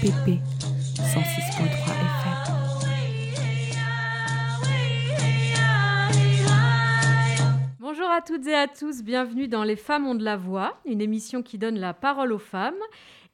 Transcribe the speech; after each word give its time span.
FPP 0.00 0.40
106.3 0.96 1.12
FM. 1.12 2.40
Bonjour 7.78 8.08
à 8.10 8.22
toutes 8.22 8.46
et 8.46 8.54
à 8.54 8.66
tous, 8.66 9.02
bienvenue 9.02 9.46
dans 9.46 9.62
Les 9.62 9.76
femmes 9.76 10.06
ont 10.06 10.14
de 10.14 10.24
la 10.24 10.38
voix, 10.38 10.80
une 10.86 11.02
émission 11.02 11.42
qui 11.42 11.58
donne 11.58 11.78
la 11.78 11.92
parole 11.92 12.32
aux 12.32 12.38
femmes. 12.38 12.72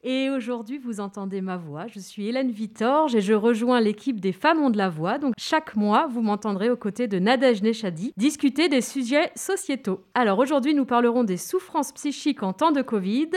Et 0.03 0.29
aujourd'hui, 0.29 0.77
vous 0.77 0.99
entendez 0.99 1.41
ma 1.41 1.57
voix. 1.57 1.87
Je 1.87 1.99
suis 1.99 2.27
Hélène 2.27 2.51
Vitorge 2.51 3.15
et 3.15 3.21
je 3.21 3.33
rejoins 3.33 3.81
l'équipe 3.81 4.19
des 4.19 4.31
Femmes 4.31 4.61
ont 4.61 4.69
de 4.69 4.77
la 4.77 4.89
voix. 4.89 5.17
Donc, 5.17 5.33
chaque 5.37 5.75
mois, 5.75 6.07
vous 6.07 6.21
m'entendrez 6.21 6.69
aux 6.69 6.77
côtés 6.77 7.07
de 7.07 7.17
Nadège 7.17 7.63
Nechadi 7.63 8.13
discuter 8.15 8.69
des 8.69 8.81
sujets 8.81 9.31
sociétaux. 9.35 10.03
Alors, 10.13 10.37
aujourd'hui, 10.37 10.75
nous 10.75 10.85
parlerons 10.85 11.23
des 11.23 11.37
souffrances 11.37 11.91
psychiques 11.93 12.43
en 12.43 12.53
temps 12.53 12.71
de 12.71 12.83
Covid 12.83 13.31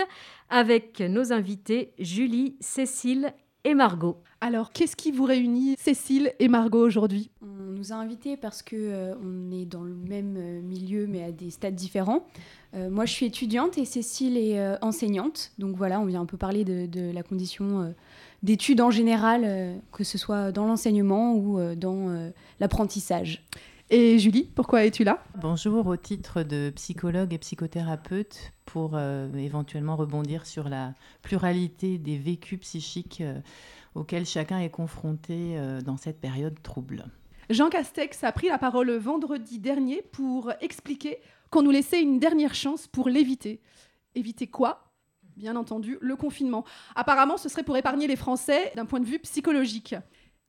avec 0.50 1.00
nos 1.00 1.32
invités 1.32 1.92
Julie, 1.98 2.56
Cécile 2.60 3.32
et 3.64 3.74
Margot. 3.74 4.16
Alors, 4.40 4.72
qu'est-ce 4.72 4.96
qui 4.96 5.12
vous 5.12 5.24
réunit, 5.24 5.74
Cécile 5.78 6.32
et 6.38 6.48
Margot, 6.48 6.84
aujourd'hui? 6.84 7.30
On 7.42 7.72
nous 7.72 7.92
a 7.92 7.96
invités 7.96 8.38
parce 8.38 8.62
que 8.62 8.74
euh, 8.74 9.14
on 9.22 9.52
est 9.52 9.66
dans 9.66 9.82
le 9.82 9.94
même 9.94 10.36
euh, 10.38 10.62
milieu, 10.62 11.06
mais 11.06 11.22
à 11.22 11.30
des 11.30 11.50
stades 11.50 11.74
différents. 11.74 12.26
Euh, 12.74 12.88
moi, 12.88 13.04
je 13.04 13.12
suis 13.12 13.26
étudiante 13.26 13.76
et 13.76 13.84
Cécile 13.84 14.38
est 14.38 14.58
euh, 14.58 14.76
enseignante. 14.80 15.52
Donc 15.58 15.76
voilà, 15.76 16.00
on 16.00 16.06
vient 16.06 16.22
un 16.22 16.26
peu 16.26 16.38
parler 16.38 16.64
de, 16.64 16.86
de 16.86 17.12
la 17.12 17.22
condition 17.22 17.82
euh, 17.82 17.90
d'études 18.42 18.80
en 18.80 18.90
général, 18.90 19.42
euh, 19.44 19.76
que 19.92 20.04
ce 20.04 20.16
soit 20.16 20.52
dans 20.52 20.64
l'enseignement 20.64 21.34
ou 21.34 21.58
euh, 21.58 21.74
dans 21.74 22.08
euh, 22.08 22.30
l'apprentissage. 22.60 23.44
Et 23.92 24.20
Julie, 24.20 24.44
pourquoi 24.44 24.84
es-tu 24.84 25.02
là? 25.02 25.20
Bonjour, 25.40 25.88
au 25.88 25.96
titre 25.96 26.44
de 26.44 26.70
psychologue 26.76 27.34
et 27.34 27.38
psychothérapeute, 27.38 28.52
pour 28.64 28.92
euh, 28.94 29.34
éventuellement 29.34 29.96
rebondir 29.96 30.46
sur 30.46 30.68
la 30.68 30.94
pluralité 31.22 31.98
des 31.98 32.16
vécus 32.16 32.60
psychiques 32.60 33.20
euh, 33.20 33.40
auxquels 33.96 34.26
chacun 34.26 34.60
est 34.60 34.70
confronté 34.70 35.58
euh, 35.58 35.80
dans 35.80 35.96
cette 35.96 36.20
période 36.20 36.62
trouble. 36.62 37.04
Jean 37.48 37.68
Castex 37.68 38.22
a 38.22 38.30
pris 38.30 38.46
la 38.46 38.58
parole 38.58 38.92
vendredi 38.92 39.58
dernier 39.58 40.02
pour 40.12 40.52
expliquer 40.60 41.18
qu'on 41.50 41.62
nous 41.62 41.72
laissait 41.72 42.00
une 42.00 42.20
dernière 42.20 42.54
chance 42.54 42.86
pour 42.86 43.08
l'éviter. 43.08 43.60
Éviter 44.14 44.46
quoi? 44.46 44.92
Bien 45.36 45.56
entendu, 45.56 45.98
le 46.00 46.14
confinement. 46.14 46.64
Apparemment, 46.94 47.38
ce 47.38 47.48
serait 47.48 47.64
pour 47.64 47.76
épargner 47.76 48.06
les 48.06 48.14
Français 48.14 48.70
d'un 48.76 48.86
point 48.86 49.00
de 49.00 49.06
vue 49.06 49.18
psychologique. 49.18 49.96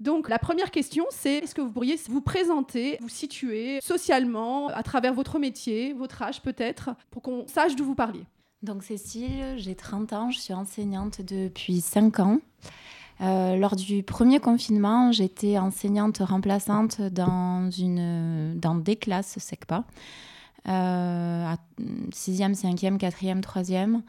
Donc 0.02 0.30
la 0.30 0.40
première 0.40 0.72
question, 0.72 1.06
c'est 1.12 1.36
est-ce 1.36 1.54
que 1.54 1.62
vous 1.62 1.72
pourriez 1.72 1.96
vous 2.10 2.22
présenter, 2.22 2.98
vous 3.02 3.08
situer 3.08 3.80
socialement, 3.84 4.68
à 4.70 4.82
travers 4.82 5.14
votre 5.14 5.38
métier, 5.38 5.94
votre 5.94 6.24
âge 6.24 6.42
peut-être, 6.42 6.90
pour 7.12 7.22
qu'on 7.22 7.46
sache 7.46 7.76
d'où 7.76 7.86
vous 7.86 7.94
parliez? 7.94 8.26
Donc 8.64 8.82
Cécile, 8.82 9.54
j'ai 9.58 9.76
30 9.76 10.14
ans, 10.14 10.32
je 10.32 10.40
suis 10.40 10.56
enseignante 10.56 11.22
depuis 11.22 11.82
5 11.82 12.20
ans. 12.20 12.40
Euh, 13.22 13.56
lors 13.58 13.76
du 13.76 14.02
premier 14.02 14.40
confinement, 14.40 15.12
j'étais 15.12 15.60
enseignante 15.60 16.18
remplaçante 16.18 17.00
dans, 17.00 17.70
des 17.70 18.96
classes 18.96 19.38
SECPA, 19.38 19.84
euh, 20.68 21.46
à 21.46 21.58
6e, 22.10 22.60
5e, 22.60 22.98
4e, 22.98 23.42
3e. 23.42 24.02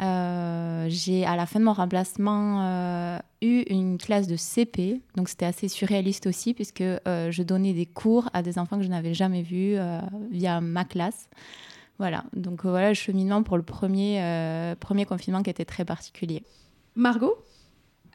Euh, 0.00 0.86
j'ai 0.88 1.26
à 1.26 1.36
la 1.36 1.46
fin 1.46 1.60
de 1.60 1.64
mon 1.64 1.74
remplacement 1.74 2.62
euh, 2.62 3.18
eu 3.42 3.64
une 3.68 3.98
classe 3.98 4.26
de 4.26 4.36
CP, 4.36 5.02
donc 5.14 5.28
c'était 5.28 5.44
assez 5.44 5.68
surréaliste 5.68 6.26
aussi 6.26 6.54
puisque 6.54 6.80
euh, 6.80 7.30
je 7.30 7.42
donnais 7.42 7.74
des 7.74 7.86
cours 7.86 8.30
à 8.32 8.42
des 8.42 8.58
enfants 8.58 8.78
que 8.78 8.84
je 8.84 8.88
n'avais 8.88 9.12
jamais 9.12 9.42
vus 9.42 9.74
euh, 9.76 10.00
via 10.30 10.60
ma 10.60 10.84
classe. 10.84 11.28
Voilà, 11.98 12.24
donc 12.34 12.64
euh, 12.64 12.70
voilà 12.70 12.88
le 12.88 12.94
cheminement 12.94 13.42
pour 13.42 13.58
le 13.58 13.62
premier, 13.62 14.22
euh, 14.22 14.74
premier 14.74 15.04
confinement 15.04 15.42
qui 15.42 15.50
était 15.50 15.66
très 15.66 15.84
particulier. 15.84 16.42
Margot? 16.94 17.36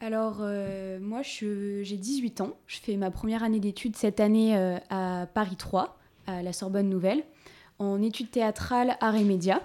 Alors, 0.00 0.38
euh, 0.40 0.98
moi, 1.00 1.22
j'ai 1.22 1.96
18 1.96 2.40
ans. 2.40 2.56
Je 2.66 2.78
fais 2.78 2.96
ma 2.96 3.10
première 3.12 3.42
année 3.42 3.60
d'études 3.60 3.96
cette 3.96 4.20
année 4.20 4.56
euh, 4.56 4.78
à 4.90 5.26
Paris 5.32 5.56
3, 5.56 5.96
à 6.26 6.42
la 6.42 6.52
Sorbonne 6.52 6.88
Nouvelle, 6.88 7.22
en 7.78 8.02
études 8.02 8.30
théâtrales, 8.30 8.96
arts 9.00 9.14
et 9.14 9.24
médias. 9.24 9.60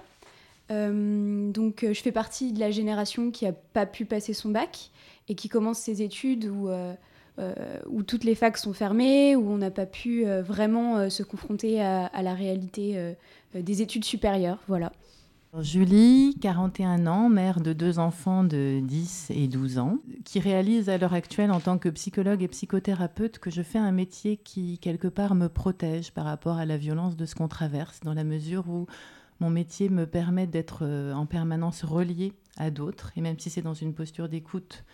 Euh, 0.72 1.50
donc, 1.50 1.84
euh, 1.84 1.92
je 1.92 2.00
fais 2.00 2.12
partie 2.12 2.52
de 2.52 2.60
la 2.60 2.70
génération 2.70 3.30
qui 3.30 3.44
n'a 3.44 3.52
pas 3.52 3.86
pu 3.86 4.04
passer 4.04 4.32
son 4.32 4.50
bac 4.50 4.90
et 5.28 5.34
qui 5.34 5.48
commence 5.48 5.78
ses 5.78 6.02
études 6.02 6.46
où, 6.46 6.68
euh, 6.68 6.94
où 7.88 8.02
toutes 8.02 8.24
les 8.24 8.34
facs 8.34 8.56
sont 8.56 8.72
fermées, 8.72 9.36
où 9.36 9.50
on 9.50 9.58
n'a 9.58 9.70
pas 9.70 9.86
pu 9.86 10.24
vraiment 10.24 11.08
se 11.08 11.22
confronter 11.22 11.80
à, 11.80 12.06
à 12.06 12.22
la 12.22 12.34
réalité 12.34 13.14
des 13.54 13.82
études 13.82 14.04
supérieures. 14.04 14.58
Voilà. 14.66 14.92
Julie, 15.60 16.36
41 16.40 17.06
ans, 17.06 17.28
mère 17.28 17.60
de 17.60 17.74
deux 17.74 17.98
enfants 17.98 18.42
de 18.42 18.80
10 18.82 19.32
et 19.34 19.48
12 19.48 19.78
ans, 19.78 19.98
qui 20.24 20.40
réalise 20.40 20.88
à 20.88 20.96
l'heure 20.96 21.12
actuelle 21.12 21.52
en 21.52 21.60
tant 21.60 21.76
que 21.76 21.90
psychologue 21.90 22.42
et 22.42 22.48
psychothérapeute 22.48 23.38
que 23.38 23.50
je 23.50 23.62
fais 23.62 23.78
un 23.78 23.92
métier 23.92 24.38
qui, 24.38 24.78
quelque 24.78 25.08
part, 25.08 25.34
me 25.34 25.48
protège 25.48 26.12
par 26.12 26.24
rapport 26.24 26.56
à 26.56 26.64
la 26.64 26.78
violence 26.78 27.16
de 27.16 27.26
ce 27.26 27.34
qu'on 27.34 27.48
traverse, 27.48 28.00
dans 28.00 28.14
la 28.14 28.24
mesure 28.24 28.68
où 28.68 28.86
mon 29.42 29.50
métier 29.50 29.88
me 29.88 30.06
permet 30.06 30.46
d'être 30.46 30.84
euh, 30.86 31.12
en 31.12 31.26
permanence 31.26 31.82
relié 31.82 32.32
à 32.56 32.70
d'autres, 32.70 33.10
et 33.16 33.20
même 33.20 33.40
si 33.40 33.50
c'est 33.50 33.60
dans 33.60 33.74
une 33.74 33.92
posture 33.92 34.28
d'écoute 34.28 34.84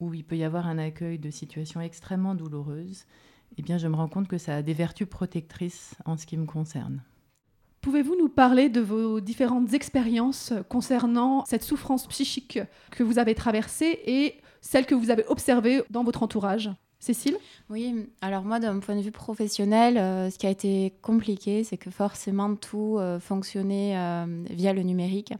où 0.00 0.12
il 0.14 0.24
peut 0.24 0.36
y 0.36 0.42
avoir 0.42 0.66
un 0.66 0.78
accueil 0.78 1.20
de 1.20 1.30
situations 1.30 1.80
extrêmement 1.80 2.34
douloureuses, 2.34 3.04
eh 3.56 3.62
bien, 3.62 3.78
je 3.78 3.86
me 3.86 3.94
rends 3.94 4.08
compte 4.08 4.26
que 4.26 4.36
ça 4.36 4.56
a 4.56 4.62
des 4.62 4.72
vertus 4.72 5.08
protectrices 5.08 5.94
en 6.06 6.16
ce 6.16 6.26
qui 6.26 6.36
me 6.36 6.44
concerne. 6.44 7.04
Pouvez-vous 7.82 8.16
nous 8.18 8.28
parler 8.28 8.68
de 8.68 8.80
vos 8.80 9.20
différentes 9.20 9.74
expériences 9.74 10.52
concernant 10.68 11.44
cette 11.44 11.62
souffrance 11.62 12.08
psychique 12.08 12.58
que 12.90 13.04
vous 13.04 13.20
avez 13.20 13.36
traversée 13.36 14.00
et 14.06 14.40
celle 14.60 14.86
que 14.86 14.96
vous 14.96 15.10
avez 15.10 15.24
observée 15.28 15.84
dans 15.90 16.02
votre 16.02 16.24
entourage? 16.24 16.68
Cécile? 17.04 17.36
Oui, 17.68 18.08
alors 18.22 18.44
moi, 18.44 18.60
d'un 18.60 18.78
point 18.78 18.96
de 18.96 19.02
vue 19.02 19.12
professionnel, 19.12 19.98
euh, 19.98 20.30
ce 20.30 20.38
qui 20.38 20.46
a 20.46 20.50
été 20.50 20.94
compliqué, 21.02 21.62
c'est 21.62 21.76
que 21.76 21.90
forcément 21.90 22.56
tout 22.56 22.96
euh, 22.98 23.20
fonctionnait 23.20 23.92
euh, 23.94 24.24
via 24.48 24.72
le 24.72 24.82
numérique. 24.82 25.34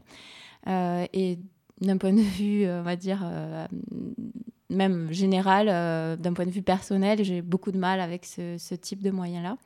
Et 0.67 1.39
d'un 1.81 1.97
point 1.97 2.13
de 2.13 2.21
vue, 2.21 2.67
on 2.69 2.83
va 2.83 2.95
dire, 2.95 3.27
même 4.69 5.11
général, 5.11 5.67
d'un 6.19 6.33
point 6.33 6.45
de 6.45 6.51
vue 6.51 6.63
personnel, 6.63 7.23
j'ai 7.23 7.41
beaucoup 7.41 7.71
de 7.71 7.77
mal 7.77 7.99
avec 7.99 8.25
ce, 8.25 8.75
type 8.75 9.01
de 9.01 9.11
moyens-là. 9.11 9.57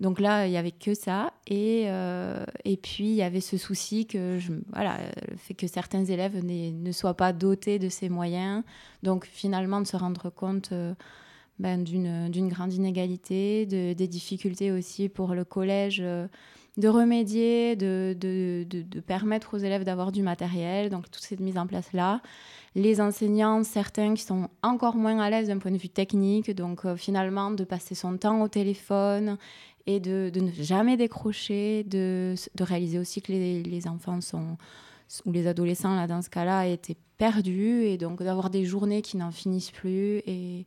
Donc 0.00 0.20
là, 0.20 0.46
il 0.46 0.50
n'y 0.50 0.58
avait 0.58 0.72
que 0.72 0.92
ça. 0.92 1.32
Et, 1.46 1.86
et 2.64 2.76
puis, 2.76 3.04
il 3.04 3.14
y 3.14 3.22
avait 3.22 3.40
ce 3.40 3.56
souci 3.56 4.06
que, 4.06 4.38
je, 4.38 4.52
voilà, 4.74 4.98
le 5.30 5.38
fait 5.38 5.54
que 5.54 5.66
certains 5.66 6.04
élèves 6.04 6.44
ne 6.44 6.92
soient 6.92 7.16
pas 7.16 7.32
dotés 7.32 7.78
de 7.78 7.88
ces 7.88 8.10
moyens. 8.10 8.62
Donc 9.02 9.24
finalement, 9.24 9.80
de 9.80 9.86
se 9.86 9.96
rendre 9.96 10.28
compte 10.28 10.74
ben, 11.58 11.82
d'une 11.82 12.28
d'une 12.28 12.48
grande 12.48 12.72
inégalité, 12.72 13.66
de, 13.66 13.92
des 13.92 14.08
difficultés 14.08 14.72
aussi 14.72 15.08
pour 15.08 15.34
le 15.34 15.44
collège 15.44 16.00
euh, 16.02 16.26
de 16.76 16.88
remédier, 16.88 17.74
de, 17.76 18.14
permettre 19.06 19.54
aux 19.54 19.58
élèves 19.58 19.84
d'avoir 19.84 20.12
du 20.12 20.22
matériel. 20.22 20.90
Donc 20.90 21.10
toute 21.10 21.22
cette 21.22 21.40
mise 21.40 21.56
en 21.56 21.66
place-là. 21.66 22.20
Les 22.74 23.00
enseignants, 23.00 23.64
certains 23.64 24.12
qui 24.14 24.22
sont 24.22 24.50
encore 24.62 24.96
moins 24.96 25.18
à 25.18 25.30
l'aise 25.30 25.48
d'un 25.48 25.58
point 25.58 25.70
de 25.70 25.78
vue 25.78 25.88
technique, 25.88 26.50
donc 26.50 26.84
euh, 26.84 26.96
finalement 26.96 27.50
de 27.50 27.64
passer 27.64 27.94
son 27.94 28.18
temps 28.18 28.42
au 28.42 28.48
téléphone 28.48 29.38
et 29.86 30.00
de, 30.00 30.30
ne 30.34 30.50
jamais 30.50 30.98
décrocher, 30.98 31.84
de, 31.84 32.34
de 32.54 32.64
réaliser 32.64 32.98
aussi 32.98 33.22
que 33.22 33.32
les, 33.32 33.62
les 33.62 33.88
enfants 33.88 34.20
sont, 34.20 34.58
ou 35.24 35.32
les 35.32 35.46
adolescents, 35.46 35.94
là, 35.94 36.06
dans 36.06 36.22
ce 36.22 36.28
cas-là, 36.28 36.66
étaient 36.66 36.96
perdus, 37.18 37.84
et 37.84 37.96
donc 37.96 38.22
d'avoir 38.22 38.50
des 38.50 38.64
journées 38.64 39.00
qui 39.00 39.16
n'en 39.16 39.30
finissent 39.30 39.70
plus, 39.70 40.18
et 40.26 40.66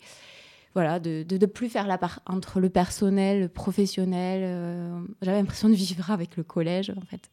voilà, 0.75 0.99
de 0.99 1.25
ne 1.29 1.45
plus 1.45 1.69
faire 1.69 1.87
la 1.87 1.97
part 1.97 2.21
entre 2.25 2.59
le 2.59 2.69
personnel, 2.69 3.41
le 3.41 3.47
professionnel. 3.49 4.41
euh, 4.43 4.99
J'avais 5.21 5.37
l'impression 5.39 5.69
de 5.69 5.73
vivre 5.73 6.11
avec 6.11 6.37
le 6.37 6.43
collège, 6.43 6.91
en 6.95 7.01
fait. 7.01 7.29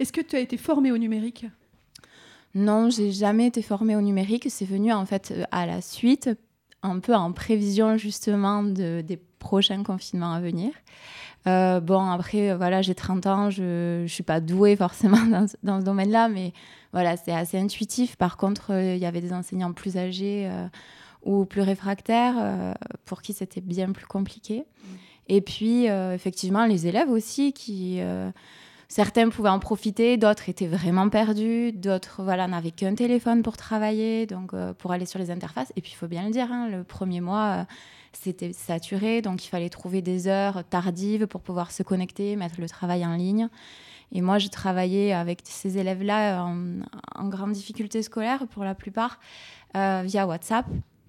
Est-ce 0.00 0.12
que 0.12 0.20
tu 0.20 0.34
as 0.36 0.40
été 0.40 0.56
formée 0.56 0.90
au 0.92 0.98
numérique? 0.98 1.46
Non, 2.54 2.88
j'ai 2.90 3.10
jamais 3.12 3.46
été 3.46 3.62
formée 3.62 3.96
au 3.96 4.00
numérique. 4.00 4.46
C'est 4.48 4.64
venu 4.64 4.92
en 4.92 5.06
fait 5.06 5.34
à 5.50 5.66
la 5.66 5.80
suite, 5.80 6.30
un 6.82 6.98
peu 7.00 7.14
en 7.14 7.32
prévision 7.32 7.96
justement 7.96 8.62
de, 8.62 9.02
des 9.04 9.16
prochains 9.16 9.82
confinements 9.82 10.32
à 10.32 10.40
venir. 10.40 10.70
Euh, 11.46 11.80
bon, 11.80 12.00
après, 12.10 12.54
voilà, 12.56 12.80
j'ai 12.80 12.94
30 12.94 13.26
ans, 13.26 13.50
je 13.50 14.02
ne 14.02 14.06
suis 14.06 14.22
pas 14.22 14.40
douée 14.40 14.76
forcément 14.76 15.22
dans, 15.30 15.46
ce- 15.46 15.56
dans 15.62 15.80
ce 15.80 15.84
domaine-là, 15.84 16.28
mais 16.28 16.52
voilà, 16.92 17.16
c'est 17.16 17.32
assez 17.34 17.58
intuitif. 17.58 18.16
Par 18.16 18.36
contre, 18.36 18.72
euh, 18.72 18.94
il 18.94 19.00
y 19.00 19.06
avait 19.06 19.20
des 19.20 19.32
enseignants 19.32 19.72
plus 19.72 19.96
âgés 19.98 20.48
ou 21.24 21.46
plus 21.46 21.62
réfractaires 21.62 22.34
euh, 22.38 22.74
pour 23.04 23.22
qui 23.22 23.32
c'était 23.32 23.60
bien 23.60 23.92
plus 23.92 24.06
compliqué. 24.06 24.64
Et 25.26 25.40
puis, 25.40 25.88
euh, 25.88 26.14
effectivement, 26.14 26.66
les 26.66 26.86
élèves 26.86 27.10
aussi 27.10 27.52
qui. 27.52 27.96
euh, 28.00 28.30
certains 28.88 29.30
pouvaient 29.30 29.48
en 29.48 29.58
profiter, 29.58 30.18
d'autres 30.18 30.48
étaient 30.48 30.68
vraiment 30.68 31.08
perdus, 31.08 31.72
d'autres 31.72 32.22
voilà, 32.22 32.46
n'avaient 32.46 32.70
qu'un 32.70 32.94
téléphone 32.94 33.42
pour 33.42 33.56
travailler, 33.56 34.26
donc 34.26 34.52
pour 34.78 34.92
aller 34.92 35.06
sur 35.06 35.18
les 35.18 35.30
interfaces. 35.30 35.72
Et 35.74 35.80
puis 35.80 35.92
il 35.92 35.96
faut 35.96 36.06
bien 36.06 36.24
le 36.26 36.30
dire, 36.30 36.52
hein, 36.52 36.68
le 36.68 36.84
premier 36.84 37.20
mois, 37.20 37.66
c'était 38.12 38.52
saturé, 38.52 39.20
donc 39.20 39.44
il 39.44 39.48
fallait 39.48 39.70
trouver 39.70 40.00
des 40.00 40.28
heures 40.28 40.62
tardives 40.68 41.26
pour 41.26 41.40
pouvoir 41.40 41.72
se 41.72 41.82
connecter, 41.82 42.36
mettre 42.36 42.60
le 42.60 42.68
travail 42.68 43.04
en 43.04 43.16
ligne. 43.16 43.48
Et 44.12 44.20
moi, 44.20 44.38
je 44.38 44.46
travaillais 44.48 45.12
avec 45.12 45.40
ces 45.42 45.78
élèves-là 45.78 46.44
en, 46.44 47.28
grande 47.28 47.52
difficulté 47.52 48.00
scolaire 48.02 48.46
pour 48.48 48.62
la 48.62 48.76
plupart 48.76 49.18
via 49.74 50.26
WhatsApp. 50.26 50.66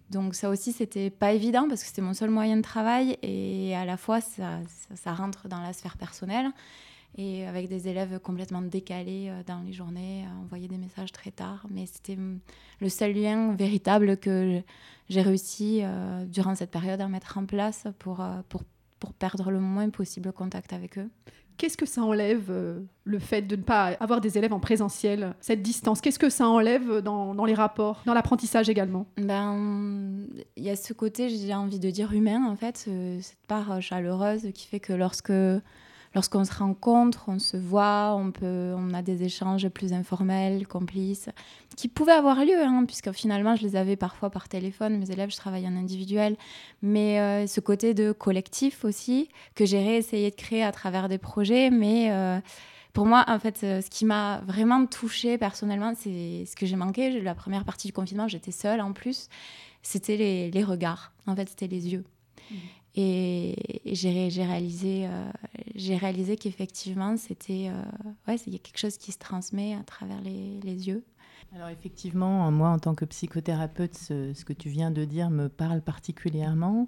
Donc 0.09 0.35
ça 0.35 0.49
aussi, 0.49 0.71
c'était 0.71 1.09
pas 1.09 1.33
évident 1.33 1.67
parce 1.67 1.81
que 1.81 1.87
c'était 1.87 2.01
mon 2.01 2.13
seul 2.13 2.29
moyen 2.29 2.57
de 2.57 2.61
travail 2.61 3.17
et 3.21 3.75
à 3.75 3.85
la 3.85 3.97
fois, 3.97 4.21
ça, 4.21 5.13
rentre 5.13 5.47
dans 5.47 5.61
la 5.61 5.73
sphère 5.73 5.97
personnelle 5.97 6.51
et 7.17 7.47
avec 7.47 7.69
des 7.69 7.87
élèves 7.87 8.19
complètement 8.19 8.61
décalés 8.61 9.29
euh, 9.29 9.41
dans 9.47 9.61
les 9.61 9.71
journées, 9.71 10.25
envoyer 10.43 10.67
des 10.67 10.77
messages 10.77 11.13
très 11.13 11.31
tard. 11.31 11.65
Mais 11.71 11.85
c'était 11.85 12.17
le 12.17 12.89
seul 12.89 13.13
lien 13.13 13.55
véritable 13.55 14.17
que 14.17 14.61
j'ai 15.09 15.21
réussi 15.21 15.79
euh, 15.81 16.25
durant 16.25 16.55
cette 16.55 16.71
période 16.71 16.99
à 16.99 17.07
mettre 17.07 17.37
en 17.37 17.45
place 17.45 17.87
pour, 17.99 18.23
pour, 18.49 18.63
pour 18.99 19.13
perdre 19.13 19.49
le 19.49 19.61
moins 19.61 19.89
possible 19.89 20.33
contact 20.33 20.73
avec 20.73 20.97
eux. 20.97 21.09
Qu'est-ce 21.57 21.77
que 21.77 21.85
ça 21.85 22.01
enlève, 22.01 22.47
euh, 22.49 22.81
le 23.03 23.19
fait 23.19 23.41
de 23.41 23.55
ne 23.55 23.61
pas 23.61 23.95
avoir 23.99 24.21
des 24.21 24.37
élèves 24.37 24.53
en 24.53 24.59
présentiel, 24.59 25.35
cette 25.39 25.61
distance? 25.61 26.01
Qu'est-ce 26.01 26.19
que 26.19 26.29
ça 26.29 26.47
enlève 26.47 27.01
dans, 27.01 27.33
dans 27.35 27.45
les 27.45 27.53
rapports, 27.53 28.01
dans 28.05 28.13
l'apprentissage 28.13 28.69
également? 28.69 29.05
Ben, 29.17 30.27
il 30.57 30.63
y 30.63 30.69
a 30.69 30.75
ce 30.75 30.93
côté, 30.93 31.29
j'ai 31.29 31.53
envie 31.53 31.79
de 31.79 31.89
dire 31.89 32.13
humain, 32.13 32.45
en 32.45 32.55
fait, 32.55 32.89
cette 33.21 33.47
part 33.47 33.81
chaleureuse 33.81 34.49
qui 34.53 34.67
fait 34.67 34.79
que 34.79 34.93
lorsque 34.93 35.31
lorsqu'on 36.15 36.45
se 36.45 36.53
rencontre, 36.53 37.25
on 37.27 37.39
se 37.39 37.57
voit, 37.57 38.15
on, 38.17 38.31
peut, 38.31 38.73
on 38.75 38.93
a 38.93 39.01
des 39.01 39.23
échanges 39.23 39.67
plus 39.67 39.91
informels, 39.91 40.65
complices, 40.65 41.29
qui 41.75 41.89
pouvaient 41.89 42.13
avoir 42.13 42.43
lieu, 42.45 42.57
hein, 42.57 42.85
puisque 42.87 43.11
finalement, 43.11 43.55
je 43.57 43.63
les 43.63 43.75
avais 43.75 43.97
parfois 43.97 44.29
par 44.29 44.47
téléphone. 44.47 44.97
Mes 44.97 45.11
élèves, 45.11 45.29
je 45.29 45.35
travaille 45.35 45.67
en 45.67 45.75
individuel. 45.75 46.37
Mais 46.81 47.19
euh, 47.19 47.47
ce 47.47 47.59
côté 47.59 47.93
de 47.93 48.13
collectif 48.13 48.85
aussi, 48.85 49.27
que 49.55 49.65
j'ai 49.65 49.79
réessayé 49.79 50.31
de 50.31 50.35
créer 50.35 50.63
à 50.63 50.71
travers 50.71 51.09
des 51.09 51.17
projets. 51.17 51.69
Mais 51.69 52.11
euh, 52.11 52.39
pour 52.93 53.05
moi, 53.05 53.25
en 53.27 53.37
fait, 53.37 53.57
ce 53.59 53.89
qui 53.89 54.05
m'a 54.05 54.39
vraiment 54.47 54.85
touchée 54.85 55.37
personnellement, 55.37 55.93
c'est 55.97 56.45
ce 56.45 56.55
que 56.55 56.65
j'ai 56.65 56.77
manqué. 56.77 57.19
La 57.21 57.35
première 57.35 57.65
partie 57.65 57.87
du 57.87 57.93
confinement, 57.93 58.29
j'étais 58.29 58.51
seule 58.51 58.79
en 58.79 58.93
plus. 58.93 59.27
C'était 59.83 60.15
les, 60.15 60.49
les, 60.49 60.63
regards. 60.63 61.11
En 61.27 61.35
fait, 61.35 61.49
c'était 61.49 61.67
les 61.67 61.89
yeux. 61.89 62.05
Mmh. 62.49 62.55
Et, 62.95 63.55
j'ai 63.85 64.43
réalisé, 64.43 65.05
euh, 65.05 65.29
j'ai 65.75 65.97
réalisé 65.97 66.37
qu'effectivement, 66.37 67.17
c'était 67.17 67.67
euh, 67.69 67.81
ouais, 68.27 68.37
il 68.47 68.53
y 68.53 68.55
a 68.55 68.59
quelque 68.59 68.79
chose 68.79 68.97
qui 68.97 69.11
se 69.11 69.17
transmet 69.17 69.73
à 69.73 69.83
travers 69.83 70.21
les, 70.21 70.59
les, 70.63 70.87
yeux. 70.87 71.03
Alors 71.53 71.67
effectivement, 71.67 72.49
moi, 72.51 72.69
en 72.69 72.79
tant 72.79 72.95
que 72.95 73.05
psychothérapeute, 73.05 73.95
ce, 73.95 74.43
que 74.45 74.53
tu 74.53 74.69
viens 74.69 74.91
de 74.91 75.03
dire 75.03 75.29
me 75.29 75.49
parle 75.49 75.81
particulièrement. 75.81 76.87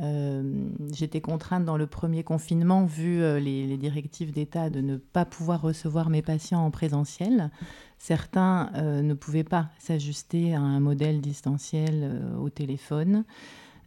Euh, 0.00 0.66
j'étais 0.92 1.20
contrainte 1.20 1.64
dans 1.64 1.76
le 1.76 1.86
premier 1.86 2.24
confinement, 2.24 2.84
vu 2.84 3.20
les, 3.38 3.76
directives 3.76 4.32
d'État, 4.32 4.70
de 4.70 4.80
ne 4.80 4.96
pas 4.96 5.26
pouvoir 5.26 5.60
recevoir 5.60 6.08
mes 6.08 6.22
patients 6.22 6.64
en 6.64 6.70
présentiel. 6.70 7.50
Certains 7.98 8.70
ne 8.74 9.14
pouvaient 9.14 9.44
pas 9.44 9.68
s'ajuster 9.78 10.54
à 10.54 10.60
un 10.60 10.80
modèle 10.80 11.20
distanciel 11.20 12.22
au 12.40 12.50
téléphone. 12.50 13.24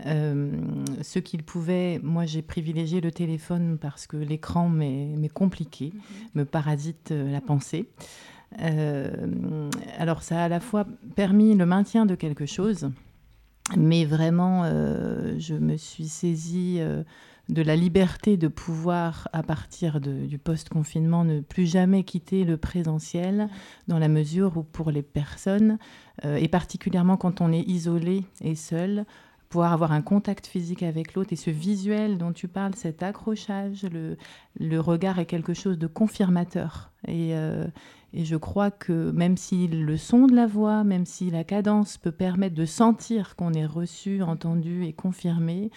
Euh, 0.05 0.51
ce 1.01 1.19
qu'il 1.19 1.44
pouvait, 1.44 1.99
moi 2.03 2.25
j'ai 2.25 2.41
privilégié 2.41 3.01
le 3.01 3.11
téléphone 3.11 3.77
parce 3.79 4.05
que 4.05 4.17
l'écran 4.17 4.69
m'est 4.69 5.31
compliqué, 5.33 5.91
mhm. 5.94 6.01
me 6.35 6.45
parasite 6.45 7.11
euh, 7.11 7.31
la 7.31 7.41
pensée. 7.41 7.89
Euh, 8.61 9.69
alors 9.97 10.23
ça 10.23 10.41
a 10.41 10.45
à 10.45 10.49
la 10.49 10.59
fois 10.59 10.85
permis 11.15 11.55
le 11.55 11.65
maintien 11.65 12.05
de 12.05 12.15
quelque 12.15 12.45
chose, 12.45 12.89
mais 13.75 14.05
vraiment 14.05 14.63
je 14.63 15.53
me 15.55 15.75
suis 15.75 16.07
saisie 16.07 16.79
de 17.49 17.61
la 17.61 17.75
liberté 17.75 18.38
de 18.38 18.47
pouvoir, 18.47 19.27
à 19.33 19.44
partir 19.44 19.99
du 19.99 20.38
post-confinement, 20.38 21.25
ne 21.25 21.41
plus 21.41 21.65
jamais 21.65 22.05
quitter 22.05 22.45
le 22.45 22.55
présentiel, 22.55 23.49
dans 23.89 23.99
la 23.99 24.07
mesure 24.07 24.55
où 24.55 24.63
pour 24.63 24.91
les 24.91 25.01
personnes, 25.01 25.77
et 26.23 26.47
particulièrement 26.47 27.17
quand 27.17 27.41
on 27.41 27.51
est 27.51 27.67
isolé 27.67 28.23
et 28.39 28.55
seul, 28.55 29.05
pouvoir 29.49 29.73
avoir 29.73 29.91
un 29.91 30.01
contact 30.01 30.47
physique 30.47 30.83
avec 30.83 31.13
l'autre 31.13 31.33
et 31.33 31.38
ce 31.38 31.49
visuel 31.49 32.17
dont 32.17 32.33
tu 32.33 32.47
parles, 32.47 32.75
cet 32.75 33.03
accrochage, 33.03 33.83
le, 33.83 34.17
le 34.59 34.79
regard 34.79 35.19
est 35.19 35.25
quelque 35.25 35.53
chose 35.53 35.77
de 35.77 35.88
confirmateur. 35.88 36.91
Et, 37.07 37.35
euh, 37.35 37.65
et, 38.13 38.25
je 38.25 38.35
crois 38.35 38.71
que 38.71 39.11
même 39.11 39.38
si 39.38 39.67
le 39.67 39.97
son 39.97 40.27
de 40.27 40.35
la 40.35 40.47
voix, 40.47 40.83
même 40.83 41.05
si 41.05 41.31
la 41.31 41.44
cadence 41.44 41.97
peut 41.97 42.11
permettre 42.11 42.55
de 42.55 42.65
sentir 42.65 43.35
qu'on 43.35 43.53
est 43.53 43.65
reçu, 43.65 44.21
entendu 44.21 44.85
et 44.85 44.94
confirmé, 44.94 45.71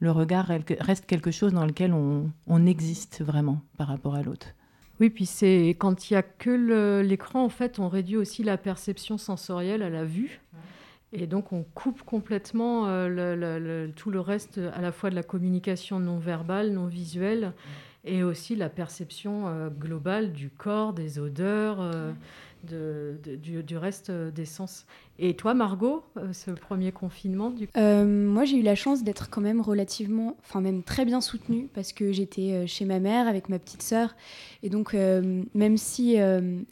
le 0.00 0.10
regard 0.10 0.50
reste 0.80 1.06
quelque 1.06 1.30
chose 1.30 1.52
dans 1.52 1.64
lequel 1.64 1.92
on, 1.92 2.30
on 2.46 2.66
existe 2.66 3.22
vraiment 3.22 3.60
par 3.78 3.88
rapport 3.88 4.14
à 4.14 4.22
l'autre. 4.22 4.48
Oui, 5.00 5.10
puis 5.10 5.26
c'est 5.26 5.74
quand 5.78 6.08
il 6.08 6.12
n'y 6.12 6.16
a 6.18 6.22
que 6.22 7.00
l'écran, 7.00 7.44
en 7.44 7.48
fait, 7.48 7.78
on 7.78 7.88
réduit 7.88 8.16
aussi 8.16 8.44
la 8.44 8.56
perception 8.56 9.18
sensorielle 9.18 9.82
à 9.82 9.90
la 9.90 10.04
vue. 10.04 10.40
Et 11.16 11.28
donc 11.28 11.52
on 11.52 11.62
coupe 11.62 12.02
complètement 12.02 12.88
euh, 12.88 13.86
tout 13.94 14.10
le 14.10 14.18
reste, 14.18 14.60
à 14.74 14.80
la 14.80 14.90
fois 14.90 15.10
de 15.10 15.14
la 15.14 15.22
communication 15.22 16.00
non 16.00 16.18
verbale, 16.18 16.72
non 16.72 16.86
visuelle, 16.86 17.52
et 18.04 18.24
aussi 18.24 18.56
la 18.56 18.68
perception 18.68 19.46
euh, 19.46 19.68
globale 19.70 20.32
du 20.32 20.50
corps, 20.50 20.92
des 20.92 21.20
odeurs, 21.20 21.80
euh, 21.80 22.12
du, 22.64 23.76
reste 23.76 24.10
des 24.10 24.44
sens. 24.44 24.86
Et 25.18 25.34
toi, 25.34 25.54
Margot, 25.54 26.02
euh, 26.16 26.32
ce 26.32 26.50
premier 26.50 26.90
confinement. 26.90 27.52
Euh, 27.76 28.04
moi, 28.04 28.44
j'ai 28.44 28.56
eu 28.56 28.62
la 28.62 28.74
chance 28.74 29.04
d'être 29.04 29.30
quand 29.30 29.40
même 29.40 29.60
relativement, 29.60 30.36
enfin 30.42 30.60
même 30.60 30.82
très 30.82 31.04
bien 31.04 31.20
soutenue 31.20 31.68
parce 31.72 31.92
que 31.92 32.10
j'étais 32.10 32.52
euh, 32.52 32.66
chez 32.66 32.84
ma 32.84 32.98
mère 32.98 33.28
avec 33.28 33.48
ma 33.48 33.60
petite 33.60 33.82
sœur. 33.82 34.16
Et 34.64 34.70
donc, 34.70 34.94
même 34.94 35.76
si 35.76 36.16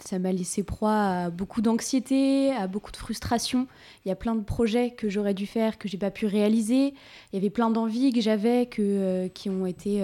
ça 0.02 0.18
m'a 0.18 0.32
laissé 0.32 0.62
proie 0.62 0.96
à 0.96 1.30
beaucoup 1.30 1.60
d'anxiété, 1.60 2.50
à 2.52 2.66
beaucoup 2.66 2.90
de 2.90 2.96
frustration, 2.96 3.66
il 4.04 4.08
y 4.08 4.12
a 4.12 4.16
plein 4.16 4.34
de 4.34 4.42
projets 4.42 4.92
que 4.92 5.10
j'aurais 5.10 5.34
dû 5.34 5.46
faire 5.46 5.76
que 5.76 5.88
j'ai 5.88 5.98
pas 5.98 6.10
pu 6.10 6.24
réaliser. 6.24 6.94
Il 7.32 7.34
y 7.34 7.36
avait 7.36 7.50
plein 7.50 7.68
d'envies 7.68 8.14
que 8.14 8.22
j'avais 8.22 8.64
que, 8.64 9.26
qui 9.28 9.50
ont 9.50 9.66
été 9.66 10.02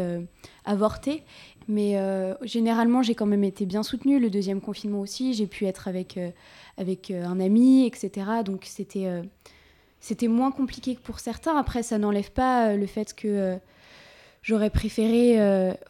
avortées. 0.67 1.23
Mais 1.69 1.97
généralement, 2.43 3.03
j'ai 3.03 3.15
quand 3.15 3.27
même 3.27 3.45
été 3.45 3.67
bien 3.67 3.83
soutenue. 3.83 4.19
Le 4.19 4.31
deuxième 4.31 4.61
confinement 4.61 5.01
aussi, 5.01 5.35
j'ai 5.35 5.47
pu 5.47 5.67
être 5.67 5.87
avec 5.87 6.19
avec 6.79 7.11
euh, 7.11 7.25
un 7.25 7.41
ami, 7.41 7.87
etc. 7.87 8.27
Donc 8.45 8.63
c'était 8.65 9.07
euh, 9.07 9.23
c'était 10.01 10.29
moins 10.29 10.51
compliqué 10.51 10.95
que 10.95 11.01
pour 11.01 11.21
certains. 11.21 11.57
Après, 11.57 11.83
ça 11.83 11.99
n'enlève 11.99 12.31
pas 12.31 12.69
euh, 12.69 12.77
le 12.77 12.87
fait 12.87 13.15
que 13.15 13.59
j'aurais 14.43 14.71
préféré. 14.71 15.37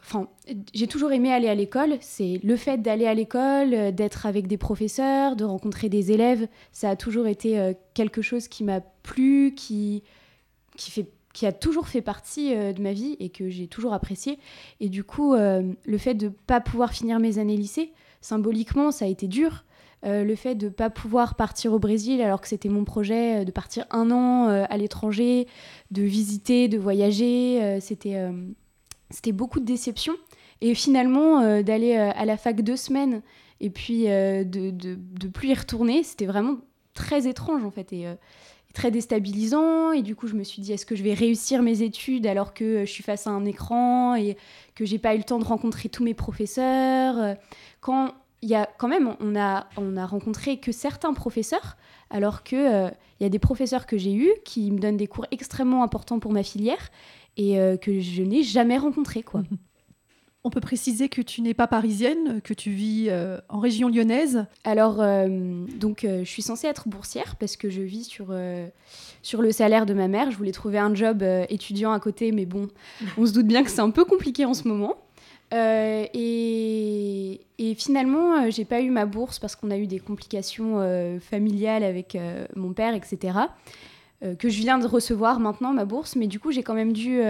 Enfin, 0.01 0.27
j'ai 0.73 0.87
toujours 0.87 1.11
aimé 1.11 1.31
aller 1.31 1.47
à 1.47 1.55
l'école. 1.55 1.97
C'est 2.01 2.39
le 2.43 2.55
fait 2.57 2.79
d'aller 2.79 3.05
à 3.05 3.13
l'école, 3.13 3.93
d'être 3.93 4.25
avec 4.25 4.47
des 4.47 4.57
professeurs, 4.57 5.35
de 5.35 5.45
rencontrer 5.45 5.87
des 5.87 6.11
élèves. 6.11 6.47
Ça 6.73 6.89
a 6.89 6.95
toujours 6.95 7.27
été 7.27 7.73
quelque 7.93 8.21
chose 8.21 8.47
qui 8.47 8.63
m'a 8.63 8.81
plu, 8.81 9.53
qui, 9.55 10.03
qui, 10.75 10.91
fait, 10.91 11.07
qui 11.33 11.45
a 11.45 11.51
toujours 11.51 11.87
fait 11.87 12.01
partie 12.01 12.55
de 12.55 12.81
ma 12.81 12.93
vie 12.93 13.15
et 13.19 13.29
que 13.29 13.49
j'ai 13.49 13.67
toujours 13.67 13.93
apprécié. 13.93 14.39
Et 14.79 14.89
du 14.89 15.03
coup, 15.03 15.35
le 15.35 15.97
fait 15.97 16.15
de 16.15 16.25
ne 16.25 16.31
pas 16.31 16.59
pouvoir 16.59 16.91
finir 16.91 17.19
mes 17.19 17.37
années 17.37 17.55
lycée, 17.55 17.93
symboliquement, 18.21 18.91
ça 18.91 19.05
a 19.05 19.07
été 19.07 19.27
dur. 19.27 19.63
Euh, 20.05 20.23
le 20.23 20.35
fait 20.35 20.55
de 20.55 20.67
ne 20.67 20.71
pas 20.71 20.89
pouvoir 20.89 21.35
partir 21.35 21.73
au 21.73 21.79
Brésil 21.79 22.21
alors 22.21 22.39
que 22.39 22.47
c'était 22.47 22.69
mon 22.69 22.85
projet, 22.85 23.41
euh, 23.41 23.43
de 23.43 23.51
partir 23.51 23.85
un 23.91 24.11
an 24.11 24.47
euh, 24.47 24.63
à 24.69 24.77
l'étranger, 24.77 25.45
de 25.91 26.03
visiter, 26.03 26.69
de 26.69 26.77
voyager, 26.77 27.79
c'était 27.81 28.17
c'était 29.09 29.31
beaucoup 29.31 29.59
de 29.59 29.65
déception. 29.65 30.13
Et 30.61 30.75
finalement, 30.75 31.61
d'aller 31.61 31.95
à 31.95 32.25
la 32.25 32.37
fac 32.37 32.61
deux 32.61 32.75
semaines 32.75 33.21
et 33.59 33.69
puis 33.69 34.03
de, 34.03 34.43
de, 34.43 35.27
plus 35.27 35.49
y 35.49 35.53
retourner, 35.53 36.03
c'était 36.03 36.25
vraiment 36.25 36.57
très 36.93 37.27
étrange 37.27 37.63
en 37.63 37.71
fait 37.71 37.91
et 37.93 38.05
très 38.73 38.91
déstabilisant. 38.91 39.91
Et 39.91 40.01
du 40.01 40.15
coup, 40.15 40.27
je 40.27 40.35
me 40.35 40.43
suis 40.43 40.61
dit, 40.61 40.73
est-ce 40.73 40.85
que 40.85 40.95
je 40.95 41.03
vais 41.03 41.13
réussir 41.13 41.61
mes 41.61 41.81
études 41.81 42.27
alors 42.27 42.53
que 42.53 42.85
je 42.85 42.91
suis 42.91 43.03
face 43.03 43.27
à 43.27 43.31
un 43.31 43.45
écran 43.45 44.15
et 44.15 44.37
que 44.75 44.85
j'ai 44.85 44.99
pas 44.99 45.15
eu 45.15 45.17
le 45.17 45.23
temps 45.23 45.39
de 45.39 45.45
rencontrer 45.45 45.89
tous 45.89 46.03
mes 46.03 46.13
professeurs 46.13 47.35
Quand 47.81 48.13
il 48.41 48.49
y 48.49 48.55
a 48.55 48.69
quand 48.77 48.87
même, 48.87 49.15
on 49.19 49.35
a, 49.35 49.67
on 49.77 49.97
a 49.97 50.05
rencontré 50.05 50.57
que 50.57 50.71
certains 50.71 51.13
professeurs, 51.13 51.77
alors 52.09 52.43
qu'il 52.43 52.57
euh, 52.57 52.89
il 53.19 53.23
y 53.23 53.25
a 53.25 53.29
des 53.29 53.39
professeurs 53.39 53.85
que 53.85 53.97
j'ai 53.97 54.13
eus 54.13 54.31
qui 54.45 54.71
me 54.71 54.79
donnent 54.79 54.97
des 54.97 55.07
cours 55.07 55.25
extrêmement 55.31 55.83
importants 55.83 56.19
pour 56.19 56.31
ma 56.31 56.43
filière 56.43 56.89
et 57.35 57.59
euh, 57.59 57.75
que 57.75 57.99
je 57.99 58.23
n'ai 58.23 58.43
jamais 58.43 58.77
rencontrés. 58.77 59.23
Quoi. 59.23 59.43
On 60.43 60.49
peut 60.49 60.61
préciser 60.61 61.09
que 61.09 61.21
tu 61.21 61.41
n'es 61.41 61.53
pas 61.53 61.67
parisienne, 61.67 62.41
que 62.41 62.53
tu 62.53 62.71
vis 62.71 63.07
euh, 63.09 63.39
en 63.49 63.59
région 63.59 63.89
lyonnaise. 63.89 64.45
Alors, 64.63 65.03
donc, 65.79 66.05
je 66.05 66.23
suis 66.23 66.41
censée 66.41 66.67
être 66.67 66.87
boursière 66.87 67.35
parce 67.35 67.57
que 67.57 67.69
je 67.69 67.81
vis 67.81 68.05
sur, 68.05 68.33
sur 69.21 69.41
le 69.41 69.51
salaire 69.51 69.85
de 69.85 69.93
ma 69.93 70.07
mère. 70.07 70.31
Je 70.31 70.37
voulais 70.37 70.51
trouver 70.51 70.77
un 70.77 70.95
job 70.95 71.23
étudiant 71.49 71.91
à 71.91 71.99
côté, 71.99 72.31
mais 72.31 72.45
bon, 72.45 72.69
on 73.17 73.25
se 73.25 73.33
doute 73.33 73.47
bien 73.47 73.63
que 73.63 73.69
c'est 73.69 73.81
un 73.81 73.91
peu 73.91 74.05
compliqué 74.05 74.45
en 74.45 74.53
ce 74.53 74.67
moment. 74.67 74.97
Euh, 75.53 76.05
et, 76.13 77.41
et, 77.57 77.75
finalement, 77.75 78.35
euh, 78.35 78.51
j'ai 78.51 78.65
pas 78.65 78.81
eu 78.81 78.91
ma 78.91 79.05
bourse 79.05 79.39
parce 79.39 79.55
qu'on 79.55 79.71
a 79.71 79.77
eu 79.77 79.87
des 79.87 79.99
complications 79.99 80.79
euh, 80.79 81.19
familiales 81.19 81.83
avec 81.83 82.17
mon 82.55 82.73
père, 82.73 82.93
etc. 82.93 83.37
que 84.37 84.49
je 84.49 84.59
viens 84.59 84.77
de 84.77 84.85
recevoir 84.85 85.39
maintenant, 85.39 85.73
ma 85.73 85.85
bourse. 85.85 86.15
Mais 86.15 86.27
du 86.27 86.39
coup, 86.39 86.51
j'ai 86.51 86.63
quand 86.63 86.73
même 86.73 86.93
dû 86.93 87.21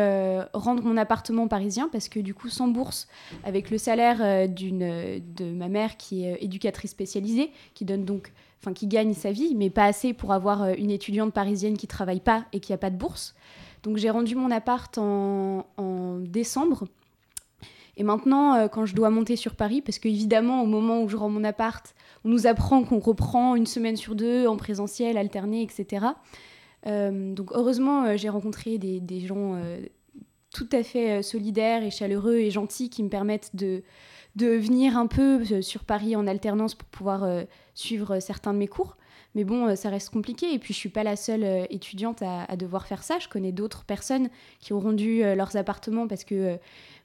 rendre 0.53 0.83
mon 0.83 0.97
appartement 0.97 1.47
parisien 1.47 1.89
parce 1.91 2.09
que 2.09 2.19
du 2.19 2.33
coup, 2.33 2.49
sans 2.49 2.67
bourse, 2.67 3.07
avec 3.43 3.69
le 3.69 3.77
salaire 3.77 4.49
d'une 4.49 5.19
de 5.19 5.51
ma 5.53 5.67
mère 5.67 5.97
qui 5.97 6.25
est 6.25 6.43
éducatrice 6.43 6.91
spécialisée, 6.91 7.51
qui 7.73 7.85
donne 7.85 8.05
donc, 8.05 8.31
enfin, 8.61 8.73
qui 8.73 8.87
gagne 8.87 9.13
sa 9.13 9.31
vie, 9.31 9.53
mais 9.55 9.69
pas 9.69 9.85
assez 9.85 10.13
pour 10.13 10.33
avoir 10.33 10.69
une 10.69 10.89
étudiante 10.89 11.33
parisienne 11.33 11.77
qui 11.77 11.87
travaille 11.87 12.21
pas 12.21 12.45
et 12.53 12.59
qui 12.59 12.73
a 12.73 12.77
pas 12.77 12.89
de 12.89 12.97
bourse. 12.97 13.35
Donc 13.83 13.97
j'ai 13.97 14.09
rendu 14.09 14.35
mon 14.35 14.51
appart 14.51 14.97
en, 14.97 15.65
décembre. 16.21 16.85
Et 17.97 18.03
maintenant, 18.03 18.55
euh, 18.55 18.67
quand 18.67 18.85
je 18.85 18.95
dois 18.95 19.09
monter 19.09 19.35
sur 19.35 19.55
Paris, 19.55 19.81
parce 19.81 19.99
qu'évidemment, 19.99 20.61
au 20.61 20.65
moment 20.65 21.01
où 21.01 21.09
je 21.09 21.17
rends 21.17 21.29
mon 21.29 21.43
appart, 21.43 21.93
on 22.23 22.29
nous 22.29 22.47
apprend 22.47 22.83
qu'on 22.83 22.99
reprend 22.99 23.55
une 23.55 23.65
semaine 23.65 23.97
sur 23.97 24.15
deux 24.15 24.47
en 24.47 24.57
présentiel, 24.57 25.17
alterné, 25.17 25.61
etc. 25.61 26.07
Euh, 26.87 27.33
donc 27.33 27.51
heureusement, 27.53 28.05
euh, 28.05 28.17
j'ai 28.17 28.29
rencontré 28.29 28.77
des, 28.77 29.19
gens 29.21 29.59
tout 30.53 30.69
à 30.71 30.83
fait 30.83 31.21
solidaires 31.21 31.83
et 31.83 31.91
chaleureux 31.91 32.37
et 32.37 32.49
gentils 32.49 32.89
qui 32.89 33.03
me 33.03 33.09
permettent 33.09 33.55
de, 33.55 33.83
venir 34.35 34.97
un 34.97 35.07
peu 35.07 35.61
sur 35.61 35.83
Paris 35.83 36.15
en 36.15 36.25
alternance 36.25 36.73
pour 36.75 36.87
pouvoir 36.87 37.27
suivre 37.73 38.19
certains 38.19 38.53
de 38.53 38.59
mes 38.59 38.67
cours. 38.67 38.95
Mais 39.35 39.43
bon, 39.43 39.75
ça 39.75 39.89
reste 39.89 40.09
compliqué. 40.09 40.53
Et 40.53 40.59
puis, 40.59 40.73
je 40.73 40.79
suis 40.79 40.89
pas 40.89 41.03
la 41.03 41.15
seule 41.15 41.67
étudiante 41.69 42.21
à, 42.21 42.55
devoir 42.55 42.87
faire 42.87 43.03
ça. 43.03 43.19
Je 43.19 43.27
connais 43.27 43.51
d'autres 43.51 43.83
personnes 43.83 44.29
qui 44.59 44.73
auront 44.73 44.93
dû 44.93 45.21
leurs 45.21 45.57
appartements 45.57 46.07
parce 46.07 46.23
que 46.23 46.57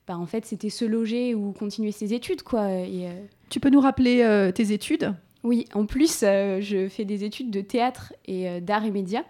bah, 0.07 0.19
en 0.19 0.27
fait, 0.27 0.45
c'était 0.45 0.71
se 0.71 0.85
loger 0.85 1.35
ou 1.35 1.53
continuer 1.53 1.91
ses 1.91 2.13
études, 2.13 2.43
quoi. 2.43 2.63
Euh, 2.65 3.27
Tu 3.49 3.59
peux 3.59 3.71
nous 3.71 3.81
rappeler 3.81 4.21
euh, 4.23 4.53
tes 4.53 4.73
études? 4.73 5.15
Oui, 5.45 5.67
en 5.75 5.87
plus, 5.87 6.23
euh, 6.23 6.61
je 6.61 6.89
fais 6.89 7.05
des 7.05 7.23
études 7.25 7.51
de 7.51 7.61
théâtre 7.61 8.13
et 8.27 8.61
d'art 8.61 8.85
et 8.85 8.91
médias. 8.91 9.23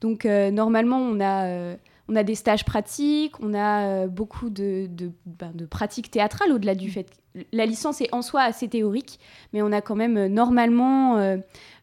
Donc, 0.00 0.24
normalement, 0.24 0.98
on 0.98 1.20
a, 1.20 1.76
on 2.08 2.16
a 2.16 2.22
des 2.24 2.34
stages 2.34 2.64
pratiques, 2.64 3.34
on 3.40 3.54
a 3.54 4.06
beaucoup 4.06 4.50
de, 4.50 4.86
de, 4.90 5.12
ben, 5.26 5.52
de 5.54 5.64
pratiques 5.64 6.10
théâtrales 6.10 6.50
au-delà 6.50 6.74
du 6.74 6.90
fait 6.90 7.04
que 7.04 7.40
la 7.52 7.66
licence 7.66 8.00
est 8.00 8.12
en 8.12 8.20
soi 8.20 8.42
assez 8.42 8.68
théorique, 8.68 9.20
mais 9.52 9.62
on 9.62 9.70
a 9.70 9.80
quand 9.80 9.94
même, 9.94 10.26
normalement, 10.26 11.18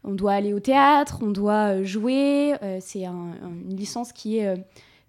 on 0.04 0.14
doit 0.14 0.34
aller 0.34 0.54
au 0.54 0.60
théâtre, 0.60 1.20
on 1.22 1.32
doit 1.32 1.82
jouer. 1.84 2.56
C'est 2.82 3.06
une 3.06 3.70
licence 3.70 4.12
qui 4.12 4.40
est 4.40 4.54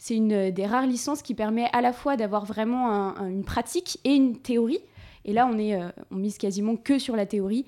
c'est 0.00 0.16
une 0.16 0.50
des 0.50 0.66
rares 0.66 0.86
licences 0.86 1.20
qui 1.20 1.34
permet 1.34 1.66
à 1.74 1.82
la 1.82 1.92
fois 1.92 2.16
d'avoir 2.16 2.46
vraiment 2.46 3.14
une 3.20 3.44
pratique 3.44 3.98
et 4.04 4.14
une 4.14 4.38
théorie. 4.38 4.80
Et 5.26 5.34
là, 5.34 5.46
on, 5.46 5.58
est, 5.58 5.74
euh, 5.74 5.90
on 6.10 6.16
mise 6.16 6.38
quasiment 6.38 6.76
que 6.76 6.98
sur 6.98 7.16
la 7.16 7.26
théorie. 7.26 7.66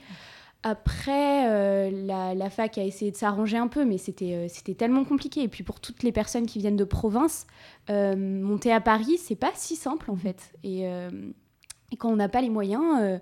Après, 0.65 1.49
euh, 1.49 1.91
la, 2.35 2.51
fac 2.51 2.79
a 2.79 2.85
essayé 2.85 3.11
de 3.11 3.17
s'arranger 3.17 3.57
un 3.57 3.67
peu, 3.67 3.85
mais 3.85 3.99
c'était 3.99 4.35
euh, 4.35 4.47
c'était 4.49 4.75
tellement 4.75 5.05
compliqué. 5.05 5.43
Et 5.43 5.49
puis 5.49 5.65
pour 5.65 5.81
toutes 5.81 6.03
les 6.03 6.13
personnes 6.13 6.47
qui 6.47 6.59
viennent 6.61 6.77
de 6.77 6.85
province, 6.85 7.47
monter 7.89 8.73
à 8.73 8.81
Paris, 8.81 9.19
c'est 9.19 9.37
pas 9.37 9.53
si 9.55 9.77
simple 9.77 10.11
en 10.11 10.17
fait. 10.17 10.53
Et, 10.63 10.83
et 10.83 11.97
quand 11.99 12.11
on 12.11 12.17
n'a 12.17 12.29
pas 12.29 12.41
les 12.41 12.51
moyens, 12.51 13.21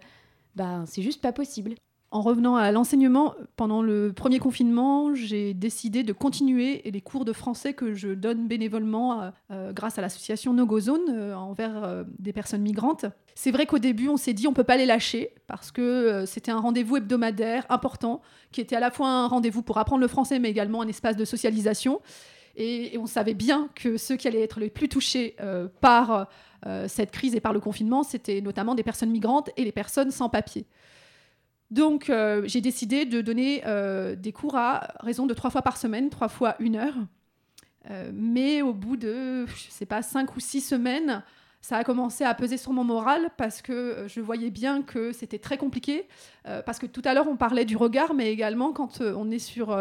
bah, 0.55 0.85
c'est 0.87 1.03
juste 1.03 1.23
pas 1.23 1.33
possible. 1.33 1.75
En 2.13 2.23
revenant 2.23 2.57
à 2.57 2.73
l'enseignement, 2.73 3.37
pendant 3.55 3.83
le 3.83 4.13
premier 4.13 4.41
confinement, 4.41 5.15
j'ai 5.15 5.55
décidé 5.55 6.03
de 6.03 6.13
continuer 6.13 6.83
les 6.85 7.01
cours 7.01 7.25
de 7.25 7.33
français 7.33 7.73
que 7.73 7.95
je 7.95 8.09
donne 8.09 8.49
bénévolement 8.49 9.23
euh, 9.23 9.31
euh, 9.53 9.73
grâce 9.73 9.97
à 9.97 10.03
l'association 10.03 10.53
No 10.53 10.67
Go 10.67 10.81
Zone 10.81 11.03
euh, 11.09 11.37
envers 11.37 12.05
des 12.19 12.33
personnes 12.33 12.63
migrantes. 12.63 13.05
C'est 13.37 13.53
vrai 13.53 13.65
qu'au 13.65 13.79
début, 13.79 14.09
on 14.09 14.17
s'est 14.17 14.33
dit 14.33 14.49
on 14.49 14.53
peut 14.53 14.65
pas 14.65 14.77
les 14.77 14.87
lâcher 14.87 15.35
parce 15.47 15.71
que 15.71 16.25
c'était 16.27 16.51
un 16.51 16.59
rendez-vous 16.59 16.97
hebdomadaire 16.97 17.65
important 17.69 18.23
qui 18.51 18.61
était 18.61 18.75
à 18.75 18.81
la 18.81 18.91
fois 18.91 19.09
un 19.09 19.29
rendez-vous 19.29 19.63
pour 19.63 19.79
apprendre 19.79 20.01
le 20.01 20.09
français 20.09 20.41
mais 20.41 20.51
également 20.51 20.83
un 20.83 20.89
espace 20.89 21.17
de 21.17 21.25
socialisation. 21.25 22.01
Et, 22.57 22.99
on 22.99 23.07
savait 23.07 23.35
bien 23.35 23.69
que 23.77 23.97
ceux 23.97 24.17
qui 24.17 24.27
allaient 24.27 24.43
être 24.43 24.59
les 24.59 24.69
plus 24.69 24.89
touchés 24.89 25.37
par 25.81 26.29
cette 26.89 27.13
crise 27.13 27.37
et 27.37 27.41
par 27.41 27.53
le 27.53 27.61
confinement, 27.61 28.03
c'était 28.03 28.41
notamment 28.41 28.75
des 28.75 28.83
personnes 28.83 29.11
migrantes 29.11 29.51
et 29.57 29.65
les 29.65 29.73
personnes 29.73 30.11
sans 30.11 30.29
papier. 30.29 30.67
Donc, 31.71 32.11
euh, 32.11 32.43
j'ai 32.47 32.61
décidé 32.61 33.05
de 33.05 33.21
donner 33.21 33.63
euh, 33.67 34.17
des 34.17 34.33
cours 34.33 34.57
à 34.57 34.89
raison 35.01 35.27
de 35.27 35.35
trois 35.35 35.51
fois 35.51 35.63
par 35.63 35.77
semaine, 35.77 36.11
trois 36.11 36.29
fois 36.29 36.57
une 36.59 36.77
heure. 36.77 36.95
Euh, 37.91 38.11
mais 38.13 38.61
au 38.61 38.75
bout 38.75 38.97
de, 38.97 39.47
je 39.47 39.71
sais 39.71 39.87
pas, 39.87 40.03
cinq 40.03 40.37
ou 40.37 40.41
six 40.41 40.61
semaines, 40.61 41.23
ça 41.61 41.77
a 41.77 41.85
commencé 41.85 42.25
à 42.25 42.35
peser 42.35 42.57
sur 42.57 42.73
mon 42.73 42.85
moral 42.85 43.31
parce 43.37 43.63
que 43.63 44.05
je 44.09 44.21
voyais 44.21 44.51
bien 44.51 44.83
que 44.83 45.13
c'était 45.13 45.39
très 45.39 45.59
compliqué. 45.59 46.09
parce 46.65 46.79
que 46.79 46.87
tout 46.87 47.03
à 47.05 47.13
l'heure, 47.13 47.29
on 47.29 47.37
parlait 47.37 47.67
du 47.67 47.77
regard, 47.77 48.15
mais 48.15 48.33
également 48.33 48.73
quand 48.73 49.03
on 49.03 49.31
est 49.31 49.39
sur, 49.39 49.79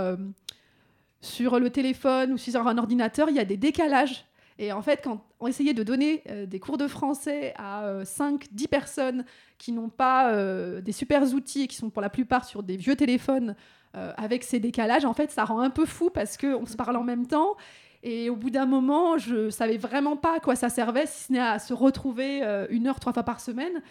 sur 1.22 1.58
le 1.58 1.70
téléphone 1.70 2.34
ou 2.34 2.38
sur 2.38 2.68
un 2.68 2.78
ordinateur, 2.78 3.30
il 3.30 3.38
y 3.38 3.40
a 3.40 3.46
des 3.46 3.56
décalages 3.56 4.26
et 4.62 4.74
en 4.74 4.82
fait, 4.82 5.00
quand 5.02 5.24
on 5.40 5.48
essayait 5.48 5.74
de 5.74 5.84
donner 5.84 6.22
euh, 6.30 6.46
des 6.46 6.60
cours 6.60 6.78
de 6.78 6.88
français 6.88 7.54
à 7.58 8.04
5, 8.04 8.44
euh, 8.44 8.48
10 8.52 8.68
personnes 8.68 9.26
qui 9.58 9.72
n'ont 9.72 9.88
pas 9.88 10.34
euh, 10.34 10.82
des 10.82 10.92
super 10.92 11.24
outils 11.34 11.64
et 11.64 11.68
qui 11.68 11.78
sont 11.78 11.90
pour 11.90 12.02
la 12.02 12.10
plupart 12.10 12.44
sur 12.44 12.62
des 12.62 12.76
vieux 12.76 12.96
téléphones 12.96 13.56
avec 13.96 14.44
ces 14.44 14.60
décalages, 14.60 15.04
en 15.04 15.16
fait, 15.16 15.32
ça 15.32 15.46
rend 15.46 15.62
un 15.62 15.72
peu 15.72 15.88
fou 15.88 16.12
parce 16.12 16.38
qu'on 16.38 16.68
se 16.68 16.76
parle 16.76 16.96
en 16.96 17.04
même 17.04 17.26
temps. 17.26 17.58
Et 18.04 18.30
au 18.30 18.36
bout 18.36 18.52
d'un 18.52 18.68
moment, 18.68 19.18
je 19.18 19.50
savais 19.50 19.78
vraiment 19.78 20.16
pas 20.16 20.36
à 20.36 20.40
quoi 20.40 20.56
ça 20.56 20.70
servait, 20.70 21.08
si 21.08 21.24
ce 21.24 21.34
n'est 21.34 21.40
à 21.40 21.58
se 21.58 21.74
retrouver 21.74 22.44
une 22.70 22.86
heure, 22.86 23.00
trois 23.00 23.14
fois 23.14 23.24
par 23.24 23.40
semaine. 23.40 23.82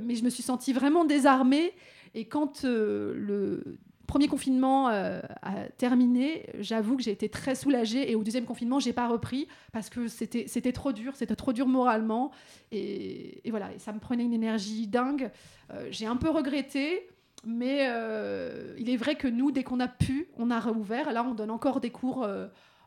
mais 0.00 0.16
je 0.16 0.24
me 0.24 0.30
suis 0.30 0.42
sentie 0.42 0.72
vraiment 0.72 1.04
désarmée. 1.04 1.72
Et 2.14 2.24
quand 2.24 2.64
le 2.64 3.78
premier 4.06 4.28
confinement 4.28 4.88
euh, 4.88 5.20
a 5.42 5.68
terminé, 5.76 6.46
j'avoue 6.58 6.96
que 6.96 7.02
j'ai 7.02 7.10
été 7.10 7.28
très 7.28 7.54
soulagée. 7.54 8.10
Et 8.10 8.14
au 8.14 8.24
deuxième 8.24 8.44
confinement, 8.44 8.80
j'ai 8.80 8.92
pas 8.92 9.08
repris 9.08 9.48
parce 9.72 9.90
que 9.90 10.08
c'était, 10.08 10.72
trop 10.72 10.92
dur, 10.92 11.14
c'était 11.16 11.36
trop 11.36 11.52
dur 11.52 11.66
moralement. 11.66 12.30
Et, 12.72 13.42
voilà, 13.50 13.68
ça 13.78 13.92
me 13.92 13.98
prenait 13.98 14.24
une 14.24 14.32
énergie 14.32 14.86
dingue. 14.86 15.30
Euh, 15.72 15.88
j'ai 15.90 16.06
un 16.06 16.16
peu 16.16 16.30
regretté. 16.30 17.08
Mais 17.44 17.86
euh, 17.90 18.74
il 18.76 18.90
est 18.90 18.96
vrai 18.96 19.14
que 19.14 19.28
nous, 19.28 19.52
dès 19.52 19.62
qu'on 19.62 19.78
a 19.78 19.86
pu, 19.86 20.26
on 20.36 20.50
a 20.50 20.58
réouvert. 20.58 21.12
Là, 21.12 21.22
on 21.22 21.34
donne 21.34 21.50
encore 21.50 21.80
des 21.80 21.90
cours 21.90 22.26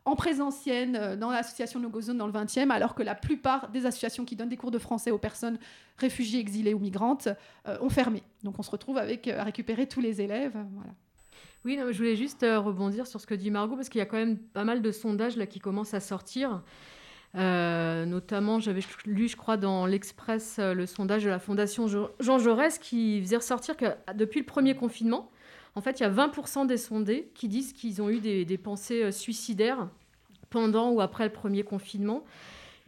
en 0.04 0.16
présentiel 0.16 1.18
dans 1.18 1.30
l'association 1.30 1.80
Nogozone 1.80 2.18
dans 2.18 2.26
le 2.26 2.32
20e, 2.32 2.68
alors 2.68 2.94
que 2.94 3.02
la 3.02 3.14
plupart 3.14 3.70
des 3.70 3.86
associations 3.86 4.26
qui 4.26 4.36
donnent 4.36 4.50
des 4.50 4.58
cours 4.58 4.70
de 4.70 4.78
français 4.78 5.12
aux 5.12 5.18
personnes 5.18 5.58
réfugiées, 5.96 6.40
exilées 6.40 6.74
ou 6.74 6.78
migrantes 6.78 7.28
ont 7.80 7.88
fermé. 7.88 8.22
Donc 8.42 8.58
on 8.58 8.62
se 8.62 8.70
retrouve 8.70 8.98
avec 8.98 9.28
à 9.28 9.44
récupérer 9.44 9.86
tous 9.86 10.00
les 10.00 10.20
élèves. 10.20 10.58
Voilà. 10.74 10.92
Oui, 11.66 11.78
je 11.90 11.96
voulais 11.98 12.16
juste 12.16 12.42
euh, 12.42 12.58
rebondir 12.58 13.06
sur 13.06 13.20
ce 13.20 13.26
que 13.26 13.34
dit 13.34 13.50
Margot, 13.50 13.76
parce 13.76 13.90
qu'il 13.90 13.98
y 13.98 14.02
a 14.02 14.06
quand 14.06 14.16
même 14.16 14.38
pas 14.38 14.64
mal 14.64 14.80
de 14.80 14.90
sondages 14.90 15.36
là, 15.36 15.46
qui 15.46 15.58
commencent 15.58 15.92
à 15.92 16.00
sortir. 16.00 16.62
Euh, 17.36 18.06
notamment, 18.06 18.60
j'avais 18.60 18.80
lu, 19.04 19.28
je 19.28 19.36
crois, 19.36 19.58
dans 19.58 19.84
l'Express, 19.84 20.56
euh, 20.58 20.72
le 20.72 20.86
sondage 20.86 21.22
de 21.22 21.28
la 21.28 21.38
Fondation 21.38 21.86
Jean 21.86 22.38
Jaurès 22.38 22.78
qui 22.78 23.20
faisait 23.20 23.36
ressortir 23.36 23.76
que 23.76 23.86
depuis 24.14 24.40
le 24.40 24.46
premier 24.46 24.74
confinement, 24.74 25.30
en 25.74 25.82
fait, 25.82 26.00
il 26.00 26.02
y 26.02 26.06
a 26.06 26.10
20% 26.10 26.66
des 26.66 26.78
sondés 26.78 27.30
qui 27.34 27.46
disent 27.46 27.74
qu'ils 27.74 28.00
ont 28.00 28.08
eu 28.08 28.20
des, 28.20 28.58
pensées 28.58 29.12
suicidaires 29.12 29.88
pendant 30.48 30.90
ou 30.90 31.00
après 31.00 31.24
le 31.24 31.32
premier 31.32 31.62
confinement 31.62 32.24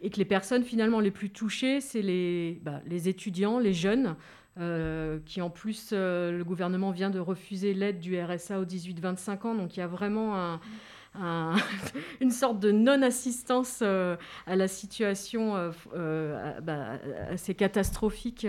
et 0.01 0.11
que 0.11 0.17
les 0.17 0.25
personnes 0.25 0.65
finalement 0.65 0.99
les 0.99 1.13
plus 1.13 1.31
touchées, 1.31 1.81
c'est 1.81 2.03
les, 2.03 2.59
bah, 2.63 2.81
les 2.87 3.09
étudiants, 3.09 3.61
les 3.61 3.73
jeunes, 3.73 4.17
euh, 4.61 5.19
qui 5.25 5.41
en 5.41 5.49
plus, 5.49 5.91
euh, 5.93 6.37
le 6.37 6.45
gouvernement 6.45 6.91
vient 6.91 7.09
de 7.09 7.19
refuser 7.19 7.73
l'aide 7.73 8.01
du 8.01 8.21
RSA 8.21 8.61
aux 8.61 8.67
18-25 8.67 9.47
ans. 9.47 9.55
Donc 9.55 9.77
il 9.77 9.81
y 9.81 9.83
a 9.83 9.87
vraiment 9.87 10.59
une 12.21 12.31
sorte 12.31 12.61
de 12.61 12.71
non-assistance 12.71 13.81
euh, 13.81 14.17
à 14.47 14.55
la 14.55 14.69
situation 14.69 15.73
bah, 15.95 16.99
assez 17.31 17.55
catastrophique 17.55 18.47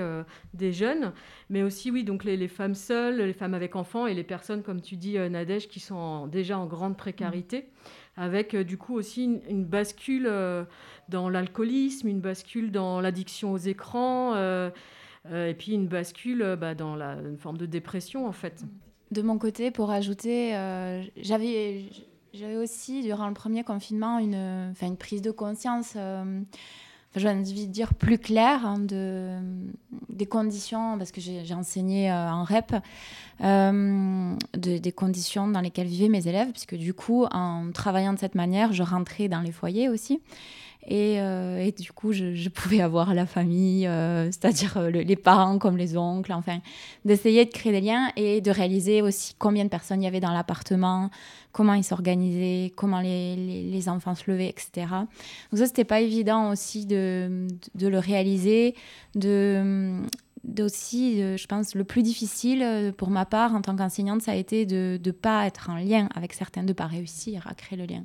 des 0.54 0.74
jeunes. 0.74 1.14
Mais 1.50 1.64
aussi, 1.64 1.90
oui, 1.90 2.04
donc 2.04 2.26
les, 2.26 2.48
femmes 2.50 2.76
seules, 2.76 3.22
les 3.22 3.34
femmes 3.34 3.54
avec 3.54 3.78
enfants 3.78 4.06
et 4.06 4.14
les 4.14 4.26
personnes, 4.26 4.62
comme 4.62 4.82
tu 4.82 4.98
dis, 4.98 5.18
Nadège, 5.18 5.70
qui 5.70 5.80
sont 5.80 6.28
déjà 6.28 6.58
en 6.60 6.66
grande 6.66 6.98
précarité. 6.98 7.70
Avec 8.16 8.56
du 8.56 8.78
coup 8.78 8.94
aussi 8.94 9.24
une, 9.24 9.42
une 9.50 9.66
bascule 9.66 10.30
dans 11.08 11.30
l'alcoolisme, 11.30 12.10
une 12.10 12.20
bascule 12.20 12.72
dans 12.72 13.00
l'addiction 13.00 13.54
aux 13.54 13.58
écrans. 13.58 14.36
Euh, 15.32 15.50
et 15.50 15.53
puis 15.53 15.74
une 15.74 15.88
bascule 15.88 16.42
euh, 16.42 16.56
bah, 16.56 16.75
dans 16.75 16.96
une 16.96 17.38
forme 17.38 17.58
de 17.58 17.65
dépression 17.65 18.27
en 18.27 18.32
fait. 18.32 18.63
De 19.12 19.22
mon 19.22 19.38
côté, 19.38 19.72
pour 19.72 19.92
ajouter, 19.92 20.56
euh, 20.56 21.03
j'avais 21.18 21.86
aussi, 22.58 23.03
durant 23.03 23.27
le 23.27 23.34
premier 23.34 23.63
confinement, 23.63 24.18
une, 24.18 24.74
une 24.82 24.98
prise 24.98 25.22
de 25.22 25.32
conscience, 25.32 25.96
j'ai 27.15 27.29
envie 27.29 27.67
de 27.67 27.72
dire 27.72 27.93
plus 27.93 28.17
claire, 28.17 28.65
hein, 28.65 28.79
de, 28.79 29.38
des 30.10 30.25
conditions, 30.25 30.98
parce 30.98 31.12
que 31.12 31.22
j'ai 31.22 31.53
enseigné 31.53 32.12
en 32.12 32.43
REP, 32.43 32.75
euh, 33.43 34.36
de, 34.58 34.77
des 34.77 34.91
conditions 34.91 35.48
dans 35.48 35.62
lesquelles 35.62 35.88
vivaient 35.88 36.10
mes 36.10 36.27
élèves, 36.27 36.51
puisque 36.51 36.75
du 36.75 36.93
coup, 36.93 37.25
en 37.32 37.72
travaillant 37.74 38.13
de 38.13 38.20
cette 38.20 38.36
manière, 38.36 38.74
je 38.74 38.84
rentrais 38.84 39.27
dans 39.27 39.41
les 39.41 39.51
foyers 39.51 39.89
aussi. 39.89 40.22
Et, 40.86 41.13
et, 41.13 41.72
du 41.79 41.93
coup, 41.93 42.12
je, 42.12 42.50
pouvais 42.50 42.82
avoir 42.82 43.13
la 43.13 43.25
famille, 43.25 43.89
c'est-à-dire 44.32 44.89
les 44.89 45.15
parents 45.15 45.58
comme 45.58 45.77
les 45.77 45.96
oncles, 45.96 46.34
enfin, 46.34 46.60
d'essayer 47.05 47.46
de 47.46 47.51
créer 47.51 47.72
des 47.72 47.79
liens 47.79 48.10
et 48.17 48.41
de 48.41 48.51
réaliser 48.51 49.01
aussi 49.01 49.34
combien 49.39 49.63
de 49.63 49.70
personnes 49.70 50.01
il 50.01 50.03
y 50.03 50.10
avait 50.10 50.20
dans 50.20 50.34
l'appartement, 50.34 51.10
comment 51.53 51.75
ils 51.75 51.84
s'organisaient, 51.84 52.74
comment 52.75 53.00
les, 53.00 53.36
les, 53.36 53.89
enfants 53.89 54.15
se 54.15 54.29
levaient, 54.29 54.50
etc. 54.50 54.88
Donc 55.51 55.60
ça, 55.60 55.67
c'était 55.67 55.86
pas 55.86 56.01
évident 56.01 56.51
aussi 56.51 56.86
de, 56.86 56.96
de, 57.76 57.88
le 57.88 58.00
réaliser, 58.00 58.76
de 59.16 60.02
aussi, 60.60 61.20
je 61.38 61.48
pense, 61.48 61.74
le 61.76 61.84
plus 61.84 62.04
difficile 62.04 62.94
pour 62.98 63.10
ma 63.10 63.26
part 63.26 63.56
en 63.56 63.62
tant 63.62 63.76
qu'enseignante, 63.76 64.22
ça 64.22 64.34
a 64.34 64.36
été 64.36 64.66
de 64.66 65.00
ne 65.04 65.12
pas 65.12 65.46
être 65.48 65.70
en 65.70 65.76
lien 65.76 66.10
avec 66.16 66.34
certains, 66.34 66.64
de 66.64 66.68
ne 66.70 66.74
pas 66.74 66.88
réussir 66.88 67.48
à 67.48 67.54
créer 67.54 67.78
le 67.78 67.86
lien. 67.86 68.04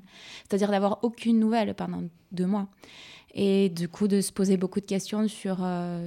C'est-à-dire 0.49 0.71
d'avoir 0.71 1.01
aucune 1.03 1.39
nouvelle 1.39 1.75
pendant 1.75 2.03
deux 2.33 2.47
mois. 2.47 2.69
Et 3.35 3.69
du 3.69 3.89
coup, 3.89 4.09
de 4.09 4.21
se 4.21 4.33
poser 4.33 4.57
beaucoup 4.57 4.81
de 4.81 4.87
questions 4.87 5.29
sur, 5.29 5.59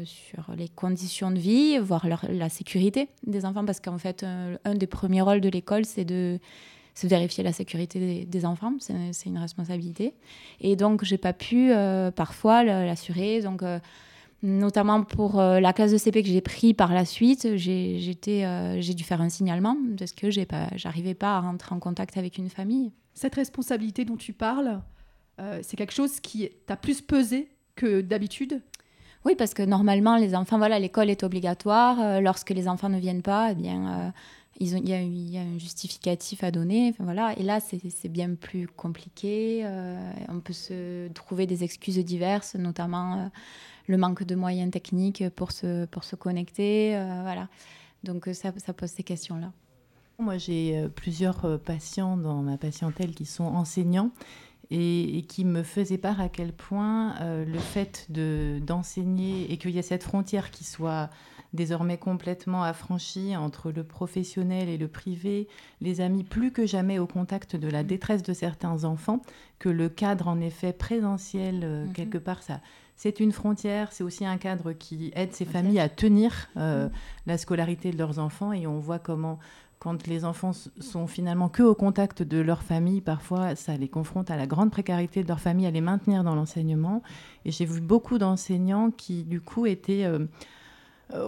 sur 0.06 0.56
les 0.56 0.70
conditions 0.70 1.32
de 1.32 1.40
vie, 1.40 1.78
voire 1.78 2.08
la 2.08 2.50
sécurité 2.50 3.10
des 3.28 3.46
enfants, 3.46 3.66
parce 3.66 3.80
qu'en 3.80 3.98
fait, 3.98 4.24
un 4.24 4.76
des 4.76 4.88
premiers 4.88 5.22
rôles 5.22 5.42
de 5.42 5.50
l'école, 5.50 5.86
c'est 5.86 6.06
de 6.06 6.40
c'est 6.94 7.08
vérifier 7.08 7.44
la 7.44 7.54
sécurité 7.54 8.26
des, 8.26 8.46
enfants, 8.46 8.74
c'est 8.80 9.26
une 9.26 9.38
responsabilité. 9.38 10.14
Et 10.60 10.76
donc, 10.76 11.04
j'ai 11.04 11.18
pas 11.18 11.34
pu 11.34 11.72
euh, 11.72 12.12
parfois 12.12 12.64
l'assurer. 12.64 13.42
Donc, 13.42 13.64
euh, 13.64 13.80
notamment 14.44 15.04
pour 15.04 15.40
euh, 15.40 15.60
la 15.60 15.72
classe 15.72 15.92
de 15.92 15.98
CP 15.98 16.24
que 16.24 16.30
j'ai 16.30 16.42
pris 16.42 16.74
par 16.74 16.94
la 16.94 17.06
suite, 17.06 17.56
j'ai 17.56 18.94
dû 18.96 19.04
faire 19.04 19.22
un 19.22 19.30
signalement 19.30 19.78
parce 19.98 20.12
que 20.12 20.30
j'arrivais 20.30 21.14
pas, 21.14 21.32
pas 21.32 21.38
à 21.38 21.40
rentrer 21.40 21.74
en 21.74 21.80
contact 21.80 22.18
avec 22.18 22.38
une 22.38 22.50
famille. 22.50 22.92
Cette 23.14 23.36
responsabilité 23.36 24.04
dont 24.04 24.18
tu 24.18 24.34
parles, 24.34 24.82
c'est 25.62 25.76
quelque 25.76 25.94
chose 25.94 26.20
qui 26.20 26.50
t'a 26.68 26.76
plus 26.76 27.02
pesé 27.02 27.50
que 27.76 28.02
d'habitude? 28.02 28.62
Oui, 29.26 29.36
parce 29.36 29.54
que 29.54 29.64
normalement, 29.64 30.18
les 30.18 30.36
enfants, 30.36 30.58
voilà, 30.58 30.78
l'école 30.80 31.10
est 31.10 31.24
obligatoire. 31.24 32.22
lorsque 32.22 32.50
les 32.50 32.68
enfants 32.68 32.90
ne 32.90 33.00
viennent 33.00 33.22
pas, 33.22 33.52
eh 33.52 33.56
bien, 33.56 34.14
il, 34.62 34.88
y 34.88 34.94
a, 34.94 35.42
a 35.42 35.44
un 35.44 35.58
justificatif 35.58 36.44
à 36.44 36.52
donner. 36.52 36.94
Voilà. 37.00 37.38
Et 37.38 37.44
là, 37.44 37.60
c'est 37.60 38.10
bien 38.10 38.36
plus 38.36 38.68
compliqué. 38.68 39.62
Euh, 39.64 40.12
on 40.30 40.40
peut 40.40 40.54
se 40.54 41.08
trouver 41.10 41.48
des 41.48 41.64
excuses 41.64 41.98
diverses, 41.98 42.56
notamment 42.56 43.16
euh, 43.16 43.28
le 43.88 43.98
manque 43.98 44.24
de 44.24 44.36
moyens 44.36 44.72
techniques 44.72 45.28
pour 45.36 45.52
se, 45.52 46.16
connecter. 46.16 46.96
Euh, 46.96 47.22
voilà. 47.24 47.50
Donc 48.04 48.30
ça, 48.34 48.52
pose 48.52 48.90
ces 48.90 49.04
questions-là. 49.04 49.52
Moi, 50.20 50.38
j'ai 50.38 50.88
plusieurs 50.96 51.60
patients 51.60 52.16
dans 52.16 52.44
ma 52.44 52.58
patientèle 52.58 53.16
qui 53.16 53.26
sont 53.26 53.46
enseignants 53.46 54.12
et, 54.70 55.26
qui 55.28 55.46
me 55.46 55.64
faisaient 55.64 55.98
part 55.98 56.22
à 56.22 56.30
quel 56.30 56.54
point 56.54 57.16
le 57.20 57.58
fait 57.58 58.08
d'enseigner 58.10 59.52
et 59.52 59.58
qu'il 59.58 59.72
y 59.72 59.80
ait 59.80 59.84
cette 59.84 60.04
frontière 60.04 60.52
qui 60.52 60.64
soit 60.64 61.10
désormais 61.54 61.98
complètement 61.98 62.64
affranchie 62.64 63.36
entre 63.36 63.72
le 63.72 63.84
professionnel 63.84 64.70
et 64.70 64.78
le 64.78 64.88
privé, 64.88 65.48
les 65.82 66.02
amis 66.02 66.24
plus 66.24 66.52
que 66.52 66.66
jamais 66.66 67.00
au 67.00 67.08
contact 67.08 67.56
de 67.56 67.68
la 67.68 67.84
détresse 67.84 68.24
de 68.24 68.34
certains 68.34 68.84
enfants, 68.84 69.22
que 69.60 69.70
le 69.70 69.90
cadre 69.90 70.28
en 70.28 70.40
effet 70.40 70.74
présentiel, 70.74 71.62
euh, 71.64 71.86
mhm. 71.86 71.94
quelque 71.94 72.18
part, 72.18 72.42
ça, 72.44 72.62
c'est 72.96 73.20
une 73.20 73.32
frontière, 73.32 73.92
c'est 73.92 74.04
aussi 74.04 74.26
un 74.26 74.38
cadre 74.38 74.74
qui 74.74 75.12
aide 75.16 75.34
ces 75.34 75.46
familles 75.46 75.80
à 75.80 75.90
tenir 75.90 76.50
euh, 76.58 76.86
mhm. 76.86 76.92
la 77.28 77.38
scolarité 77.38 77.92
de 77.92 77.98
leurs 77.98 78.20
enfants 78.20 78.54
et 78.54 78.68
on 78.68 78.80
voit 78.80 79.00
comment 79.00 79.40
quand 79.80 80.06
les 80.06 80.26
enfants 80.26 80.52
sont 80.80 81.08
finalement 81.08 81.50
que 81.50 81.64
au 81.64 81.74
contact 81.74 82.22
de 82.22 82.38
leur 82.38 82.62
famille, 82.62 83.02
parfois 83.02 83.56
ça 83.56 83.76
les 83.78 83.88
confronte 83.88 84.30
à 84.30 84.38
la 84.38 84.46
grande 84.46 84.70
précarité 84.70 85.24
de 85.24 85.28
leur 85.28 85.40
famille 85.40 85.66
à 85.66 85.72
les 85.72 85.82
maintenir 85.82 86.24
dans 86.24 86.36
l'enseignement. 86.36 87.02
Et 87.46 87.52
j'ai 87.52 87.66
vu 87.66 87.82
beaucoup 87.82 88.20
d'enseignants 88.20 88.92
qui 88.92 89.24
du 89.24 89.42
coup 89.42 89.66
étaient 89.66 90.04
euh, 90.04 90.28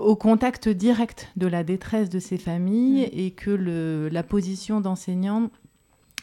au 0.01 0.15
contact 0.15 0.69
direct 0.69 1.29
de 1.35 1.47
la 1.47 1.63
détresse 1.63 2.09
de 2.09 2.19
ces 2.19 2.37
familles 2.37 3.05
mm. 3.05 3.19
et 3.19 3.31
que 3.31 3.51
le, 3.51 4.09
la 4.09 4.23
position 4.23 4.81
d'enseignant 4.81 5.49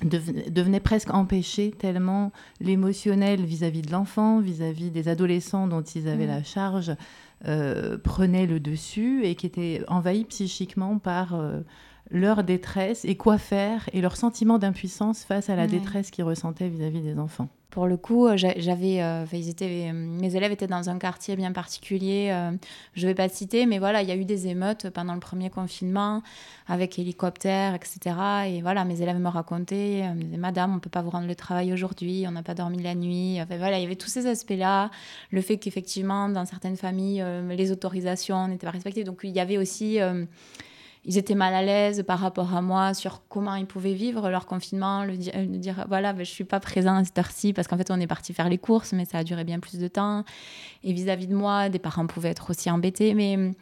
devenait 0.02 0.80
presque 0.80 1.12
empêchée 1.12 1.72
tellement 1.72 2.32
l'émotionnel 2.60 3.44
vis-à-vis 3.44 3.82
de 3.82 3.92
l'enfant, 3.92 4.40
vis-à-vis 4.40 4.90
des 4.90 5.08
adolescents 5.08 5.66
dont 5.66 5.82
ils 5.82 6.08
avaient 6.08 6.24
mm. 6.24 6.30
la 6.30 6.42
charge, 6.42 6.96
euh, 7.46 7.98
prenait 7.98 8.46
le 8.46 8.60
dessus 8.60 9.24
et 9.24 9.34
qui 9.34 9.46
était 9.46 9.82
envahi 9.88 10.24
psychiquement 10.24 10.98
par 10.98 11.34
euh, 11.34 11.60
leur 12.10 12.44
détresse 12.44 13.04
et 13.04 13.16
quoi 13.16 13.38
faire 13.38 13.88
et 13.92 14.00
leur 14.00 14.16
sentiment 14.16 14.58
d'impuissance 14.58 15.24
face 15.24 15.48
à 15.48 15.56
la 15.56 15.66
détresse 15.66 16.10
qu'ils 16.10 16.24
ressentaient 16.24 16.68
vis-à-vis 16.68 17.00
des 17.00 17.18
enfants. 17.18 17.48
Pour 17.70 17.86
le 17.86 17.96
coup, 17.96 18.26
euh, 18.26 18.36
j'avais, 18.36 19.00
euh, 19.00 19.24
euh, 19.32 19.92
mes 19.92 20.36
élèves 20.36 20.50
étaient 20.50 20.66
dans 20.66 20.90
un 20.90 20.98
quartier 20.98 21.36
bien 21.36 21.52
particulier. 21.52 22.34
je 22.94 23.02
ne 23.02 23.06
vais 23.06 23.14
pas 23.14 23.28
citer, 23.28 23.64
mais 23.66 23.78
voilà, 23.78 24.02
il 24.02 24.08
y 24.08 24.12
a 24.12 24.16
eu 24.16 24.24
des 24.24 24.48
émeutes 24.48 24.90
pendant 24.90 25.14
le 25.14 25.20
premier 25.20 25.50
confinement 25.50 26.22
avec 26.66 26.98
hélicoptères, 26.98 27.74
etc. 27.74 28.16
Et 28.48 28.60
voilà, 28.60 28.84
mes 28.84 29.00
élèves 29.02 29.18
me 29.18 29.28
racontaient, 29.28 30.04
Madame, 30.36 30.72
on 30.72 30.74
ne 30.76 30.80
peut 30.80 30.90
pas 30.90 31.02
vous 31.02 31.10
rendre 31.10 31.28
le 31.28 31.34
travail 31.36 31.72
aujourd'hui, 31.72 32.24
on 32.26 32.32
n'a 32.32 32.42
pas 32.42 32.54
dormi 32.54 32.82
la 32.82 32.94
nuit. 32.94 33.38
Voilà, 33.48 33.78
il 33.78 33.82
y 33.82 33.86
avait 33.86 33.96
tous 33.96 34.08
ces 34.08 34.26
aspects-là. 34.26 34.90
Le 35.30 35.40
fait 35.40 35.58
qu'effectivement, 35.58 36.28
dans 36.28 36.46
certaines 36.46 36.76
familles, 36.76 37.24
les 37.48 37.70
autorisations 37.70 38.48
n'étaient 38.48 38.66
pas 38.66 38.72
respectées. 38.72 39.04
Donc 39.04 39.20
il 39.22 39.30
y 39.30 39.40
avait 39.40 39.58
aussi 39.58 39.98
ils 41.04 41.16
étaient 41.16 41.34
mal 41.34 41.54
à 41.54 41.62
l'aise 41.62 42.02
par 42.06 42.18
rapport 42.18 42.54
à 42.54 42.60
moi 42.60 42.92
sur 42.92 43.22
comment 43.28 43.54
ils 43.54 43.66
pouvaient 43.66 43.94
vivre 43.94 44.28
leur 44.28 44.46
confinement, 44.46 45.04
le 45.04 45.16
dire, 45.16 45.32
dire 45.46 45.84
voilà, 45.88 46.12
ben, 46.12 46.24
je 46.24 46.30
suis 46.30 46.44
pas 46.44 46.60
présent 46.60 46.96
à 46.96 47.04
cette 47.04 47.18
heure-ci 47.18 47.52
parce 47.52 47.68
qu'en 47.68 47.78
fait, 47.78 47.90
on 47.90 47.98
est 48.00 48.06
parti 48.06 48.34
faire 48.34 48.48
les 48.48 48.58
courses, 48.58 48.92
mais 48.92 49.06
ça 49.06 49.18
a 49.18 49.24
duré 49.24 49.44
bien 49.44 49.60
plus 49.60 49.78
de 49.78 49.88
temps. 49.88 50.24
Et 50.84 50.92
vis-à-vis 50.92 51.26
de 51.26 51.34
moi, 51.34 51.68
des 51.68 51.78
parents 51.78 52.06
pouvaient 52.06 52.30
être 52.30 52.50
aussi 52.50 52.70
embêtés. 52.70 53.14
Mais 53.14 53.36
ben, 53.36 53.54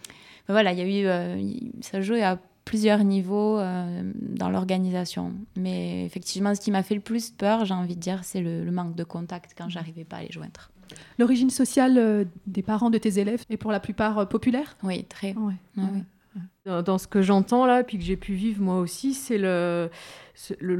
voilà, 0.48 0.72
il 0.72 0.78
y 0.78 0.82
a 0.82 0.84
eu, 0.84 1.06
euh, 1.06 1.40
ça 1.80 2.00
jouait 2.00 2.24
à 2.24 2.38
plusieurs 2.64 3.04
niveaux 3.04 3.58
euh, 3.58 4.02
dans 4.14 4.50
l'organisation. 4.50 5.32
Mais 5.56 6.04
effectivement, 6.04 6.54
ce 6.54 6.60
qui 6.60 6.72
m'a 6.72 6.82
fait 6.82 6.96
le 6.96 7.00
plus 7.00 7.30
peur, 7.30 7.64
j'ai 7.64 7.74
envie 7.74 7.94
de 7.94 8.00
dire, 8.00 8.24
c'est 8.24 8.40
le, 8.40 8.68
manque 8.72 8.96
de 8.96 9.04
contact 9.04 9.54
quand 9.56 9.68
j'arrivais 9.68 10.04
pas 10.04 10.16
à 10.16 10.22
les 10.22 10.32
joindre. 10.32 10.70
L'origine 11.18 11.50
sociale 11.50 11.98
euh, 11.98 12.24
des 12.46 12.62
parents 12.62 12.90
de 12.90 12.98
tes 12.98 13.20
élèves 13.20 13.44
est 13.48 13.56
pour 13.58 13.70
la 13.70 13.78
plupart 13.78 14.28
populaire? 14.28 14.76
Oui, 14.82 15.04
très. 15.04 15.34
Ouais. 15.34 15.54
Dans, 16.68 16.98
ce 16.98 17.06
que 17.06 17.22
j'entends 17.22 17.64
là, 17.64 17.82
puis 17.82 17.98
que 17.98 18.04
j'ai 18.04 18.16
pu 18.16 18.34
vivre 18.34 18.60
moi 18.62 18.78
aussi, 18.78 19.14
c'est 19.14 19.38
le, 19.38 19.88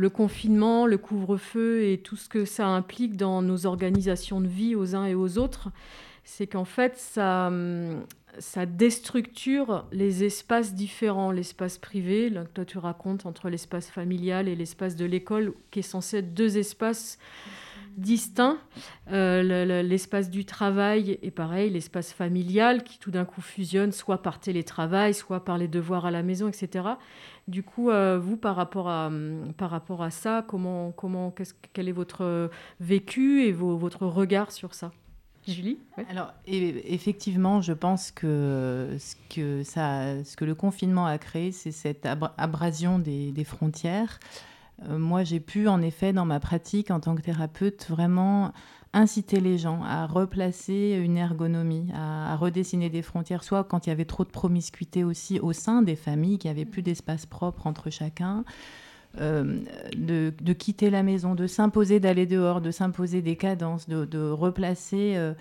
confinement, 0.08 0.86
le 0.86 0.98
couvre-feu 0.98 1.84
et 1.84 1.98
tout 1.98 2.16
ce 2.16 2.28
que 2.28 2.44
ça 2.44 2.66
implique 2.66 3.16
dans 3.16 3.40
nos 3.40 3.64
organisations 3.64 4.42
de 4.42 4.48
vie 4.48 4.74
aux 4.74 4.94
uns 4.94 5.06
et 5.06 5.14
aux 5.14 5.38
autres. 5.38 5.70
C'est 6.24 6.46
qu'en 6.46 6.66
fait, 6.66 6.98
ça, 6.98 7.50
déstructure 8.66 9.86
les 9.90 10.24
espaces 10.24 10.74
différents, 10.74 11.30
l'espace 11.30 11.78
privé, 11.78 12.28
là, 12.28 12.44
toi 12.52 12.66
tu 12.66 12.76
racontes 12.76 13.24
entre 13.24 13.48
l'espace 13.48 13.88
familial 13.88 14.46
et 14.46 14.56
l'espace 14.56 14.94
de 14.94 15.06
l'école, 15.06 15.54
qui 15.70 15.78
est 15.78 15.82
censé 15.82 16.18
être 16.18 16.34
deux 16.34 16.58
espaces 16.58 17.18
distincts. 17.98 18.58
Euh, 19.12 19.82
l'espace 19.82 20.30
du 20.30 20.44
travail 20.44 21.18
est 21.22 21.30
pareil, 21.30 21.70
l'espace 21.70 22.12
familial 22.12 22.84
qui 22.84 22.98
tout 22.98 23.10
d'un 23.10 23.24
coup 23.24 23.40
fusionne 23.40 23.92
soit 23.92 24.22
par 24.22 24.40
télétravail, 24.40 25.14
soit 25.14 25.44
par 25.44 25.58
les 25.58 25.68
devoirs 25.68 26.06
à 26.06 26.10
la 26.10 26.22
maison, 26.22 26.48
etc. 26.48 26.88
Du 27.46 27.62
coup, 27.62 27.90
euh, 27.90 28.18
vous, 28.18 28.36
par 28.36 28.56
rapport 28.56 28.88
à, 28.88 29.10
par 29.56 29.70
rapport 29.70 30.02
à 30.02 30.10
ça, 30.10 30.44
comment, 30.46 30.92
comment, 30.92 31.34
quel 31.72 31.88
est 31.88 31.92
votre 31.92 32.50
vécu 32.80 33.42
et 33.42 33.52
votre 33.52 34.06
regard 34.06 34.52
sur 34.52 34.74
ça? 34.74 34.90
Julie? 35.46 35.78
Alors, 36.10 36.32
effectivement, 36.46 37.62
je 37.62 37.72
pense 37.72 38.10
que 38.10 38.96
ce 38.98 39.16
que, 39.34 39.62
ça, 39.62 40.22
ce 40.24 40.36
que 40.36 40.44
le 40.44 40.54
confinement 40.54 41.06
a 41.06 41.16
créé, 41.16 41.52
c'est 41.52 41.72
cette 41.72 42.06
abrasion 42.36 42.98
des 42.98 43.44
frontières. 43.44 44.20
Euh, 44.84 44.98
moi, 44.98 45.24
j'ai 45.24 45.40
pu, 45.40 45.68
en 45.68 45.82
effet, 45.82 46.12
dans 46.12 46.24
ma 46.24 46.40
pratique 46.40 46.90
en 46.90 47.00
tant 47.00 47.14
que 47.14 47.22
thérapeute, 47.22 47.86
vraiment 47.88 48.52
inciter 48.92 49.40
les 49.40 49.58
gens 49.58 49.82
à 49.82 50.06
replacer 50.06 50.98
une 51.04 51.16
ergonomie, 51.16 51.88
à, 51.94 52.36
redessiner 52.36 52.88
des 52.88 53.02
frontières, 53.02 53.44
soit 53.44 53.64
quand 53.64 53.86
il 53.86 53.90
y 53.90 53.92
avait 53.92 54.04
trop 54.04 54.24
de 54.24 54.30
promiscuité 54.30 55.04
aussi 55.04 55.40
au 55.40 55.52
sein 55.52 55.82
des 55.82 55.96
familles, 55.96 56.38
qu'il 56.38 56.50
n'y 56.50 56.56
avait 56.56 56.64
plus 56.64 56.82
d'espace 56.82 57.26
propre 57.26 57.66
entre 57.66 57.90
chacun, 57.90 58.44
euh, 59.20 59.60
de, 59.96 60.52
quitter 60.52 60.90
la 60.90 61.02
maison, 61.02 61.34
de 61.34 61.46
s'imposer 61.46 61.98
d'aller 61.98 62.26
dehors, 62.26 62.60
de 62.60 62.70
s'imposer 62.70 63.22
des 63.22 63.36
cadences, 63.36 63.88
de, 63.88 64.30
replacer. 64.30 65.14
Euh, 65.16 65.32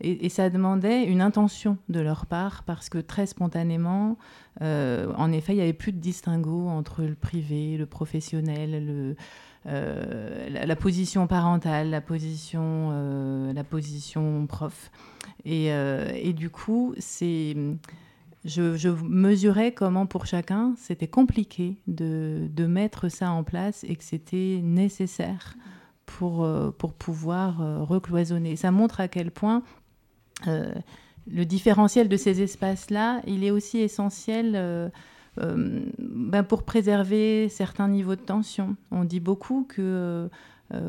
et, 0.00 0.28
ça 0.28 0.50
demandait 0.50 1.04
une 1.04 1.20
intention 1.20 1.78
de 1.88 2.00
leur 2.00 2.26
part 2.26 2.62
parce 2.64 2.88
que 2.88 2.98
très 2.98 3.26
spontanément, 3.26 4.18
euh, 4.62 5.12
en 5.16 5.32
effet, 5.32 5.52
il 5.54 5.56
n'y 5.56 5.62
avait 5.62 5.72
plus 5.72 5.92
de 5.92 5.98
distinguo 5.98 6.68
entre 6.68 7.02
le 7.02 7.14
privé, 7.14 7.76
le 7.76 7.86
professionnel, 7.86 9.16
la, 9.64 10.76
position 10.76 11.26
parentale, 11.26 11.90
la 11.90 12.02
position, 12.02 13.52
la 13.52 13.64
position 13.64 14.46
prof. 14.46 14.90
Et 15.44 16.32
du 16.34 16.50
coup, 16.50 16.94
c'est 16.98 17.56
je, 18.44 18.88
mesurais 18.88 19.72
comment 19.72 20.06
pour 20.06 20.26
chacun 20.26 20.74
c'était 20.76 21.08
compliqué 21.08 21.78
de, 21.86 22.48
mettre 22.66 23.08
ça 23.08 23.30
en 23.30 23.44
place 23.44 23.84
et 23.84 23.96
que 23.96 24.04
c'était 24.04 24.60
nécessaire 24.62 25.54
pour, 26.06 26.46
pour 26.78 26.92
pouvoir 26.92 27.86
recloisonner. 27.86 28.56
Ça 28.56 28.70
montre 28.70 29.00
à 29.00 29.08
quel 29.08 29.30
point 29.30 29.62
le 30.46 31.44
différentiel 31.44 32.08
de 32.08 32.16
ces 32.16 32.42
espaces-là, 32.42 33.22
il 33.26 33.44
est 33.44 33.50
aussi 33.50 33.78
essentiel 33.78 34.90
ben 35.36 36.42
pour 36.42 36.64
préserver 36.64 37.48
certains 37.48 37.88
niveaux 37.88 38.16
de 38.16 38.20
tension. 38.20 38.76
On 38.90 39.04
dit 39.04 39.20
beaucoup 39.20 39.66
que 39.68 40.28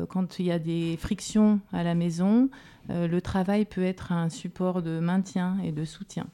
quand 0.08 0.38
il 0.38 0.46
y 0.46 0.52
a 0.52 0.58
des 0.58 0.98
frictions 0.98 1.60
à 1.72 1.82
la 1.82 1.94
maison, 1.94 2.50
le 2.90 3.20
travail 3.20 3.64
peut 3.64 3.84
être 3.84 4.12
un 4.12 4.28
support 4.28 4.82
de 4.82 4.98
maintien 4.98 5.58
et 5.64 5.72
de 5.72 5.84
soutien. 5.86 6.26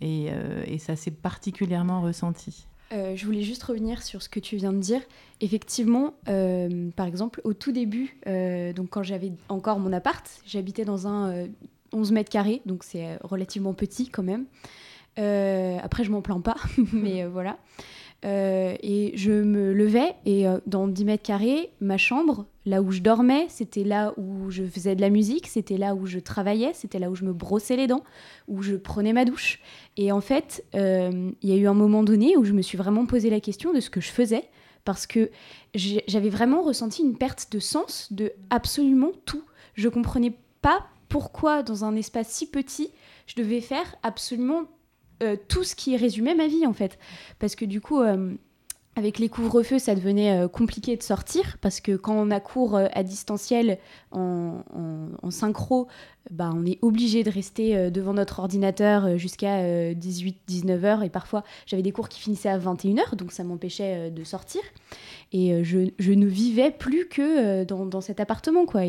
Et, 0.00 0.28
et 0.66 0.78
ça 0.78 0.94
s'est 0.96 1.10
particulièrement 1.10 2.02
ressenti. 2.02 2.66
Euh, 2.92 3.16
je 3.16 3.26
voulais 3.26 3.42
juste 3.42 3.64
revenir 3.64 4.02
sur 4.02 4.22
ce 4.22 4.28
que 4.28 4.38
tu 4.38 4.56
viens 4.56 4.72
de 4.72 4.78
dire. 4.78 5.00
Effectivement, 5.40 6.14
euh, 6.28 6.90
par 6.94 7.06
exemple, 7.06 7.40
au 7.44 7.52
tout 7.52 7.72
début, 7.72 8.18
euh, 8.26 8.72
donc 8.72 8.90
quand 8.90 9.02
j'avais 9.02 9.32
encore 9.48 9.80
mon 9.80 9.92
appart, 9.92 10.24
j'habitais 10.46 10.84
dans 10.84 11.08
un 11.08 11.48
11 11.92 12.12
mètres 12.12 12.30
carrés, 12.30 12.62
donc 12.64 12.84
c'est 12.84 13.16
relativement 13.22 13.74
petit 13.74 14.08
quand 14.08 14.22
même. 14.22 14.46
après, 15.16 16.04
je 16.04 16.10
m'en 16.10 16.22
plains 16.22 16.40
pas, 16.40 16.56
mais 16.92 17.26
voilà. 17.26 17.58
Et 18.22 19.12
je 19.14 19.30
me 19.30 19.72
levais 19.72 20.14
et 20.24 20.46
dans 20.66 20.88
10 20.88 21.04
mètres 21.04 21.22
carrés, 21.22 21.70
ma 21.80 21.96
chambre, 21.96 22.46
là 22.66 22.82
où 22.82 22.90
je 22.90 23.00
dormais, 23.00 23.46
c'était 23.48 23.84
là 23.84 24.12
où 24.16 24.50
je 24.50 24.64
faisais 24.64 24.96
de 24.96 25.00
la 25.00 25.08
musique, 25.08 25.46
c'était 25.46 25.78
là 25.78 25.94
où 25.94 26.04
je 26.04 26.18
travaillais, 26.18 26.72
c'était 26.74 26.98
là 26.98 27.10
où 27.10 27.14
je 27.14 27.24
me 27.24 27.32
brossais 27.32 27.76
les 27.76 27.86
dents, 27.86 28.02
où 28.48 28.60
je 28.60 28.74
prenais 28.74 29.12
ma 29.12 29.24
douche. 29.24 29.60
Et 29.96 30.10
en 30.10 30.20
fait, 30.20 30.64
euh, 30.74 31.30
il 31.42 31.48
y 31.48 31.52
a 31.52 31.56
eu 31.56 31.68
un 31.68 31.74
moment 31.74 32.02
donné 32.02 32.36
où 32.36 32.44
je 32.44 32.52
me 32.52 32.62
suis 32.62 32.76
vraiment 32.76 33.06
posé 33.06 33.30
la 33.30 33.40
question 33.40 33.72
de 33.72 33.80
ce 33.80 33.88
que 33.88 34.00
je 34.00 34.10
faisais, 34.10 34.44
parce 34.84 35.06
que 35.06 35.30
j'avais 35.74 36.28
vraiment 36.28 36.62
ressenti 36.62 37.02
une 37.02 37.16
perte 37.16 37.52
de 37.52 37.60
sens 37.60 38.12
de 38.12 38.32
absolument 38.50 39.12
tout. 39.24 39.44
Je 39.74 39.88
comprenais 39.88 40.32
pas 40.60 40.86
pourquoi, 41.08 41.62
dans 41.62 41.84
un 41.84 41.94
espace 41.94 42.28
si 42.28 42.50
petit, 42.50 42.90
je 43.26 43.36
devais 43.36 43.60
faire 43.60 43.96
absolument 44.02 44.64
euh, 45.22 45.36
tout 45.48 45.64
ce 45.64 45.74
qui 45.74 45.96
résumait 45.96 46.34
ma 46.34 46.46
vie, 46.46 46.66
en 46.66 46.72
fait. 46.72 46.98
Parce 47.38 47.56
que 47.56 47.64
du 47.64 47.80
coup, 47.80 48.00
euh, 48.00 48.34
avec 48.96 49.18
les 49.18 49.28
couvre-feux, 49.28 49.78
ça 49.78 49.94
devenait 49.94 50.38
euh, 50.38 50.48
compliqué 50.48 50.96
de 50.96 51.02
sortir 51.02 51.56
parce 51.60 51.80
que 51.80 51.96
quand 51.96 52.14
on 52.14 52.30
a 52.30 52.40
cours 52.40 52.76
à 52.76 53.02
distanciel 53.02 53.78
en, 54.10 54.62
synchro, 55.30 55.88
bah, 56.30 56.50
on 56.54 56.66
est 56.66 56.78
obligé 56.82 57.22
de 57.24 57.30
rester 57.30 57.90
devant 57.90 58.14
notre 58.14 58.40
ordinateur 58.40 59.18
jusqu'à 59.18 59.92
18-19 59.92 60.84
heures 60.84 61.02
et 61.02 61.10
parfois 61.10 61.44
j'avais 61.66 61.82
des 61.82 61.92
cours 61.92 62.08
qui 62.08 62.20
finissaient 62.20 62.48
à 62.48 62.58
21 62.58 62.98
heures 62.98 63.16
donc 63.16 63.32
ça 63.32 63.44
m'empêchait 63.44 64.10
de 64.10 64.24
sortir 64.24 64.62
et 65.32 65.62
je, 65.62 66.12
ne 66.12 66.26
vivais 66.26 66.70
plus 66.70 67.06
que 67.06 67.64
dans, 67.64 68.00
cet 68.00 68.18
appartement 68.18 68.64
quoi. 68.64 68.82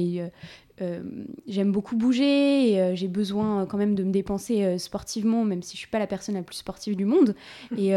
J'aime 1.48 1.72
beaucoup 1.72 1.96
bouger 1.96 2.74
et 2.74 2.96
j'ai 2.96 3.08
besoin 3.08 3.66
quand 3.66 3.78
même 3.78 3.96
de 3.96 4.04
me 4.04 4.12
dépenser 4.12 4.78
sportivement 4.78 5.44
même 5.44 5.64
si 5.64 5.76
je 5.76 5.80
suis 5.80 5.90
pas 5.90 6.00
la 6.00 6.08
personne 6.08 6.36
la 6.36 6.44
plus 6.44 6.58
sportive 6.58 6.96
du 6.96 7.06
monde 7.06 7.36
et 7.78 7.94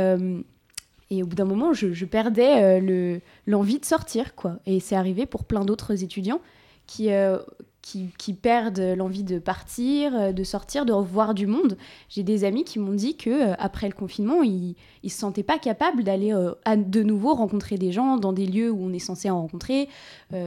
et 1.10 1.24
au 1.24 1.26
bout 1.26 1.34
d'un 1.34 1.44
moment, 1.44 1.72
je, 1.72 2.04
perdais 2.04 2.80
euh, 2.80 3.18
l'envie 3.46 3.80
de 3.80 3.84
sortir, 3.84 4.36
quoi. 4.36 4.60
Et 4.64 4.78
c'est 4.78 4.94
arrivé 4.94 5.26
pour 5.26 5.44
plein 5.44 5.64
d'autres 5.64 6.04
étudiants 6.04 6.40
qui, 6.86 7.10
qui, 7.82 8.34
perdent 8.34 8.94
l'envie 8.96 9.24
de 9.24 9.38
partir, 9.38 10.14
euh, 10.14 10.32
de 10.32 10.44
sortir, 10.44 10.84
de 10.86 10.92
revoir 10.92 11.34
du 11.34 11.46
monde. 11.46 11.76
J'ai 12.08 12.22
des 12.22 12.44
amis 12.44 12.64
qui 12.64 12.78
m'ont 12.78 12.92
dit 12.92 13.16
que 13.16 13.30
euh, 13.30 13.54
après 13.58 13.88
le 13.88 13.94
confinement, 13.94 14.42
ils 14.42 14.76
ne 15.02 15.08
se 15.08 15.18
sentaient 15.18 15.42
pas 15.42 15.58
capables 15.58 16.04
d'aller 16.04 16.32
euh, 16.32 16.52
de 16.76 17.02
nouveau 17.02 17.34
rencontrer 17.34 17.76
des 17.76 17.90
gens 17.92 18.16
dans 18.16 18.32
des 18.32 18.46
lieux 18.46 18.70
où 18.70 18.78
on 18.80 18.92
est 18.92 18.98
censé 18.98 19.30
en 19.30 19.40
rencontrer, 19.40 19.88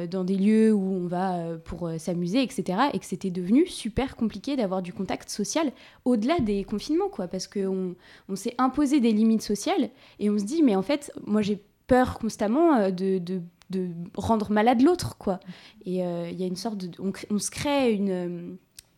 dans 0.09 0.23
des 0.23 0.35
lieux 0.35 0.71
où 0.71 0.93
on 0.93 1.07
va 1.07 1.57
pour 1.65 1.89
s'amuser, 1.97 2.41
etc. 2.41 2.79
Et 2.93 2.99
que 2.99 3.05
c'était 3.05 3.31
devenu 3.31 3.67
super 3.67 4.15
compliqué 4.15 4.55
d'avoir 4.55 4.81
du 4.81 4.93
contact 4.93 5.29
social 5.29 5.71
au-delà 6.05 6.39
des 6.39 6.63
confinements, 6.63 7.09
quoi, 7.09 7.27
parce 7.27 7.47
qu'on 7.47 7.95
on, 8.29 8.35
s'est 8.35 8.55
imposé 8.57 8.99
des 8.99 9.11
limites 9.11 9.41
sociales 9.41 9.89
et 10.19 10.29
on 10.29 10.37
se 10.37 10.43
dit, 10.43 10.63
mais 10.63 10.75
en 10.75 10.81
fait, 10.81 11.11
moi 11.25 11.41
j'ai 11.41 11.61
peur 11.87 12.17
constamment 12.19 12.89
de, 12.89 13.17
de 13.17 13.41
de 13.73 13.89
rendre 14.15 14.51
malade 14.51 14.81
l'autre, 14.81 15.17
quoi. 15.17 15.39
Et 15.85 16.03
euh, 16.03 16.29
il 16.29 16.39
y 16.39 16.43
a 16.43 16.47
une 16.47 16.55
sorte 16.55 16.77
de... 16.77 16.89
On, 17.29 17.39
se 17.39 17.51
crée 17.51 17.93
une, 17.93 18.09
euh, 18.09 18.55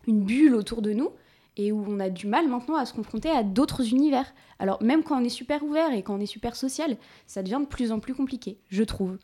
une 0.07 0.23
bulle 0.23 0.55
autour 0.55 0.81
de 0.81 0.93
nous 0.93 1.09
et 1.57 1.71
où 1.71 1.85
on 1.87 1.99
a 1.99 2.09
du 2.09 2.27
mal 2.27 2.47
maintenant 2.47 2.75
à 2.75 2.85
se 2.85 2.93
confronter 2.93 3.29
à 3.29 3.43
d'autres 3.43 3.93
univers. 3.93 4.33
Alors 4.59 4.81
même 4.83 5.03
quand 5.03 5.19
on 5.19 5.23
est 5.23 5.29
super 5.29 5.63
ouvert 5.63 5.93
et 5.93 6.03
quand 6.03 6.15
on 6.15 6.19
est 6.19 6.25
super 6.25 6.55
social, 6.55 6.97
ça 7.27 7.43
devient 7.43 7.61
de 7.61 7.67
plus 7.67 7.91
en 7.91 7.99
plus 7.99 8.13
compliqué, 8.13 8.57
je 8.69 8.83
trouve. 8.83 9.17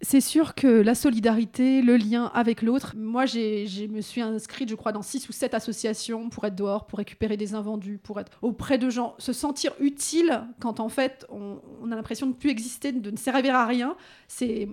C'est 0.00 0.20
sûr 0.20 0.54
que 0.54 0.66
la 0.66 0.94
solidarité, 0.94 1.80
le 1.80 1.96
lien 1.96 2.30
avec 2.34 2.62
l'autre, 2.62 2.94
moi 2.96 3.26
je 3.26 3.86
me 3.86 4.00
suis 4.00 4.20
inscrite, 4.20 4.68
je 4.68 4.74
crois, 4.74 4.92
dans 4.92 5.02
six 5.02 5.28
ou 5.28 5.32
sept 5.32 5.54
associations 5.54 6.28
pour 6.28 6.44
être 6.44 6.54
dehors, 6.54 6.86
pour 6.86 6.98
récupérer 6.98 7.36
des 7.36 7.54
invendus, 7.54 7.98
pour 7.98 8.20
être 8.20 8.32
auprès 8.42 8.76
de 8.76 8.90
gens, 8.90 9.14
se 9.18 9.32
sentir 9.32 9.72
utile 9.80 10.42
quand 10.60 10.80
en 10.80 10.88
fait 10.88 11.26
on, 11.30 11.60
a 11.90 11.96
l'impression 11.96 12.26
de 12.26 12.34
plus 12.34 12.50
exister, 12.50 12.92
de 12.92 13.10
ne 13.10 13.16
servir 13.16 13.54
à 13.54 13.66
rien. 13.66 13.96
C'est, 14.28 14.68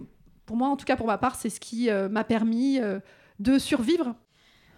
pour 0.45 0.57
moi 0.57 0.67
en 0.67 0.75
tout 0.75 0.85
cas 0.85 0.97
pour 0.97 1.07
ma 1.07 1.17
part, 1.17 1.35
c'est 1.35 1.49
ce 1.49 1.59
qui 1.59 1.89
euh, 1.89 2.09
m'a 2.09 2.23
permis 2.23 2.79
euh, 2.79 2.99
de 3.39 3.57
survivre 3.57 4.15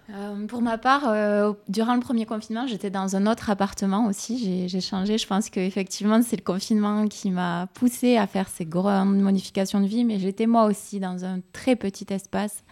euh, 0.09 0.47
pour 0.47 0.61
ma 0.61 0.77
part, 0.77 1.03
euh, 1.07 1.53
durant 1.69 1.95
le 1.95 2.01
premier 2.01 2.25
confinement, 2.25 2.67
j'étais 2.67 2.89
dans 2.89 3.15
un 3.15 3.25
autre 3.25 3.49
appartement 3.49 4.07
aussi. 4.07 4.67
J'ai 4.67 4.81
changé. 4.81 5.17
Je 5.17 5.25
pense 5.25 5.49
qu'effectivement, 5.49 6.21
c'est 6.21 6.35
le 6.35 6.43
confinement 6.43 7.07
qui 7.07 7.31
m'a 7.31 7.67
poussée 7.73 8.17
à 8.17 8.27
faire 8.27 8.49
ces 8.49 8.65
grandes 8.65 9.19
modifications 9.19 9.79
de 9.79 9.87
vie. 9.87 10.03
Mais 10.03 10.19
j'étais 10.19 10.45
moi 10.45 10.65
aussi 10.65 10.99
dans 10.99 11.23
un 11.23 11.39
très 11.53 11.77
petit 11.77 12.05
espace. 12.09 12.63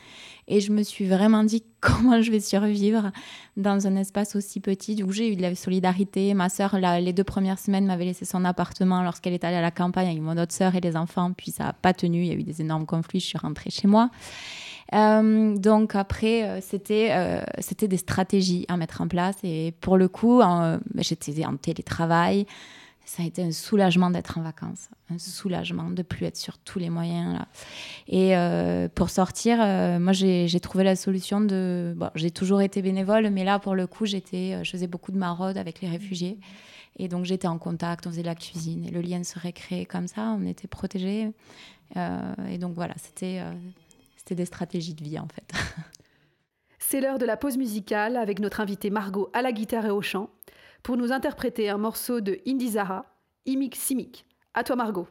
Et 0.50 0.60
je 0.60 0.74
me 0.74 0.84
suis 0.84 1.06
vraiment 1.06 1.46
dit 1.46 1.64
comment 1.80 2.22
je 2.22 2.32
vais 2.32 2.42
survivre 2.42 3.12
dans 3.56 3.88
un 3.88 3.96
espace 3.96 4.36
aussi 4.36 4.60
petit 4.60 5.02
où 5.02 5.12
j'ai 5.14 5.32
eu 5.32 5.38
de 5.38 5.42
la 5.42 5.56
solidarité. 5.56 6.34
Ma 6.34 6.50
sœur, 6.50 6.78
les 6.78 7.14
deux 7.14 7.24
premières 7.24 7.60
semaines, 7.60 7.86
m'avait 7.86 8.06
laissé 8.06 8.26
son 8.26 8.44
appartement 8.44 9.04
lorsqu'elle 9.04 9.34
est 9.34 9.46
allée 9.46 9.56
à 9.56 9.62
la 9.62 9.72
campagne 9.72 10.10
avec 10.10 10.22
mon 10.22 10.38
autre 10.38 10.54
sœur 10.54 10.76
et 10.76 10.82
les 10.82 10.98
enfants. 10.98 11.32
Puis 11.32 11.52
ça 11.52 11.64
n'a 11.64 11.74
pas 11.74 11.94
tenu. 11.94 12.24
Il 12.24 12.28
y 12.28 12.32
a 12.32 12.36
eu 12.36 12.44
des 12.44 12.60
énormes 12.60 12.86
conflits. 12.86 13.22
Je 13.22 13.28
suis 13.28 13.38
rentrée 13.38 13.70
chez 13.70 13.88
moi. 13.88 14.10
Euh, 14.94 15.58
donc 15.58 15.96
après, 15.96 16.44
euh, 16.44 16.60
c'était 16.62 17.10
euh, 17.12 17.42
c'était 17.60 17.88
des 17.88 17.98
stratégies 17.98 18.66
à 18.68 18.78
mettre 18.78 19.02
en 19.02 19.08
place. 19.08 19.38
Et 19.44 19.74
pour 19.82 19.98
le 19.98 20.08
coup, 20.08 20.42
j'étais 20.98 21.46
en 21.46 21.58
télétravail. 21.58 22.46
Ça 23.04 23.24
a 23.24 23.26
été 23.26 23.42
un 23.44 23.52
soulagement 23.52 24.10
d'être 24.12 24.38
en 24.38 24.42
vacances, 24.42 24.90
un 25.10 25.18
soulagement 25.18 25.90
de 25.90 26.02
plus 26.02 26.26
être 26.26 26.38
sur 26.38 26.58
tous 26.60 26.80
les 26.80 26.90
moyens. 26.90 27.34
Là. 27.34 27.48
Et 28.08 28.90
pour 28.90 29.10
sortir, 29.10 29.58
moi 30.00 30.14
j'ai 30.14 30.60
trouvé 30.62 30.84
la 30.84 30.96
solution 30.96 31.42
de. 31.42 31.94
Bon, 31.98 32.10
j'ai 32.16 32.32
toujours 32.32 32.62
été 32.62 32.82
bénévole, 32.82 33.30
mais 33.32 33.44
là 33.44 33.60
pour 33.60 33.76
le 33.76 33.88
coup, 33.88 34.06
j'étais, 34.06 34.64
je 34.64 34.70
faisais 34.70 34.88
beaucoup 34.88 35.12
de 35.12 35.18
maraude 35.18 35.58
avec 35.58 35.82
les 35.82 35.90
réfugiés. 35.90 36.38
Et 36.98 37.08
donc 37.08 37.26
j'étais 37.26 37.48
en 37.48 37.58
contact, 37.58 38.06
on 38.06 38.12
faisait 38.12 38.22
de 38.22 38.28
la 38.28 38.36
cuisine, 38.36 38.86
et 38.86 38.92
le 38.92 39.02
lien 39.02 39.24
se 39.24 39.40
récréait 39.40 39.86
comme 39.86 40.08
ça, 40.08 40.36
on 40.40 40.46
était 40.46 40.68
protégés. 40.68 41.32
et 41.96 42.58
donc 42.60 42.76
voilà, 42.76 42.94
c'était 42.98 43.42
c'était 44.22 44.36
des 44.36 44.46
stratégies 44.46 44.94
de 44.94 45.04
vie 45.04 45.18
en 45.18 45.28
fait. 45.28 45.52
C'est 46.78 47.02
l'heure 47.02 47.18
de 47.18 47.26
la 47.26 47.38
pause 47.38 47.58
musicale 47.58 48.18
avec 48.18 48.40
notre 48.40 48.60
invitée 48.60 48.92
Margot 48.92 49.32
à 49.34 49.42
la 49.42 49.52
guitare 49.52 49.88
et 49.88 49.90
au 49.90 50.04
chant 50.04 50.30
pour 50.84 50.96
nous 50.96 51.12
interpréter 51.12 51.70
un 51.72 51.80
morceau 51.80 52.22
de 52.22 52.40
Indy 52.48 52.70
Zara, 52.70 53.06
Imik 53.48 53.76
Simik. 53.76 54.28
À 54.54 54.64
toi 54.64 54.76
Margot. 54.76 55.08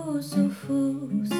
who's 0.00 0.32
a 0.32 0.48
who's 0.48 1.39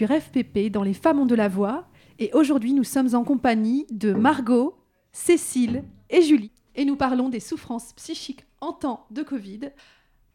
sur 0.00 0.08
FPP 0.08 0.70
dans 0.70 0.82
Les 0.82 0.94
Femmes 0.94 1.18
ont 1.18 1.26
de 1.26 1.34
la 1.34 1.48
voix 1.48 1.86
et 2.18 2.30
aujourd'hui 2.32 2.72
nous 2.72 2.84
sommes 2.84 3.14
en 3.14 3.22
compagnie 3.22 3.84
de 3.90 4.14
Margot, 4.14 4.74
Cécile 5.12 5.84
et 6.08 6.22
Julie 6.22 6.52
et 6.74 6.86
nous 6.86 6.96
parlons 6.96 7.28
des 7.28 7.38
souffrances 7.38 7.92
psychiques 7.92 8.46
en 8.62 8.72
temps 8.72 9.06
de 9.10 9.22
Covid. 9.22 9.60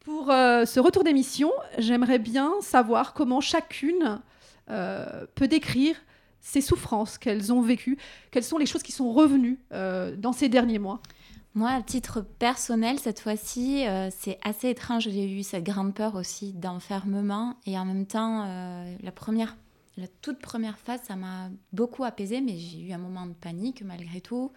Pour 0.01 0.29
euh, 0.29 0.65
ce 0.65 0.79
retour 0.79 1.03
d'émission, 1.03 1.51
j'aimerais 1.79 2.19
bien 2.19 2.51
savoir 2.61 3.15
comment 3.15 3.41
chacune 3.41 4.21
euh, 4.69 5.25
peut 5.33 5.47
décrire 5.47 5.95
ces 6.41 6.61
souffrances 6.61 7.17
qu'elles 7.17 7.51
ont 7.51 7.61
vécues, 7.61 7.97
quelles 8.29 8.43
sont 8.43 8.59
les 8.59 8.67
choses 8.67 8.83
qui 8.83 8.91
sont 8.91 9.11
revenues 9.11 9.57
euh, 9.73 10.15
dans 10.15 10.31
ces 10.31 10.47
derniers 10.47 10.77
mois? 10.77 11.01
Moi, 11.55 11.69
à 11.69 11.81
titre 11.81 12.19
personnel, 12.19 12.99
cette 12.99 13.21
fois-ci, 13.21 13.87
euh, 13.87 14.09
c'est 14.11 14.37
assez 14.43 14.67
étrange. 14.67 15.03
J'ai 15.03 15.39
eu 15.39 15.41
cette 15.41 15.63
grande 15.63 15.93
peur 15.93 16.15
aussi 16.15 16.51
d'enfermement. 16.51 17.55
Et 17.65 17.79
en 17.79 17.85
même 17.85 18.05
temps, 18.05 18.43
euh, 18.45 18.93
la, 19.01 19.11
première, 19.13 19.55
la 19.95 20.07
toute 20.21 20.39
première 20.39 20.77
phase, 20.77 20.99
ça 21.07 21.15
m'a 21.15 21.49
beaucoup 21.71 22.03
apaisée, 22.03 22.41
mais 22.41 22.57
j'ai 22.57 22.81
eu 22.81 22.91
un 22.91 22.97
moment 22.97 23.25
de 23.25 23.31
panique 23.31 23.83
malgré 23.85 24.19
tout. 24.19 24.51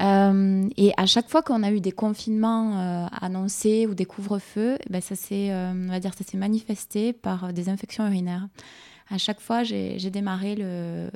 Euh, 0.00 0.68
et 0.76 0.92
à 0.96 1.04
chaque 1.04 1.28
fois 1.28 1.42
qu'on 1.42 1.64
a 1.64 1.72
eu 1.72 1.80
des 1.80 1.90
confinements 1.90 3.08
annoncés 3.20 3.88
ou 3.88 3.94
des 3.94 4.06
couvre-feux, 4.06 4.78
eh 4.78 4.92
ben, 4.92 5.00
ça 5.00 5.16
s'est 5.16 5.52
on 5.52 5.88
va 5.88 5.98
dire, 5.98 6.14
ça 6.14 6.22
s'est 6.22 6.38
manifesté 6.38 7.12
par 7.12 7.52
des 7.52 7.68
infections 7.68 8.06
urinaires. 8.06 8.46
À 9.12 9.18
chaque 9.18 9.40
fois, 9.40 9.64
j'ai 9.64 10.10
démarré 10.10 10.54
le, 10.54 11.10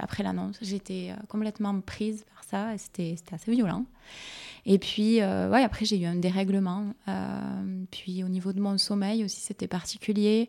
après 0.00 0.24
l'annonce. 0.24 0.56
J'étais 0.60 1.14
complètement 1.28 1.80
prise 1.80 2.24
par 2.34 2.42
ça 2.42 2.76
c'était 2.78 3.14
c'était 3.16 3.34
assez 3.36 3.52
violent. 3.52 3.84
Et 4.66 4.78
puis, 4.78 5.22
euh, 5.22 5.48
ouais, 5.48 5.62
après, 5.62 5.84
j'ai 5.84 5.98
eu 5.98 6.06
un 6.06 6.16
dérèglement. 6.16 6.86
Euh, 7.08 7.84
puis, 7.90 8.24
au 8.24 8.28
niveau 8.28 8.52
de 8.52 8.60
mon 8.60 8.76
sommeil 8.78 9.24
aussi, 9.24 9.40
c'était 9.40 9.68
particulier. 9.68 10.48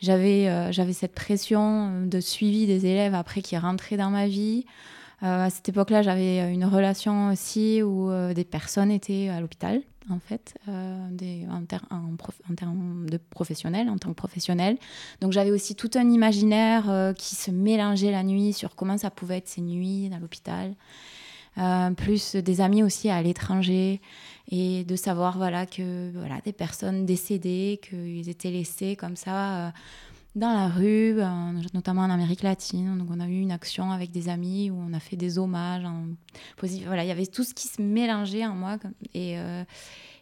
J'avais 0.00 0.48
euh, 0.48 0.92
cette 0.92 1.14
pression 1.14 2.06
de 2.06 2.18
suivi 2.18 2.66
des 2.66 2.86
élèves 2.86 3.14
après 3.14 3.42
qui 3.42 3.56
rentraient 3.56 3.98
dans 3.98 4.10
ma 4.10 4.26
vie. 4.26 4.64
Euh, 5.22 5.44
à 5.44 5.50
cette 5.50 5.68
époque-là, 5.68 6.02
j'avais 6.02 6.52
une 6.52 6.64
relation 6.64 7.30
aussi 7.30 7.82
où 7.82 8.10
euh, 8.10 8.34
des 8.34 8.44
personnes 8.44 8.90
étaient 8.90 9.28
à 9.28 9.40
l'hôpital, 9.40 9.80
en 10.10 10.18
fait, 10.18 10.54
euh, 10.68 11.08
en, 11.48 11.62
en, 11.94 12.54
termes 12.56 13.06
de 13.08 13.18
professionnels, 13.18 13.88
en 13.88 13.98
tant 13.98 14.08
que 14.08 14.14
professionnel. 14.14 14.78
Donc, 15.20 15.32
j'avais 15.32 15.52
aussi 15.52 15.76
tout 15.76 15.90
un 15.94 16.10
imaginaire 16.10 16.90
euh, 16.90 17.12
qui 17.12 17.36
se 17.36 17.52
mélangeait 17.52 18.10
la 18.10 18.24
nuit 18.24 18.52
sur 18.52 18.74
comment 18.74 18.98
ça 18.98 19.10
pouvait 19.10 19.36
être 19.36 19.48
ces 19.48 19.60
nuits 19.60 20.08
dans 20.08 20.18
l'hôpital. 20.18 20.74
Euh, 21.58 21.90
plus 21.90 22.34
des 22.36 22.62
amis 22.62 22.82
aussi 22.82 23.10
à 23.10 23.20
l'étranger 23.20 24.00
et 24.50 24.84
de 24.84 24.96
savoir 24.96 25.36
voilà 25.36 25.66
que 25.66 26.10
voilà 26.12 26.40
des 26.40 26.52
personnes 26.54 27.04
décédées 27.04 27.78
qu'ils 27.82 28.30
étaient 28.30 28.50
laissés 28.50 28.96
comme 28.96 29.16
ça 29.16 29.66
euh, 29.66 29.70
dans 30.34 30.54
la 30.54 30.68
rue 30.68 31.20
euh, 31.20 31.52
notamment 31.74 32.02
en 32.02 32.10
Amérique 32.10 32.42
latine. 32.42 32.96
Donc 32.96 33.08
on 33.10 33.20
a 33.20 33.28
eu 33.28 33.38
une 33.38 33.52
action 33.52 33.92
avec 33.92 34.10
des 34.12 34.30
amis 34.30 34.70
où 34.70 34.76
on 34.80 34.94
a 34.94 34.98
fait 34.98 35.16
des 35.16 35.38
hommages 35.38 35.84
voilà 36.86 37.04
il 37.04 37.08
y 37.08 37.10
avait 37.10 37.26
tout 37.26 37.44
ce 37.44 37.52
qui 37.52 37.68
se 37.68 37.82
mélangeait 37.82 38.46
en 38.46 38.54
moi 38.54 38.78
et 39.12 39.36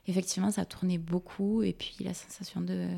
effectivement 0.08 0.50
ça 0.50 0.64
tournait 0.64 0.98
beaucoup. 0.98 1.62
Et 1.62 1.72
puis 1.72 1.94
la 2.00 2.14
sensation 2.14 2.60
de 2.60 2.88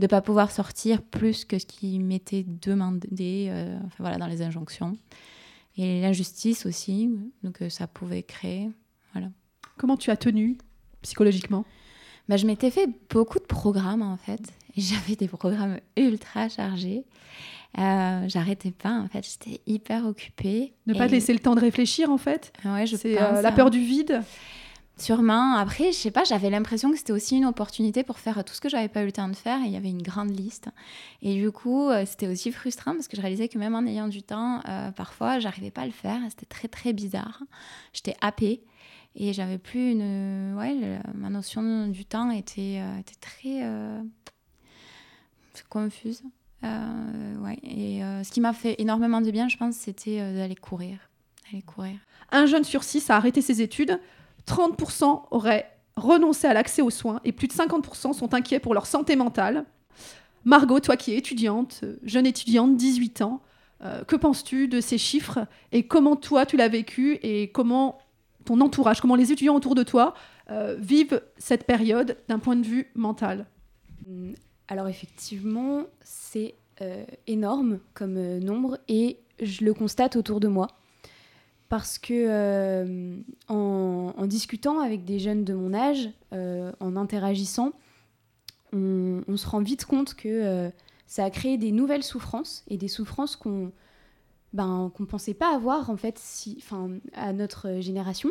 de 0.00 0.06
pas 0.08 0.20
pouvoir 0.20 0.50
sortir 0.50 1.02
plus 1.02 1.44
que 1.44 1.60
ce 1.60 1.66
qui 1.66 2.00
m'était 2.00 2.44
demandé 2.44 3.52
voilà 4.00 4.18
dans 4.18 4.26
les 4.26 4.42
injonctions 4.42 4.96
et 5.78 6.02
l'injustice 6.02 6.66
aussi 6.66 7.10
donc 7.42 7.62
euh, 7.62 7.70
ça 7.70 7.86
pouvait 7.86 8.22
créer 8.22 8.68
Comment 9.78 9.96
tu 9.96 10.10
as 10.10 10.16
tenu 10.16 10.58
psychologiquement? 11.02 11.64
Bah, 12.28 12.36
je 12.36 12.46
m'étais 12.46 12.70
fait 12.70 12.88
beaucoup 13.10 13.38
de 13.38 13.44
programmes 13.44 14.02
en 14.02 14.16
fait. 14.16 14.40
J'avais 14.76 15.14
des 15.16 15.28
programmes 15.28 15.78
ultra 15.96 16.48
chargés. 16.48 17.04
Euh, 17.78 18.24
J'arrêtais 18.28 18.72
pas 18.72 18.92
en 18.92 19.08
fait. 19.08 19.26
J'étais 19.26 19.60
hyper 19.66 20.04
occupée. 20.06 20.74
Ne 20.86 20.94
pas 20.94 21.06
te 21.06 21.12
laisser 21.12 21.32
le 21.32 21.38
temps 21.38 21.54
de 21.54 21.60
réfléchir 21.60 22.10
en 22.10 22.18
fait? 22.18 22.52
Ouais, 22.64 22.86
je 22.86 22.96
C'est 22.96 23.20
euh, 23.20 23.40
la 23.40 23.48
hein. 23.48 23.52
peur 23.52 23.70
du 23.70 23.80
vide? 23.80 24.22
Sûrement. 24.98 25.54
Après, 25.54 25.92
je 25.92 25.96
sais 25.96 26.10
pas, 26.10 26.24
j'avais 26.24 26.50
l'impression 26.50 26.90
que 26.90 26.96
c'était 26.98 27.12
aussi 27.12 27.36
une 27.36 27.44
opportunité 27.44 28.02
pour 28.02 28.18
faire 28.18 28.44
tout 28.44 28.52
ce 28.52 28.60
que 28.60 28.68
j'avais 28.68 28.88
pas 28.88 29.02
eu 29.02 29.06
le 29.06 29.12
temps 29.12 29.28
de 29.28 29.36
faire. 29.36 29.60
Et 29.62 29.66
il 29.66 29.70
y 29.70 29.76
avait 29.76 29.90
une 29.90 30.02
grande 30.02 30.36
liste. 30.36 30.68
Et 31.22 31.34
du 31.36 31.52
coup, 31.52 31.88
euh, 31.88 32.04
c'était 32.04 32.26
aussi 32.26 32.50
frustrant 32.50 32.94
parce 32.94 33.06
que 33.06 33.16
je 33.16 33.22
réalisais 33.22 33.48
que 33.48 33.58
même 33.58 33.74
en 33.76 33.86
ayant 33.86 34.08
du 34.08 34.22
temps, 34.22 34.60
euh, 34.68 34.90
parfois, 34.90 35.38
j'arrivais 35.38 35.70
pas 35.70 35.82
à 35.82 35.86
le 35.86 35.92
faire. 35.92 36.20
C'était 36.30 36.46
très, 36.46 36.66
très 36.68 36.92
bizarre. 36.92 37.42
J'étais 37.92 38.16
happée. 38.20 38.62
Et 39.14 39.32
j'avais 39.32 39.58
plus 39.58 39.92
une. 39.92 40.54
Ouais, 40.56 41.00
ma 41.14 41.30
notion 41.30 41.88
du 41.88 42.04
temps 42.04 42.30
était, 42.30 42.80
euh, 42.80 42.98
était 42.98 43.16
très. 43.20 43.64
euh, 43.64 44.02
confuse. 45.68 46.22
Ouais. 46.62 47.58
Et 47.62 48.00
ce 48.24 48.30
qui 48.30 48.40
m'a 48.40 48.52
fait 48.52 48.76
énormément 48.80 49.20
de 49.20 49.30
bien, 49.30 49.48
je 49.48 49.56
pense, 49.56 49.74
c'était 49.74 50.18
d'aller 50.34 50.54
courir. 50.54 50.98
Aller 51.52 51.62
courir. 51.62 51.98
Un 52.30 52.46
jeune 52.46 52.64
sur 52.64 52.84
six 52.84 53.10
a 53.10 53.16
arrêté 53.16 53.42
ses 53.42 53.60
études, 53.60 53.98
30% 54.48 55.24
auraient 55.30 55.70
renoncé 55.96 56.46
à 56.46 56.54
l'accès 56.54 56.82
aux 56.82 56.90
soins 56.90 57.20
et 57.24 57.32
plus 57.32 57.48
de 57.48 57.52
50% 57.52 58.14
sont 58.14 58.34
inquiets 58.34 58.60
pour 58.60 58.74
leur 58.74 58.86
santé 58.86 59.16
mentale. 59.16 59.64
Margot, 60.44 60.80
toi 60.80 60.96
qui 60.96 61.12
es 61.12 61.18
étudiante, 61.18 61.80
euh, 61.82 61.96
jeune 62.04 62.26
étudiante, 62.26 62.76
18 62.76 63.22
ans, 63.22 63.42
euh, 63.82 64.04
que 64.04 64.16
penses-tu 64.16 64.68
de 64.68 64.80
ces 64.80 64.98
chiffres 64.98 65.40
et 65.72 65.86
comment 65.86 66.16
toi 66.16 66.46
tu 66.46 66.56
l'as 66.56 66.68
vécu 66.68 67.18
et 67.22 67.48
comment 67.48 67.98
ton 68.44 68.60
entourage, 68.60 69.00
comment 69.00 69.16
les 69.16 69.30
étudiants 69.30 69.54
autour 69.54 69.74
de 69.74 69.82
toi 69.82 70.14
euh, 70.50 70.76
vivent 70.78 71.20
cette 71.36 71.64
période 71.64 72.16
d'un 72.28 72.38
point 72.38 72.56
de 72.56 72.64
vue 72.64 72.90
mental? 72.94 73.46
Hum, 74.08 74.34
Alors 74.68 74.88
effectivement, 74.88 75.84
c'est 76.00 76.54
énorme 77.26 77.80
comme 77.92 78.38
nombre 78.38 78.78
et 78.86 79.18
je 79.42 79.64
le 79.64 79.74
constate 79.74 80.14
autour 80.14 80.38
de 80.38 80.46
moi. 80.46 80.68
Parce 81.68 81.98
que 81.98 82.14
euh, 82.14 83.16
en, 83.48 84.26
discutant 84.26 84.80
avec 84.80 85.04
des 85.04 85.18
jeunes 85.18 85.44
de 85.44 85.52
mon 85.54 85.74
âge, 85.74 86.08
euh, 86.32 86.72
en 86.80 86.96
interagissant, 86.96 87.72
on, 88.72 89.36
se 89.36 89.46
rend 89.46 89.60
vite 89.60 89.84
compte 89.84 90.14
que 90.14 90.28
euh, 90.28 90.70
ça 91.06 91.24
a 91.24 91.30
créé 91.30 91.58
des 91.58 91.72
nouvelles 91.72 92.02
souffrances 92.02 92.64
et 92.68 92.76
des 92.76 92.88
souffrances 92.88 93.36
qu'on 93.36 93.72
ben, 94.52 94.90
pensait 95.08 95.34
pas 95.34 95.54
avoir 95.54 95.90
en 95.90 95.96
fait 95.96 96.18
si, 96.18 96.62
à 97.14 97.32
notre 97.32 97.80
génération. 97.80 98.30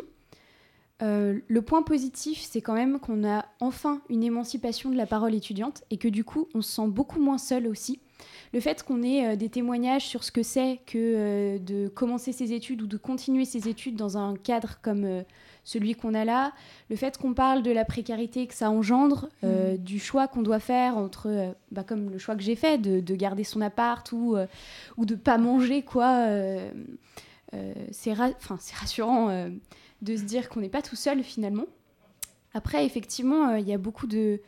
Euh, 1.00 1.38
le 1.46 1.62
point 1.62 1.82
positif, 1.82 2.40
c'est 2.40 2.60
quand 2.60 2.74
même 2.74 2.98
qu'on 2.98 3.22
a 3.24 3.44
enfin 3.60 4.00
une 4.08 4.24
émancipation 4.24 4.90
de 4.90 4.96
la 4.96 5.06
parole 5.06 5.32
étudiante 5.34 5.84
et 5.90 5.96
que 5.96 6.08
du 6.08 6.24
coup, 6.24 6.48
on 6.54 6.60
se 6.60 6.72
sent 6.72 6.88
beaucoup 6.88 7.20
moins 7.20 7.38
seul 7.38 7.68
aussi. 7.68 8.00
Le 8.52 8.58
fait 8.58 8.82
qu'on 8.82 9.04
ait 9.04 9.28
euh, 9.28 9.36
des 9.36 9.48
témoignages 9.48 10.04
sur 10.06 10.24
ce 10.24 10.32
que 10.32 10.42
c'est 10.42 10.80
que 10.86 10.98
euh, 10.98 11.58
de 11.60 11.86
commencer 11.86 12.32
ses 12.32 12.52
études 12.52 12.82
ou 12.82 12.88
de 12.88 12.96
continuer 12.96 13.44
ses 13.44 13.68
études 13.68 13.94
dans 13.94 14.18
un 14.18 14.34
cadre 14.34 14.78
comme 14.82 15.22
celui 15.62 15.94
qu'on 15.94 16.14
a 16.14 16.24
là, 16.24 16.52
le 16.90 16.96
fait 16.96 17.16
qu'on 17.16 17.32
parle 17.32 17.62
de 17.62 17.70
la 17.70 17.84
précarité 17.84 18.48
que 18.48 18.54
ça 18.54 18.68
engendre, 18.68 19.28
euh, 19.44 19.76
du 19.76 20.00
choix 20.00 20.26
qu'on 20.26 20.42
doit 20.42 20.58
faire 20.60 20.96
entre, 20.96 21.54
bah, 21.70 21.84
comme 21.84 22.10
le 22.10 22.18
choix 22.18 22.34
que 22.34 22.42
j'ai 22.42 22.56
fait, 22.56 22.78
de, 22.78 22.98
de 22.98 23.14
garder 23.14 23.44
son 23.44 23.60
appart 23.60 24.10
ou, 24.10 24.34
ou 24.96 25.04
de 25.06 25.14
pas 25.14 25.38
manger, 25.38 25.82
quoi. 25.82 26.26
c'est 27.92 28.14
ra- 28.14 28.30
rassurant 28.74 29.48
de 30.02 30.16
se 30.16 30.22
dire 30.22 30.48
qu'on 30.48 30.60
n'est 30.60 30.68
pas 30.68 30.82
tout 30.82 30.96
seul 30.96 31.22
finalement. 31.22 31.66
Après, 32.54 32.84
effectivement, 32.86 33.50
euh, 33.50 33.58
il 33.58 33.68
y 33.68 33.72
a 33.72 33.78
beaucoup 33.78 34.06
de, 34.06 34.40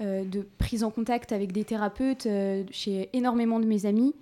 euh, 0.00 0.24
de 0.24 0.46
prise 0.58 0.84
en 0.84 0.90
contact 0.90 1.32
avec 1.32 1.52
des 1.52 1.64
thérapeutes 1.64 2.26
euh, 2.26 2.62
chez 2.70 3.08
énormément 3.12 3.58
de 3.58 3.66
mes 3.66 3.84
amis. 3.84 4.14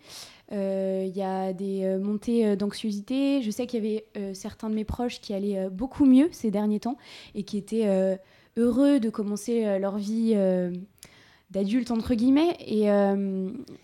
Euh, 0.53 1.05
Il 1.07 1.16
y 1.16 1.22
a 1.22 1.53
des 1.53 1.99
montées 1.99 2.57
d'anxiété. 2.57 3.42
Je 3.42 3.51
sais 3.51 3.66
qu'il 3.66 3.85
y 3.85 3.87
avait 3.87 4.35
certains 4.35 4.70
de 4.70 4.75
mes 4.75 4.85
proches 4.85 5.20
qui 5.20 5.35
allaient 5.35 5.68
beaucoup 5.70 6.07
mieux 6.07 6.29
ces 6.33 6.51
derniers 6.51 6.81
temps 6.81 6.96
et 7.35 7.42
qui 7.42 7.59
étaient 7.59 8.18
heureux 8.57 9.01
de 9.01 9.11
commencer 9.11 9.79
leur 9.81 9.99
vie 9.99 10.33
euh, 10.37 10.70
d'adulte, 11.51 11.90
entre 11.90 12.14
guillemets. 12.14 12.57
Et, 12.61 12.87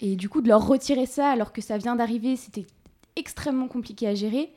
et 0.00 0.16
du 0.16 0.28
coup, 0.28 0.40
de 0.40 0.48
leur 0.48 0.66
retirer 0.66 1.06
ça 1.06 1.30
alors 1.30 1.52
que 1.52 1.60
ça 1.60 1.78
vient 1.78 1.96
d'arriver, 1.96 2.36
c'était 2.36 2.66
extrêmement 3.16 3.68
compliqué 3.68 4.06
à 4.06 4.14
gérer. 4.14 4.52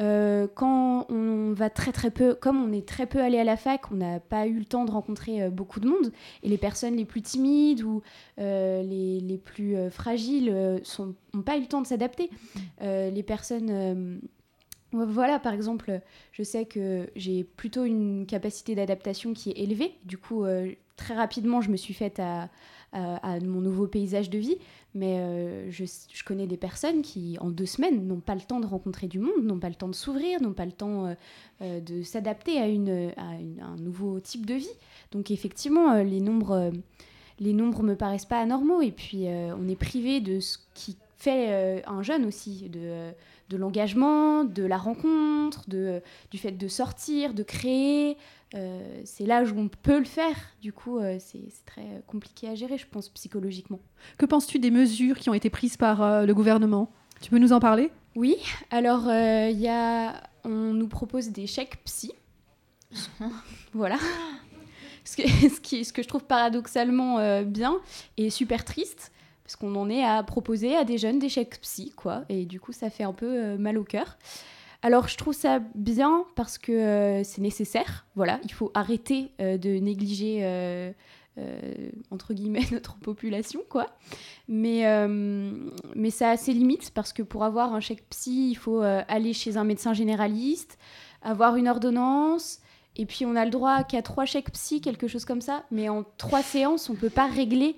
Euh, 0.00 0.46
quand 0.54 1.06
on 1.10 1.52
va 1.52 1.68
très 1.68 1.92
très 1.92 2.10
peu, 2.10 2.34
comme 2.34 2.62
on 2.62 2.72
est 2.72 2.86
très 2.86 3.06
peu 3.06 3.20
allé 3.20 3.38
à 3.38 3.44
la 3.44 3.56
fac, 3.56 3.90
on 3.92 3.96
n'a 3.96 4.18
pas 4.18 4.46
eu 4.46 4.58
le 4.58 4.64
temps 4.64 4.84
de 4.84 4.90
rencontrer 4.90 5.42
euh, 5.42 5.50
beaucoup 5.50 5.78
de 5.80 5.88
monde. 5.88 6.12
Et 6.42 6.48
les 6.48 6.58
personnes 6.58 6.96
les 6.96 7.04
plus 7.04 7.22
timides 7.22 7.82
ou 7.82 8.02
euh, 8.38 8.82
les, 8.82 9.20
les 9.20 9.38
plus 9.38 9.76
fragiles 9.90 10.80
n'ont 10.98 11.42
pas 11.42 11.56
eu 11.56 11.60
le 11.60 11.66
temps 11.66 11.82
de 11.82 11.86
s'adapter. 11.86 12.30
Les 12.80 13.22
personnes... 13.22 14.20
voilà, 14.92 15.38
par 15.38 15.52
exemple, 15.52 16.00
je 16.32 16.42
sais 16.42 16.64
que 16.64 17.08
j'ai 17.14 17.44
plutôt 17.44 17.84
une 17.84 18.26
capacité 18.26 18.74
d'adaptation 18.74 19.34
qui 19.34 19.50
est 19.50 19.58
élevée. 19.58 19.94
Du 20.04 20.16
coup, 20.16 20.44
très 20.96 21.14
rapidement, 21.14 21.60
je 21.60 21.70
me 21.70 21.76
suis 21.76 21.94
faite 21.94 22.20
à, 22.20 22.48
à- 22.92 23.16
à 23.34 23.40
mon 23.40 23.60
nouveau 23.60 23.86
paysage 23.86 24.30
de 24.30 24.38
vie. 24.38 24.56
Mais 24.94 25.18
euh, 25.20 25.70
je, 25.70 25.84
connais 26.24 26.46
des 26.46 26.56
personnes 26.56 27.02
qui, 27.02 27.36
en 27.40 27.50
deux 27.50 27.66
semaines, 27.66 28.06
n'ont 28.06 28.20
pas 28.20 28.34
le 28.34 28.40
temps 28.40 28.58
de 28.60 28.66
rencontrer 28.66 29.06
du 29.06 29.18
monde, 29.20 29.44
n'ont 29.44 29.60
pas 29.60 29.68
le 29.68 29.76
temps 29.76 29.88
de 29.88 29.94
s'ouvrir, 29.94 30.42
n'ont 30.42 30.52
pas 30.52 30.66
le 30.66 30.72
temps 30.72 31.06
euh, 31.06 31.14
euh, 31.62 31.80
de 31.80 32.02
s'adapter 32.02 32.58
à, 32.58 32.64
un 32.64 33.76
nouveau 33.76 34.18
type 34.20 34.46
de 34.46 34.54
vie. 34.54 34.76
Donc 35.12 35.30
effectivement, 35.30 35.92
euh, 35.92 36.02
les 36.02 36.20
nombres, 36.20 36.52
euh, 36.52 36.70
les 37.38 37.52
nombres 37.52 37.82
me 37.82 37.94
paraissent 37.94 38.26
pas 38.26 38.40
anormaux. 38.40 38.82
Et 38.82 38.90
puis, 38.90 39.28
euh, 39.28 39.54
on 39.56 39.68
est 39.68 39.76
privé 39.76 40.20
de 40.20 40.40
ce 40.40 40.58
qui 40.74 40.96
fait 41.16 41.48
euh, 41.50 41.80
un 41.86 42.02
jeune 42.02 42.24
aussi, 42.24 42.68
de, 42.70 42.80
euh, 42.82 43.12
de 43.50 43.56
l'engagement, 43.56 44.44
de 44.44 44.64
la 44.64 44.78
rencontre, 44.78 45.68
de, 45.68 46.02
du 46.30 46.38
fait 46.38 46.52
de 46.52 46.68
sortir, 46.68 47.34
de 47.34 47.42
créer. 47.42 48.16
Euh, 48.54 49.00
c'est 49.04 49.26
l'âge 49.26 49.52
où 49.52 49.58
on 49.58 49.68
peut 49.68 49.98
le 49.98 50.04
faire. 50.04 50.34
Du 50.60 50.72
coup, 50.72 50.98
euh, 50.98 51.16
c'est 51.20 51.48
très 51.66 52.02
compliqué 52.06 52.48
à 52.48 52.54
gérer, 52.54 52.78
je 52.78 52.86
pense, 52.86 53.08
psychologiquement. 53.10 53.80
Que 54.18 54.26
penses-tu 54.26 54.58
des 54.58 54.70
mesures 54.70 55.18
qui 55.18 55.30
ont 55.30 55.34
été 55.34 55.50
prises 55.50 55.76
par 55.76 56.02
euh, 56.02 56.26
le 56.26 56.34
gouvernement? 56.34 56.90
Tu 57.20 57.30
peux 57.30 57.38
nous 57.38 57.52
en 57.52 57.60
parler? 57.60 57.92
Oui, 58.16 58.36
alors 58.70 59.08
euh, 59.08 59.48
il 59.50 59.60
y 59.60 59.68
a, 59.68 60.20
on 60.44 60.72
nous 60.72 60.88
propose 60.88 61.28
des 61.28 61.46
chèques 61.46 61.82
psy. 61.84 62.12
voilà. 63.72 63.98
Ce 65.04 65.16
que, 65.16 65.28
ce, 65.54 65.60
qui, 65.60 65.84
ce 65.84 65.92
que 65.92 66.02
je 66.02 66.08
trouve 66.08 66.24
paradoxalement 66.24 67.18
euh, 67.18 67.44
bien 67.44 67.76
et 68.16 68.30
super 68.30 68.64
triste, 68.64 69.12
parce 69.44 69.56
qu'on 69.56 69.74
en 69.76 69.88
est 69.88 70.04
à 70.04 70.22
proposer 70.22 70.76
à 70.76 70.84
des 70.84 70.98
jeunes 70.98 71.18
des 71.18 71.28
chèques 71.28 71.60
psy, 71.60 71.92
quoi. 71.94 72.24
Et 72.28 72.46
du 72.46 72.58
coup, 72.58 72.72
ça 72.72 72.90
fait 72.90 73.04
un 73.04 73.12
peu 73.12 73.26
euh, 73.26 73.58
mal 73.58 73.78
au 73.78 73.84
cœur. 73.84 74.18
Alors, 74.82 75.08
je 75.08 75.16
trouve 75.16 75.34
ça 75.34 75.60
bien 75.74 76.24
parce 76.36 76.56
que 76.56 76.72
euh, 76.72 77.24
c'est 77.24 77.42
nécessaire. 77.42 78.06
Voilà, 78.16 78.40
il 78.44 78.52
faut 78.52 78.70
arrêter 78.74 79.30
euh, 79.40 79.58
de 79.58 79.70
négliger, 79.70 80.40
euh, 80.42 80.92
entre 82.10 82.32
guillemets, 82.32 82.64
notre 82.72 82.96
population, 82.96 83.60
quoi. 83.68 83.86
Mais, 84.48 84.84
mais 85.94 86.10
ça 86.10 86.30
a 86.30 86.36
ses 86.36 86.52
limites 86.52 86.90
parce 86.94 87.12
que 87.12 87.22
pour 87.22 87.44
avoir 87.44 87.74
un 87.74 87.80
chèque 87.80 88.08
psy, 88.10 88.50
il 88.50 88.56
faut 88.56 88.80
aller 88.80 89.32
chez 89.32 89.56
un 89.56 89.64
médecin 89.64 89.92
généraliste, 89.92 90.78
avoir 91.22 91.56
une 91.56 91.68
ordonnance, 91.68 92.60
et 92.96 93.06
puis 93.06 93.24
on 93.24 93.36
a 93.36 93.44
le 93.44 93.50
droit 93.52 93.84
qu'à 93.84 94.02
trois 94.02 94.24
chèques 94.24 94.50
psy, 94.52 94.80
quelque 94.80 95.06
chose 95.06 95.24
comme 95.24 95.40
ça. 95.40 95.62
Mais 95.70 95.88
en 95.88 96.04
trois 96.16 96.42
séances, 96.42 96.90
on 96.90 96.94
peut 96.94 97.10
pas 97.10 97.26
régler 97.26 97.76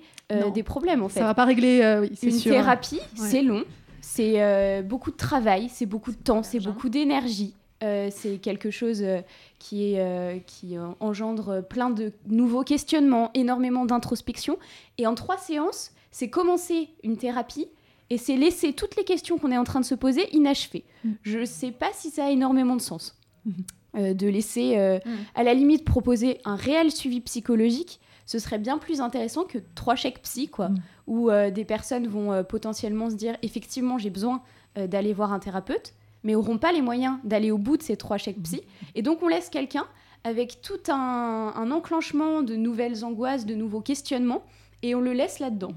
des 0.55 0.63
problèmes 0.63 1.03
en 1.03 1.09
fait. 1.09 1.19
Ça 1.19 1.27
va 1.27 1.35
pas 1.35 1.45
régler, 1.45 1.99
oui, 2.01 2.11
c'est 2.15 2.27
Une 2.27 2.39
sûr. 2.39 2.51
thérapie, 2.53 3.01
c'est 3.15 3.43
long, 3.43 3.63
c'est 4.03 4.43
euh, 4.43 4.81
beaucoup 4.81 5.11
de 5.11 5.15
travail, 5.15 5.69
c'est 5.69 5.85
beaucoup 5.85 6.11
de 6.11 6.17
temps, 6.17 6.43
c'est 6.43 6.59
beaucoup 6.59 6.89
d'énergie. 6.89 7.55
Euh, 7.83 8.09
c'est 8.11 8.37
quelque 8.37 8.69
chose 8.69 9.01
euh, 9.01 9.21
qui, 9.59 9.93
est, 9.93 10.45
qui 10.45 10.75
engendre 10.99 11.65
plein 11.65 11.89
de 11.89 12.11
nouveaux 12.27 12.63
questionnements, 12.63 13.31
énormément 13.33 13.85
d'introspection. 13.85 14.57
Et 14.97 15.07
en 15.07 15.15
trois 15.15 15.37
séances, 15.37 15.91
c'est 16.11 16.29
commencer 16.29 16.89
une 17.03 17.15
thérapie 17.15 17.69
et 18.09 18.17
c'est 18.17 18.35
laisser 18.35 18.73
toutes 18.73 18.97
les 18.97 19.05
questions 19.05 19.37
qu'on 19.37 19.51
est 19.51 19.57
en 19.57 19.63
train 19.63 19.79
de 19.79 19.85
se 19.85 19.95
poser 19.95 20.27
inachevées. 20.35 20.83
Mm. 21.05 21.11
Je 21.21 21.39
ne 21.39 21.45
sais 21.45 21.71
pas 21.71 21.89
si 21.93 22.09
ça 22.09 22.25
a 22.25 22.29
énormément 22.29 22.75
de 22.75 22.81
sens. 22.81 23.17
Mhm. 23.45 23.53
Euh, 23.95 24.13
de 24.15 24.27
laisser, 24.27 24.77
euh, 24.77 24.97
Mm. 25.05 25.11
à 25.35 25.43
la 25.43 25.53
limite, 25.53 25.85
proposer 25.85 26.39
un 26.45 26.55
réel 26.55 26.91
suivi 26.91 27.21
psychologique, 27.21 27.99
ce 28.25 28.39
serait 28.39 28.59
bien 28.59 28.77
plus 28.77 29.01
intéressant 29.01 29.43
que 29.43 29.57
trois 29.75 29.95
chèques 29.95 30.21
psy, 30.21 30.47
quoi 30.47 30.69
Mm. 30.69 30.75
où 31.07 31.29
euh, 31.29 31.51
des 31.51 31.65
personnes 31.65 32.07
vont 32.07 32.31
euh, 32.31 32.43
potentiellement 32.43 33.09
se 33.09 33.15
dire 33.15 33.35
effectivement 33.41 33.97
j'ai 33.97 34.09
besoin 34.09 34.41
euh, 34.77 34.87
d'aller 34.87 35.13
voir 35.13 35.33
un 35.33 35.39
thérapeute, 35.39 35.93
mais 36.23 36.35
auront 36.35 36.57
pas 36.57 36.71
les 36.71 36.81
moyens 36.81 37.17
d'aller 37.23 37.51
au 37.51 37.57
bout 37.57 37.77
de 37.77 37.83
ces 37.83 37.97
trois 37.97 38.17
chèques 38.17 38.41
psy. 38.43 38.61
Et 38.95 39.01
donc 39.01 39.21
on 39.21 39.27
laisse 39.27 39.49
quelqu'un 39.49 39.85
avec 40.23 40.61
tout 40.61 40.79
un, 40.89 41.53
un 41.55 41.71
enclenchement 41.71 42.43
de 42.43 42.55
nouvelles 42.55 43.03
angoisses, 43.03 43.45
de 43.45 43.55
nouveaux 43.55 43.81
questionnements, 43.81 44.43
et 44.81 44.95
on 44.95 45.01
le 45.01 45.11
laisse 45.11 45.39
là-dedans. 45.39 45.73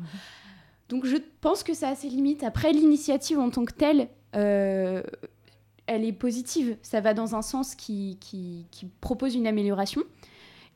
Donc 0.88 1.04
je 1.04 1.16
pense 1.40 1.64
que 1.64 1.74
ça 1.74 1.88
a 1.88 1.94
ses 1.96 2.08
limites. 2.08 2.44
Après, 2.44 2.72
l'initiative 2.72 3.40
en 3.40 3.50
tant 3.50 3.64
que 3.64 3.72
telle, 3.72 4.08
elle 4.32 6.04
est 6.04 6.12
positive. 6.12 6.76
Ça 6.82 7.00
va 7.00 7.12
dans 7.12 7.34
un 7.34 7.42
sens 7.42 7.74
qui, 7.74 8.18
qui, 8.20 8.66
qui 8.70 8.86
propose 9.00 9.34
une 9.34 9.48
amélioration. 9.48 10.02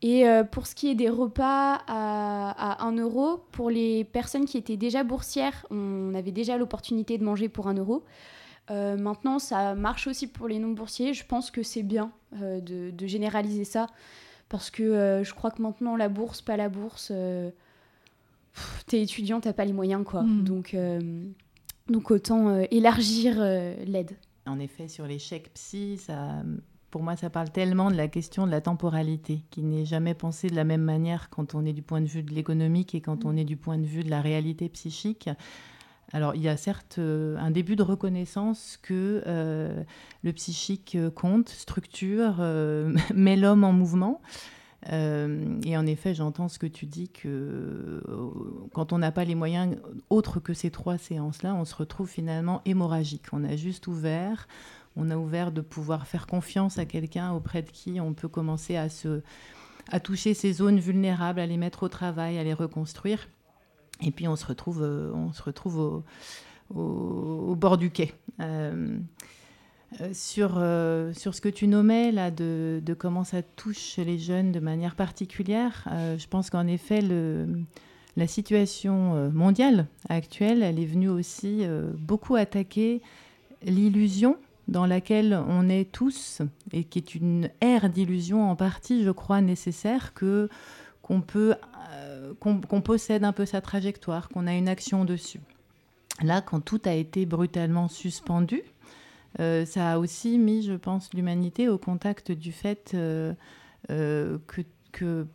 Et 0.03 0.27
euh, 0.27 0.45
pour 0.45 0.67
ce 0.67 0.75
qui 0.75 0.89
est 0.89 0.95
des 0.95 1.11
repas 1.11 1.75
à, 1.87 2.83
à 2.83 2.87
1 2.87 2.97
euro, 2.97 3.45
pour 3.53 3.69
les 3.71 4.05
personnes 4.05 4.47
qui 4.47 4.57
étaient 4.57 4.79
déjà 4.79 5.05
boursières, 5.05 5.67
on 5.71 6.15
avait 6.15 6.33
déjà 6.33 6.57
l'opportunité 6.57 7.19
de 7.19 7.25
manger 7.25 7.49
pour 7.49 7.69
1 7.69 7.75
euro. 7.75 8.05
Euh, 8.71 8.97
maintenant, 8.97 9.39
ça 9.39 9.75
marche 9.75 10.07
aussi 10.07 10.27
pour 10.27 10.49
les 10.49 10.59
non-boursiers. 10.59 11.13
Je 11.13 11.25
pense 11.27 11.51
que 11.51 11.63
c'est 11.63 11.83
bien 11.83 12.13
euh, 12.41 12.61
de, 12.61 12.91
de 12.91 13.07
généraliser 13.07 13.65
ça. 13.65 13.89
Parce 14.49 14.71
que 14.71 14.83
euh, 14.83 15.25
je 15.25 15.35
crois 15.35 15.51
que 15.51 15.61
maintenant, 15.63 15.97
la 15.97 16.09
bourse, 16.09 16.41
pas 16.41 16.57
la 16.57 16.69
bourse, 16.69 17.11
euh, 17.15 17.51
t'es 18.87 19.03
étudiant, 19.03 19.41
t'as 19.41 19.53
pas 19.53 19.65
les 19.65 19.73
moyens, 19.73 20.05
quoi. 20.05 20.23
Mm. 20.23 20.45
Donc, 20.45 20.75
euh, 20.75 21.25
donc 21.89 22.11
autant 22.11 22.49
euh, 22.49 22.65
élargir 22.71 23.37
euh, 23.39 23.75
l'aide. 23.85 24.17
En 24.47 24.59
effet, 24.59 24.89
sur 24.89 25.07
les 25.07 25.19
chèques 25.19 25.53
psy, 25.55 25.99
ça, 25.99 26.43
pour 26.91 27.03
moi, 27.03 27.17
ça 27.17 27.31
parle 27.31 27.51
tellement 27.51 27.91
de 27.91 27.97
la 27.97 28.09
question 28.09 28.47
de 28.47 28.51
la 28.51 28.61
temporalité, 28.61 29.45
qui 29.51 29.63
n'est 29.63 29.85
jamais 29.85 30.15
pensée 30.15 30.49
de 30.49 30.57
la 30.57 30.65
même 30.65 30.83
manière 30.83 31.31
quand 31.31 31.55
on 31.55 31.65
est 31.65 31.73
du 31.73 31.83
point 31.83 32.01
de 32.01 32.07
vue 32.07 32.23
de 32.23 32.35
l'économique 32.35 32.95
et 32.95 33.01
quand 33.01 33.25
on 33.25 33.37
est 33.37 33.45
du 33.45 33.57
point 33.57 33.79
de 33.79 33.87
vue 33.87 34.03
de 34.03 34.11
la 34.11 34.21
réalité 34.21 34.69
psychique. 34.69 35.29
Alors, 36.13 36.35
il 36.35 36.43
y 36.43 36.49
a 36.49 36.57
certes 36.57 36.97
euh, 36.99 37.37
un 37.39 37.53
début 37.53 37.77
de 37.77 37.85
reconnaissance 37.85 38.79
que 38.83 39.23
euh, 39.27 39.83
le 40.25 40.33
psychique 40.33 40.97
euh, 40.97 41.11
compte, 41.11 41.49
structure, 41.49 42.39
met 43.15 43.37
l'homme 43.37 43.65
en 43.65 43.73
mouvement. 43.73 44.21
Et 44.87 45.77
en 45.77 45.87
effet, 45.87 46.15
j'entends 46.15 46.49
ce 46.49 46.59
que 46.59 46.67
tu 46.67 46.87
dis 46.87 47.11
que 47.11 48.03
quand 48.73 48.95
on 48.95 48.99
n'a 48.99 49.13
pas 49.13 49.27
les 49.27 49.35
moyens 49.35 49.77
autres 50.09 50.41
que 50.41 50.55
ces 50.55 50.71
trois 50.71 50.97
séances-là, 50.97 51.55
on 51.55 51.67
se 51.67 51.75
retrouve 51.75 52.09
finalement 52.09 52.63
hémorragique. 52.65 53.27
On 53.33 53.45
a 53.45 53.57
juste 53.57 53.89
ouvert, 53.89 54.49
on 54.97 55.11
a 55.11 55.17
ouvert 55.17 55.53
de 55.53 55.61
pouvoir 55.61 56.07
faire 56.07 56.27
confiance 56.27 56.79
à 56.79 56.85
quelqu'un 56.85 57.33
auprès 57.33 57.63
de 57.63 57.71
qui 57.71 58.01
on 58.01 58.13
peut 58.13 58.29
commencer 58.29 58.77
à 58.77 58.89
se 58.89 59.23
à 59.91 60.01
toucher 60.01 60.35
ces 60.35 60.53
zones 60.53 60.79
vulnérables, 60.79 61.41
à 61.41 61.47
les 61.47 61.57
mettre 61.57 61.83
au 61.83 61.89
travail, 61.89 62.39
à 62.39 62.45
les 62.45 62.55
reconstruire. 62.55 63.29
Et 64.03 64.11
puis 64.11 64.29
on 64.29 64.37
se 64.37 64.47
retrouve, 64.47 64.83
euh, 64.83 65.13
on 65.15 65.33
se 65.33 65.43
retrouve 65.43 66.03
au, 66.75 67.55
bord 67.57 67.77
du 67.77 67.91
quai. 67.91 68.15
Euh, 68.41 68.99
euh, 70.01 70.15
sur, 70.15 70.51
sur 71.19 71.35
ce 71.35 71.41
que 71.41 71.49
tu 71.49 71.67
nommais 71.67 72.13
là, 72.13 72.31
de, 72.31 72.95
comment 72.99 73.25
ça 73.25 73.43
touche 73.43 73.97
les 73.97 74.19
jeunes 74.19 74.53
de 74.53 74.61
manière 74.61 74.95
particulière, 74.95 75.89
je 76.17 76.27
pense 76.29 76.49
qu'en 76.49 76.67
effet, 76.69 77.01
la 78.17 78.27
situation 78.29 79.31
mondiale 79.31 79.87
actuelle, 80.09 80.63
elle 80.63 80.79
est 80.79 80.87
venue 80.87 81.09
aussi 81.09 81.65
beaucoup 81.99 82.37
attaquer 82.37 83.03
l'illusion 83.63 84.37
dans 84.71 84.87
laquelle 84.87 85.39
on 85.49 85.69
est 85.69 85.91
tous 85.91 86.41
et 86.73 86.85
qui 86.85 86.99
est 87.01 87.15
une 87.15 87.51
ère 87.61 87.91
d'illusion 87.91 88.49
en 88.51 88.57
partie, 88.57 89.03
je 89.03 89.11
crois, 89.11 89.41
nécessaire 89.41 90.15
qu'on 90.15 91.21
peut 91.21 91.57
euh, 91.93 92.33
qu'on 92.39 92.81
possède 92.81 93.25
un 93.25 93.33
peu 93.33 93.45
sa 93.45 93.61
trajectoire, 93.61 94.29
qu'on 94.29 94.47
a 94.47 94.55
une 94.55 94.69
action 94.69 95.05
dessus. 95.05 95.41
Là, 96.23 96.41
quand 96.41 96.61
tout 96.61 96.81
a 96.85 96.93
été 96.93 97.27
brutalement 97.27 97.89
suspendu, 97.89 98.63
euh, 99.41 99.65
ça 99.65 99.93
a 99.93 99.99
aussi 99.99 100.39
mis, 100.39 100.63
je 100.63 100.75
pense, 100.75 101.13
l'humanité 101.15 101.69
au 101.69 101.79
contact 101.79 102.31
du 102.31 102.53
fait 102.53 102.93
euh, 102.95 103.35
que 104.93 105.27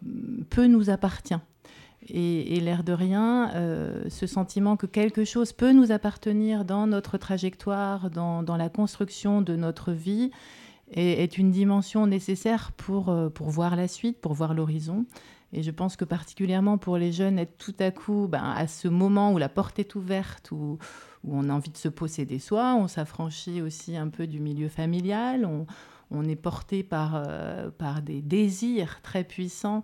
peu 0.49 0.67
nous 0.67 0.89
appartient. 0.89 1.39
Et, 2.07 2.59
l'air 2.59 2.83
de 2.83 2.93
rien, 2.93 3.51
euh, 3.55 4.03
ce 4.09 4.27
sentiment 4.27 4.77
que 4.77 4.85
quelque 4.85 5.25
chose 5.25 5.53
peut 5.53 5.71
nous 5.71 5.91
appartenir 5.91 6.63
dans 6.63 6.85
notre 6.85 7.17
trajectoire, 7.17 8.11
dans, 8.11 8.43
la 8.57 8.69
construction 8.69 9.41
de 9.41 9.55
notre 9.55 9.91
vie, 9.91 10.29
est, 10.91 11.37
une 11.37 11.49
dimension 11.49 12.05
nécessaire 12.05 12.71
pour, 12.73 13.09
euh, 13.09 13.29
pour 13.29 13.49
voir 13.49 13.75
la 13.75 13.87
suite, 13.87 14.21
pour 14.21 14.33
voir 14.33 14.53
l'horizon. 14.53 15.05
Et 15.51 15.63
je 15.63 15.71
pense 15.71 15.95
que 15.95 16.05
particulièrement 16.05 16.77
pour 16.77 16.97
les 16.97 17.11
jeunes, 17.11 17.39
être 17.39 17.57
tout 17.57 17.75
à 17.79 17.89
coup 17.89 18.27
ben, 18.29 18.43
à 18.43 18.67
ce 18.67 18.87
moment 18.87 19.31
où 19.31 19.37
la 19.37 19.49
porte 19.49 19.79
est 19.79 19.95
ouverte, 19.95 20.51
où, 20.51 20.77
on 21.27 21.49
a 21.49 21.53
envie 21.53 21.71
de 21.71 21.77
se 21.77 21.87
posséder 21.87 22.37
soi, 22.37 22.75
on 22.75 22.87
s'affranchit 22.87 23.63
aussi 23.63 23.97
un 23.97 24.09
peu 24.09 24.27
du 24.27 24.39
milieu 24.39 24.69
familial, 24.69 25.45
on, 25.45 25.65
on 26.11 26.23
est 26.25 26.35
porté 26.35 26.83
par, 26.83 27.13
euh, 27.15 27.71
par 27.71 28.03
des 28.03 28.21
désirs 28.21 29.01
très 29.01 29.23
puissants 29.23 29.81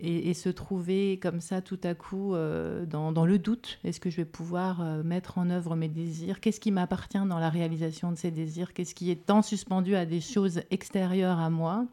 et, 0.00 0.34
se 0.34 0.48
trouver 0.48 1.18
comme 1.18 1.40
ça 1.40 1.60
tout 1.60 1.80
à 1.82 1.94
coup 1.94 2.34
euh, 2.34 2.86
dans, 2.86 3.12
dans 3.12 3.26
le 3.26 3.38
doute. 3.38 3.78
Est-ce 3.84 4.00
que 4.00 4.10
je 4.10 4.16
vais 4.16 4.24
pouvoir 4.24 4.80
euh, 4.80 5.02
mettre 5.02 5.38
en 5.38 5.50
œuvre 5.50 5.76
mes 5.76 5.88
désirs? 5.88 6.40
Qu'est-ce 6.40 6.60
qui 6.60 6.70
m'appartient 6.70 7.18
dans 7.18 7.38
la 7.38 7.50
réalisation 7.50 8.10
de 8.10 8.16
ces 8.16 8.30
désirs? 8.30 8.72
Qu'est-ce 8.72 8.94
qui 8.94 9.10
est 9.10 9.26
tant 9.26 9.42
suspendu 9.42 9.96
à 9.96 10.06
des 10.06 10.20
choses 10.20 10.62
extérieures 10.70 11.38
à 11.38 11.50
moi? 11.50 11.86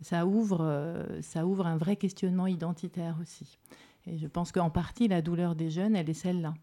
Ça 0.00 0.26
ouvre, 0.26 0.58
euh, 0.60 1.20
ça 1.22 1.46
ouvre 1.46 1.66
un 1.66 1.76
vrai 1.76 1.96
questionnement 1.96 2.46
identitaire 2.46 3.16
aussi. 3.20 3.58
Et 4.06 4.18
je 4.18 4.26
pense 4.26 4.52
qu'en 4.52 4.70
partie, 4.70 5.08
la 5.08 5.22
douleur 5.22 5.54
des 5.54 5.70
jeunes, 5.70 5.96
elle 5.96 6.10
est 6.10 6.14
celle-là. 6.14 6.54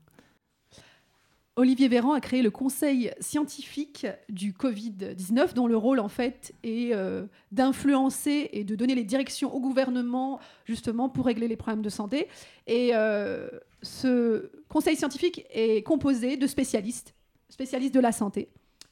Olivier 1.57 1.89
Véran 1.89 2.13
a 2.13 2.21
créé 2.21 2.41
le 2.41 2.49
conseil 2.49 3.11
scientifique 3.19 4.07
du 4.29 4.53
Covid-19, 4.53 5.53
dont 5.53 5.67
le 5.67 5.75
rôle, 5.75 5.99
en 5.99 6.07
fait, 6.07 6.53
est 6.63 6.93
euh, 6.93 7.25
d'influencer 7.51 8.49
et 8.53 8.63
de 8.63 8.75
donner 8.75 8.95
les 8.95 9.03
directions 9.03 9.53
au 9.53 9.59
gouvernement, 9.59 10.39
justement, 10.65 11.09
pour 11.09 11.25
régler 11.25 11.49
les 11.49 11.57
problèmes 11.57 11.81
de 11.81 11.89
santé. 11.89 12.29
Et 12.67 12.91
euh, 12.93 13.49
ce 13.81 14.49
conseil 14.69 14.95
scientifique 14.95 15.45
est 15.51 15.83
composé 15.83 16.37
de 16.37 16.47
spécialistes, 16.47 17.15
spécialistes 17.49 17.93
de 17.93 17.99
la 17.99 18.13
santé. 18.13 18.47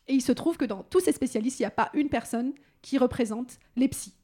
Et 0.10 0.14
il 0.14 0.22
se 0.22 0.34
trouve 0.34 0.58
que 0.58 0.66
dans 0.66 0.84
tous 0.84 1.00
ces 1.00 1.14
spécialistes, 1.14 1.60
il 1.60 1.64
n'y 1.64 1.68
a 1.68 1.72
pas 1.72 1.90
une 1.94 2.10
personne 2.10 2.54
qui 2.82 2.98
représente 2.98 3.58
les 3.78 3.88
psys. 3.88 4.16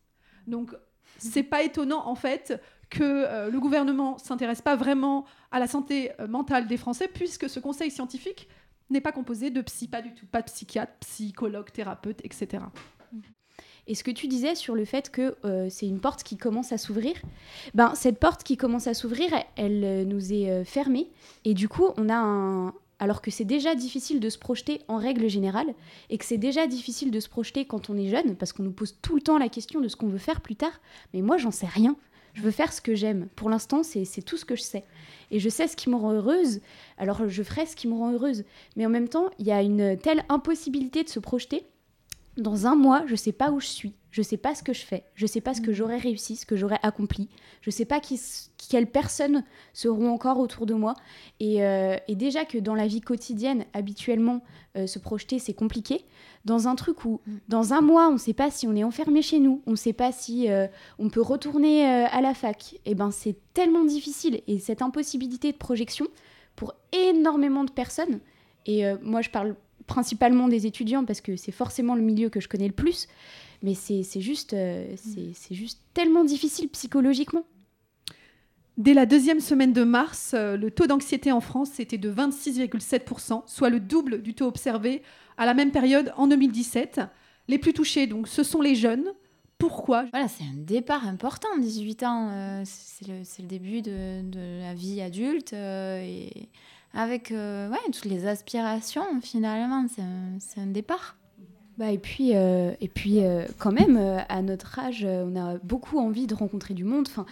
Donc, 0.46 0.76
c'est 1.18 1.44
pas 1.44 1.64
étonnant, 1.64 2.06
en 2.06 2.16
fait, 2.16 2.62
que 2.90 3.04
euh, 3.04 3.50
le 3.50 3.60
gouvernement 3.60 4.18
s'intéresse 4.18 4.62
pas 4.62 4.76
vraiment 4.76 5.26
à 5.52 5.60
la 5.60 5.68
santé 5.68 6.12
euh, 6.20 6.28
mentale 6.28 6.68
des 6.68 6.78
Français, 6.78 7.10
puisque 7.14 7.50
ce 7.50 7.60
conseil 7.60 7.92
scientifique 7.92 8.48
n'est 8.90 9.02
pas 9.02 9.12
composé 9.12 9.50
de 9.50 9.62
psy, 9.62 9.88
pas 9.88 10.02
du 10.02 10.14
tout, 10.14 10.26
pas 10.28 10.44
psychologue, 10.44 11.72
thérapeute, 11.72 12.22
etc. 12.24 12.64
Et 13.88 13.94
ce 13.94 14.04
que 14.04 14.12
tu 14.12 14.28
disais 14.28 14.56
sur 14.56 14.76
le 14.76 14.86
fait 14.86 15.12
que 15.12 15.36
euh, 15.46 15.68
c'est 15.70 15.88
une 15.88 16.00
porte 16.00 16.24
qui 16.24 16.38
commence 16.38 16.72
à 16.72 16.78
s'ouvrir, 16.78 17.16
ben, 17.74 17.94
cette 17.96 18.20
porte 18.20 18.44
qui 18.44 18.58
commence 18.58 18.88
à 18.88 18.94
s'ouvrir, 18.94 19.30
elle, 19.56 19.84
elle, 19.84 20.08
nous 20.08 20.34
est 20.34 20.64
fermée. 20.64 21.10
Et 21.44 21.54
du 21.54 21.70
coup, 21.70 21.90
on 21.98 22.10
a 22.10 22.16
un. 22.18 22.74
Alors 22.98 23.22
que 23.22 23.30
c'est 23.30 23.44
déjà 23.44 23.76
difficile 23.76 24.22
de 24.22 24.30
se 24.30 24.38
projeter 24.38 24.82
en 24.88 24.98
règle 24.98 25.28
générale, 25.28 25.74
et 26.10 26.18
que 26.18 26.24
c'est 26.24 26.38
déjà 26.38 26.66
difficile 26.66 27.12
de 27.12 27.20
se 27.20 27.28
projeter 27.28 27.66
quand 27.66 27.90
on 27.90 27.98
est 27.98 28.08
jeune, 28.08 28.38
parce 28.38 28.54
qu'on 28.54 28.64
nous 28.64 28.72
pose 28.72 28.96
tout 29.02 29.16
le 29.16 29.22
temps 29.22 29.38
la 29.38 29.50
question 29.50 29.82
de 29.82 29.90
ce 29.90 29.98
qu'on 29.98 30.08
veut 30.08 30.18
faire 30.18 30.40
plus 30.40 30.56
tard. 30.56 30.80
Mais 31.14 31.22
moi, 31.22 31.38
j'en 31.38 31.52
sais 31.52 31.68
rien. 31.68 31.98
Je 32.36 32.42
veux 32.42 32.52
faire 32.52 32.72
ce 32.72 32.82
que 32.82 32.94
j'aime. 32.96 33.28
Pour 33.36 33.50
l'instant, 33.50 33.82
c'est 33.82 34.22
tout 34.22 34.38
ce 34.38 34.46
que 34.46 34.56
je 34.56 34.62
sais. 34.62 34.84
Et 35.32 35.40
je 35.40 35.50
sais 35.50 35.68
ce 35.68 35.76
qui 35.76 35.90
me 35.90 35.96
rend 35.96 36.12
heureuse, 36.12 36.62
alors 36.98 37.28
je 37.28 37.42
ferai 37.42 37.66
ce 37.66 37.76
qui 37.76 37.88
me 37.88 37.96
rend 37.96 38.12
heureuse. 38.12 38.44
Mais 38.76 38.86
en 38.86 38.90
même 38.90 39.10
temps, 39.10 39.30
il 39.40 39.48
y 39.48 39.52
a 39.52 39.64
une 39.64 39.98
telle 39.98 40.24
impossibilité 40.30 41.04
de 41.04 41.10
se 41.10 41.20
projeter 41.20 41.66
dans 42.38 42.68
un 42.68 42.76
mois, 42.76 43.04
je 43.08 43.16
sais 43.16 43.32
pas 43.32 43.52
où 43.52 43.60
je 43.60 43.68
suis, 43.68 43.94
je 44.16 44.22
sais 44.22 44.38
pas 44.38 44.56
ce 44.56 44.64
que 44.64 44.72
je 44.72 44.86
fais, 44.86 45.04
je 45.16 45.26
sais 45.26 45.42
pas 45.42 45.54
ce 45.54 45.60
que 45.60 45.74
j'aurais 45.74 45.98
réussi, 45.98 46.38
ce 46.38 46.46
que 46.46 46.56
j'aurais 46.56 46.80
accompli, 46.84 47.28
je 47.60 47.70
sais 47.70 47.84
pas 47.84 48.00
qui, 48.00 48.18
quelles 48.70 48.88
personnes 48.88 49.44
seront 49.74 50.10
encore 50.10 50.40
autour 50.40 50.66
de 50.66 50.74
moi. 50.74 50.94
Et, 51.42 51.66
euh, 51.66 51.98
et 52.08 52.16
déjà 52.16 52.46
que 52.46 52.58
dans 52.58 52.76
la 52.76 52.88
vie 52.88 53.02
quotidienne, 53.02 53.66
habituellement, 53.74 54.42
euh, 54.78 54.88
se 54.88 55.00
projeter, 55.00 55.38
c'est 55.38 55.54
compliqué. 55.54 56.06
Dans 56.46 56.70
un 56.70 56.76
truc 56.76 57.04
où, 57.04 57.20
dans 57.50 57.74
un 57.74 57.82
mois, 57.82 58.08
on 58.10 58.18
sait 58.18 58.32
pas 58.32 58.50
si 58.52 58.68
on 58.68 58.76
est 58.78 58.86
enfermé 58.86 59.22
chez 59.22 59.40
nous, 59.40 59.62
on 59.68 59.76
sait 59.76 59.92
pas 59.92 60.14
si 60.14 60.50
euh, 60.50 60.68
on 60.98 61.10
peut 61.10 61.22
retourner 61.22 61.86
à 61.86 62.22
la 62.22 62.34
fac, 62.34 62.76
et 62.86 62.96
ben 62.96 63.12
c'est 63.12 63.36
tellement 63.54 63.84
difficile. 63.84 64.44
Et 64.48 64.60
cette 64.60 64.82
impossibilité 64.82 65.52
de 65.52 65.58
projection, 65.58 66.08
pour 66.56 66.74
énormément 66.94 67.66
de 67.66 67.72
personnes, 67.72 68.22
et 68.66 68.86
moi 69.02 69.22
je 69.22 69.30
parle 69.30 69.58
principalement 69.88 70.48
des 70.48 70.66
étudiants 70.66 71.04
parce 71.04 71.22
que 71.22 71.36
c'est 71.36 71.52
forcément 71.52 71.96
le 71.96 72.02
milieu 72.02 72.30
que 72.30 72.40
je 72.40 72.48
connais 72.48 72.68
le 72.68 72.74
plus, 72.74 73.08
mais 73.66 73.74
c'est 73.74 74.22
juste, 74.22 74.54
euh, 74.54 74.94
c'est 74.96 75.32
c'est 75.34 75.56
juste 75.56 75.80
tellement 75.94 76.24
difficile 76.24 76.70
psychologiquement. 76.70 77.44
Dès 78.78 78.94
la 78.94 79.06
deuxième 79.06 79.40
semaine 79.40 79.74
de 79.74 79.84
mars, 79.84 80.34
euh, 80.34 80.56
le 80.58 80.70
taux 80.70 80.86
d'anxiété 80.86 81.32
en 81.32 81.40
France 81.40 81.80
était 81.80 81.98
de 81.98 82.12
26,7%, 82.12 83.44
soit 83.48 83.70
le 83.70 83.80
double 83.80 84.22
du 84.22 84.34
taux 84.36 84.48
observé 84.48 85.02
à 85.38 85.46
la 85.46 85.54
même 85.54 85.72
période 85.72 86.14
en 86.18 86.28
2017. 86.28 87.02
Les 87.48 87.58
plus 87.58 87.74
touchés, 87.74 88.06
donc, 88.06 88.28
ce 88.28 88.44
sont 88.44 88.62
les 88.62 88.76
jeunes. 88.76 89.06
Pourquoi? 89.58 90.06
Voilà, 90.12 90.28
c'est 90.28 90.44
un 90.44 90.58
départ 90.58 91.08
important, 91.08 91.48
18 91.58 92.04
ans. 92.04 92.30
euh, 92.32 92.62
c'est 92.66 93.08
le, 93.08 93.20
le 93.40 93.48
début 93.48 93.82
de, 93.82 94.22
de 94.30 94.60
la 94.62 94.74
vie 94.74 95.02
adulte. 95.02 95.54
euh, 95.54 96.02
et 96.04 96.50
avec 96.94 97.32
ouais, 97.32 97.92
toutes 97.92 98.06
les 98.06 98.26
aspirations, 98.26 99.06
finalement, 99.22 99.86
c'est 99.94 100.02
un, 100.02 100.38
c'est 100.40 100.62
un 100.62 100.68
départ. 100.68 101.18
Bah, 101.78 101.92
et 101.92 101.98
puis, 101.98 102.32
euh, 102.36 102.72
et 102.80 102.88
puis 102.88 103.24
euh, 103.24 103.46
quand 103.60 103.72
même, 103.72 103.98
euh, 103.98 104.20
à 104.30 104.42
notre 104.42 104.80
âge, 104.80 105.06
on 105.06 105.36
a 105.36 105.58
beaucoup 105.64 106.00
envie 106.00 106.28
de 106.28 106.34
rencontrer 106.34 106.74
du 106.74 106.86
monde, 106.86 107.08
enfin, 107.10 107.26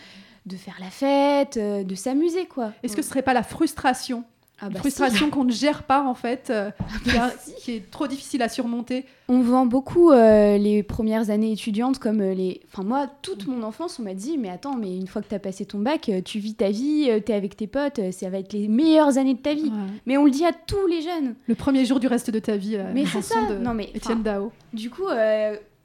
de 0.45 0.57
faire 0.57 0.75
la 0.81 0.89
fête, 0.89 1.57
de 1.57 1.95
s'amuser, 1.95 2.45
quoi. 2.47 2.73
Est-ce 2.83 2.95
que 2.95 3.01
ce 3.01 3.09
serait 3.09 3.21
pas 3.21 3.33
la 3.33 3.43
frustration 3.43 4.25
Ah 4.65 4.67
Une 4.67 4.73
bah, 4.75 4.79
frustration 4.79 5.29
qu'on 5.29 5.43
ne 5.43 5.51
gère 5.51 5.83
pas, 5.83 6.01
en 6.07 6.13
fait, 6.15 6.47
euh, 6.49 6.71
qui, 7.03 7.11
bah, 7.11 7.25
a- 7.25 7.51
qui 7.59 7.71
est 7.73 7.91
trop 7.91 8.07
difficile 8.07 8.41
à 8.41 8.47
surmonter 8.47 9.05
On 9.27 9.41
vend 9.41 9.65
beaucoup 9.65 10.11
euh, 10.11 10.57
les 10.57 10.83
premières 10.83 11.29
années 11.31 11.51
étudiantes 11.51 11.99
comme 11.99 12.21
euh, 12.21 12.33
les... 12.33 12.61
Enfin 12.71 12.83
moi, 12.83 13.07
toute 13.21 13.45
mon 13.47 13.61
enfance, 13.63 13.99
on 13.99 14.03
m'a 14.03 14.13
dit, 14.13 14.37
mais 14.37 14.47
attends, 14.49 14.77
mais 14.77 14.95
une 14.95 15.07
fois 15.07 15.21
que 15.21 15.27
tu 15.27 15.35
as 15.35 15.39
passé 15.39 15.65
ton 15.65 15.79
bac, 15.79 16.09
tu 16.23 16.39
vis 16.39 16.55
ta 16.55 16.69
vie, 16.69 17.09
tu 17.25 17.31
es 17.31 17.35
avec 17.35 17.57
tes 17.57 17.67
potes, 17.67 17.99
ça 18.11 18.29
va 18.29 18.37
être 18.39 18.53
les 18.53 18.69
meilleures 18.69 19.17
années 19.17 19.33
de 19.33 19.41
ta 19.41 19.53
vie. 19.53 19.71
Mais 20.05 20.15
on 20.17 20.23
le 20.23 20.31
dit 20.31 20.45
à 20.45 20.53
tous 20.53 20.87
les 20.87 21.01
jeunes. 21.01 21.35
Le 21.47 21.55
premier 21.55 21.83
jour 21.83 21.99
du 21.99 22.07
reste 22.07 22.29
de 22.31 22.39
ta 22.39 22.55
vie, 22.55 22.77
Mais 22.93 23.05
c'est 23.05 23.21
ça. 23.21 23.35
de 23.49 23.57
Non 23.57 23.73
mais 23.73 23.89
Étienne 23.93 24.23
Dao. 24.23 24.51
du 24.71 24.89
coup, 24.89 25.07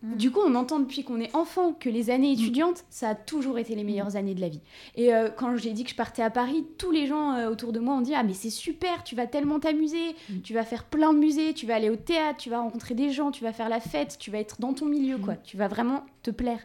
Mm. 0.03 0.17
du 0.17 0.31
coup, 0.31 0.41
on 0.47 0.55
entend 0.55 0.79
depuis 0.79 1.03
qu'on 1.03 1.21
est 1.21 1.35
enfant 1.35 1.73
que 1.73 1.89
les 1.89 2.11
années 2.11 2.33
étudiantes, 2.33 2.85
ça 2.89 3.11
a 3.11 3.15
toujours 3.17 3.59
été 3.59 3.75
les 3.75 3.83
meilleures 3.83 4.15
années 4.15 4.35
de 4.35 4.41
la 4.41 4.49
vie. 4.49 4.61
Et 4.95 5.13
euh, 5.13 5.29
quand 5.29 5.57
j'ai 5.57 5.73
dit 5.73 5.83
que 5.83 5.91
je 5.91 5.97
partais 5.97 6.23
à 6.23 6.31
Paris, 6.31 6.65
tous 6.79 6.93
les 6.93 7.07
gens 7.07 7.35
euh, 7.35 7.51
autour 7.51 7.73
de 7.73 7.81
moi 7.81 7.95
ont 7.95 8.01
dit 8.01 8.15
ah 8.15 8.23
mais 8.23 8.33
c'est 8.33 8.51
super, 8.51 9.03
tu 9.03 9.17
vas 9.17 9.27
tellement 9.27 9.59
t'amuser, 9.59 10.15
tu 10.45 10.55
vas 10.55 10.63
faire 10.63 10.85
plein 10.85 11.13
de 11.13 11.19
musées, 11.19 11.53
tu 11.53 11.67
vas 11.67 11.75
aller 11.75 11.91
au 11.91 11.97
théâtre, 11.97 12.39
tu 12.39 12.49
vas 12.49 12.61
rencontrer 12.61 12.95
des 12.95 13.11
gens, 13.11 13.33
tu 13.33 13.43
vas 13.43 13.53
faire 13.53 13.69
la 13.69 13.81
fête, 13.81 14.17
tu 14.21 14.31
vas 14.31 14.39
être 14.39 14.61
dans 14.61 14.73
ton 14.73 14.87
milieu 14.87 15.19
quoi, 15.19 15.35
tu 15.35 15.57
vas 15.57 15.67
vraiment 15.67 16.05
te 16.23 16.31
plaire. 16.31 16.61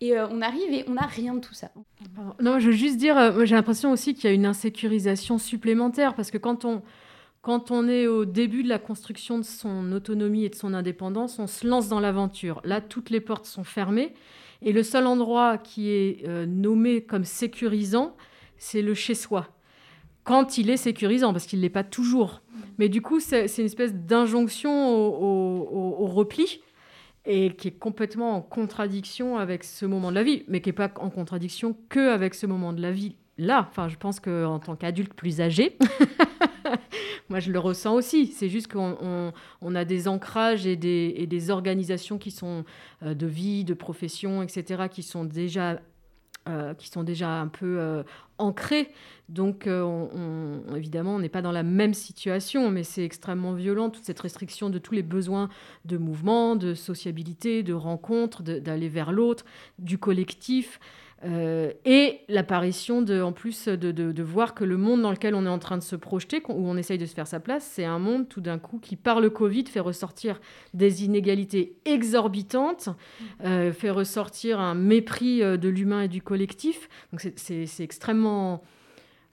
Et 0.00 0.16
euh, 0.16 0.26
on 0.30 0.42
arrive 0.42 0.70
et 0.72 0.84
on 0.86 0.94
n'a 0.94 1.06
rien 1.06 1.34
de 1.34 1.40
tout 1.40 1.54
ça. 1.54 1.70
Pardon. 2.14 2.34
Non, 2.40 2.58
je 2.58 2.66
veux 2.66 2.72
juste 2.72 2.98
dire, 2.98 3.44
j'ai 3.46 3.54
l'impression 3.54 3.92
aussi 3.92 4.12
qu'il 4.12 4.24
y 4.24 4.32
a 4.32 4.34
une 4.34 4.44
insécurisation 4.44 5.38
supplémentaire 5.38 6.14
parce 6.14 6.30
que 6.30 6.38
quand 6.38 6.66
on, 6.66 6.82
quand 7.44 7.70
on 7.70 7.88
est 7.88 8.06
au 8.06 8.24
début 8.24 8.62
de 8.62 8.70
la 8.70 8.78
construction 8.78 9.38
de 9.38 9.44
son 9.44 9.92
autonomie 9.92 10.46
et 10.46 10.48
de 10.48 10.54
son 10.54 10.72
indépendance, 10.72 11.38
on 11.38 11.46
se 11.46 11.66
lance 11.66 11.90
dans 11.90 12.00
l'aventure. 12.00 12.62
Là, 12.64 12.80
toutes 12.80 13.10
les 13.10 13.20
portes 13.20 13.44
sont 13.44 13.64
fermées 13.64 14.14
et 14.62 14.72
le 14.72 14.82
seul 14.82 15.06
endroit 15.06 15.58
qui 15.58 15.90
est 15.90 16.26
euh, 16.26 16.46
nommé 16.46 17.02
comme 17.02 17.24
sécurisant, 17.24 18.16
c'est 18.56 18.80
le 18.80 18.94
chez-soi. 18.94 19.48
Quand 20.22 20.56
il 20.56 20.70
est 20.70 20.78
sécurisant, 20.78 21.34
parce 21.34 21.44
qu'il 21.44 21.58
ne 21.58 21.64
l'est 21.64 21.68
pas 21.68 21.84
toujours. 21.84 22.40
Mais 22.78 22.88
du 22.88 23.02
coup, 23.02 23.20
c'est 23.20 23.44
une 23.58 23.66
espèce 23.66 23.92
d'injonction 23.92 24.96
au 24.96 26.06
repli 26.06 26.62
et 27.26 27.54
qui 27.54 27.68
est 27.68 27.78
complètement 27.78 28.36
en 28.36 28.40
contradiction 28.40 29.36
avec 29.36 29.64
ce 29.64 29.84
moment 29.84 30.08
de 30.10 30.14
la 30.14 30.22
vie, 30.22 30.44
mais 30.48 30.62
qui 30.62 30.70
n'est 30.70 30.74
pas 30.74 30.90
en 30.96 31.10
contradiction 31.10 31.76
que 31.90 32.08
avec 32.08 32.34
ce 32.34 32.46
moment 32.46 32.72
de 32.72 32.80
la 32.80 32.90
vie 32.90 33.16
là. 33.38 33.66
Enfin, 33.70 33.88
je 33.88 33.96
pense 33.96 34.20
qu'en 34.20 34.58
tant 34.58 34.76
qu'adulte 34.76 35.14
plus 35.14 35.40
âgé, 35.40 35.76
moi 37.28 37.40
je 37.40 37.50
le 37.50 37.58
ressens 37.58 37.94
aussi. 37.94 38.26
C'est 38.28 38.48
juste 38.48 38.70
qu'on 38.72 38.96
on- 39.00 39.32
on 39.62 39.74
a 39.74 39.84
des 39.84 40.08
ancrages 40.08 40.66
et 40.66 40.76
des, 40.76 41.50
organisations 41.50 42.18
qui 42.18 42.30
sont 42.30 42.64
euh, 43.02 43.14
de 43.14 43.26
vie, 43.26 43.64
de 43.64 43.74
profession, 43.74 44.42
etc., 44.42 44.84
qui 44.90 45.02
sont 45.02 45.24
déjà 45.24 45.80
euh, 46.46 46.74
qui 46.74 46.88
sont 46.90 47.04
déjà 47.04 47.40
un 47.40 47.48
peu 47.48 47.78
euh, 47.80 48.02
ancrés. 48.36 48.90
Donc, 49.30 49.66
euh, 49.66 49.80
on- 49.82 50.76
évidemment, 50.76 51.14
on 51.14 51.18
n'est 51.18 51.30
pas 51.30 51.40
dans 51.40 51.52
la 51.52 51.62
même 51.62 51.94
situation, 51.94 52.70
mais 52.70 52.82
c'est 52.82 53.02
extrêmement 53.02 53.54
violent, 53.54 53.88
toute 53.88 54.04
cette 54.04 54.20
restriction 54.20 54.68
de 54.68 54.78
tous 54.78 54.92
les 54.92 55.02
besoins 55.02 55.48
de 55.86 55.96
mouvement, 55.96 56.54
de 56.54 56.74
sociabilité, 56.74 57.62
de 57.62 57.72
rencontre, 57.72 58.42
d'aller 58.42 58.90
vers 58.90 59.10
l'autre, 59.10 59.46
du 59.78 59.96
collectif. 59.96 60.80
Euh, 61.24 61.72
et 61.84 62.20
l'apparition 62.28 63.00
de, 63.00 63.22
en 63.22 63.32
plus 63.32 63.68
de, 63.68 64.22
voir 64.22 64.54
que 64.54 64.64
le 64.64 64.76
monde 64.76 65.02
dans 65.02 65.10
lequel 65.10 65.34
on 65.34 65.46
est 65.46 65.50
en 65.50 65.58
train 65.58 65.78
de 65.78 65.82
se 65.82 65.96
projeter, 65.96 66.42
où 66.48 66.68
on 66.68 66.76
essaye 66.76 66.98
de 66.98 67.06
se 67.06 67.14
faire 67.14 67.26
sa 67.26 67.40
place, 67.40 67.64
c'est 67.64 67.84
un 67.84 67.98
monde 67.98 68.28
tout 68.28 68.40
d'un 68.40 68.58
coup 68.58 68.78
qui, 68.78 68.96
par 68.96 69.20
le 69.20 69.30
Covid, 69.30 69.64
fait 69.66 69.80
ressortir 69.80 70.40
des 70.74 71.04
inégalités 71.04 71.76
exorbitantes, 71.84 72.90
euh, 73.44 73.72
fait 73.72 73.90
ressortir 73.90 74.60
un 74.60 74.74
mépris 74.74 75.42
euh, 75.42 75.56
de 75.56 75.68
l'humain 75.68 76.02
et 76.02 76.08
du 76.08 76.20
collectif. 76.20 76.88
Donc 77.12 77.20
c'est- 77.36 77.64
extrêmement... 77.80 78.62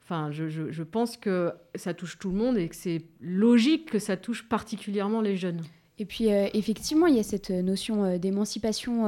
Enfin, 0.03 0.29
je, 0.31 0.83
pense 0.83 1.15
que 1.15 1.53
ça 1.75 1.93
touche 1.93 2.19
tout 2.19 2.31
le 2.31 2.35
monde 2.35 2.57
et 2.57 2.67
que 2.67 2.75
c'est 2.75 3.03
logique 3.21 3.89
que 3.91 3.99
ça 3.99 4.17
touche 4.17 4.47
particulièrement 4.49 5.21
les 5.21 5.37
jeunes. 5.37 5.61
Et 5.99 6.05
puis, 6.05 6.27
effectivement, 6.27 7.07
il 7.07 7.15
y 7.15 7.19
a 7.19 7.23
cette 7.23 7.49
notion 7.49 8.17
d'émancipation 8.17 9.05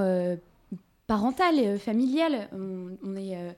parentale, 1.08 1.56
euh, 1.60 1.78
familiale. 1.78 2.48
On, 2.54 2.98
on 3.04 3.16
est. 3.16 3.36
euh, 3.38 3.52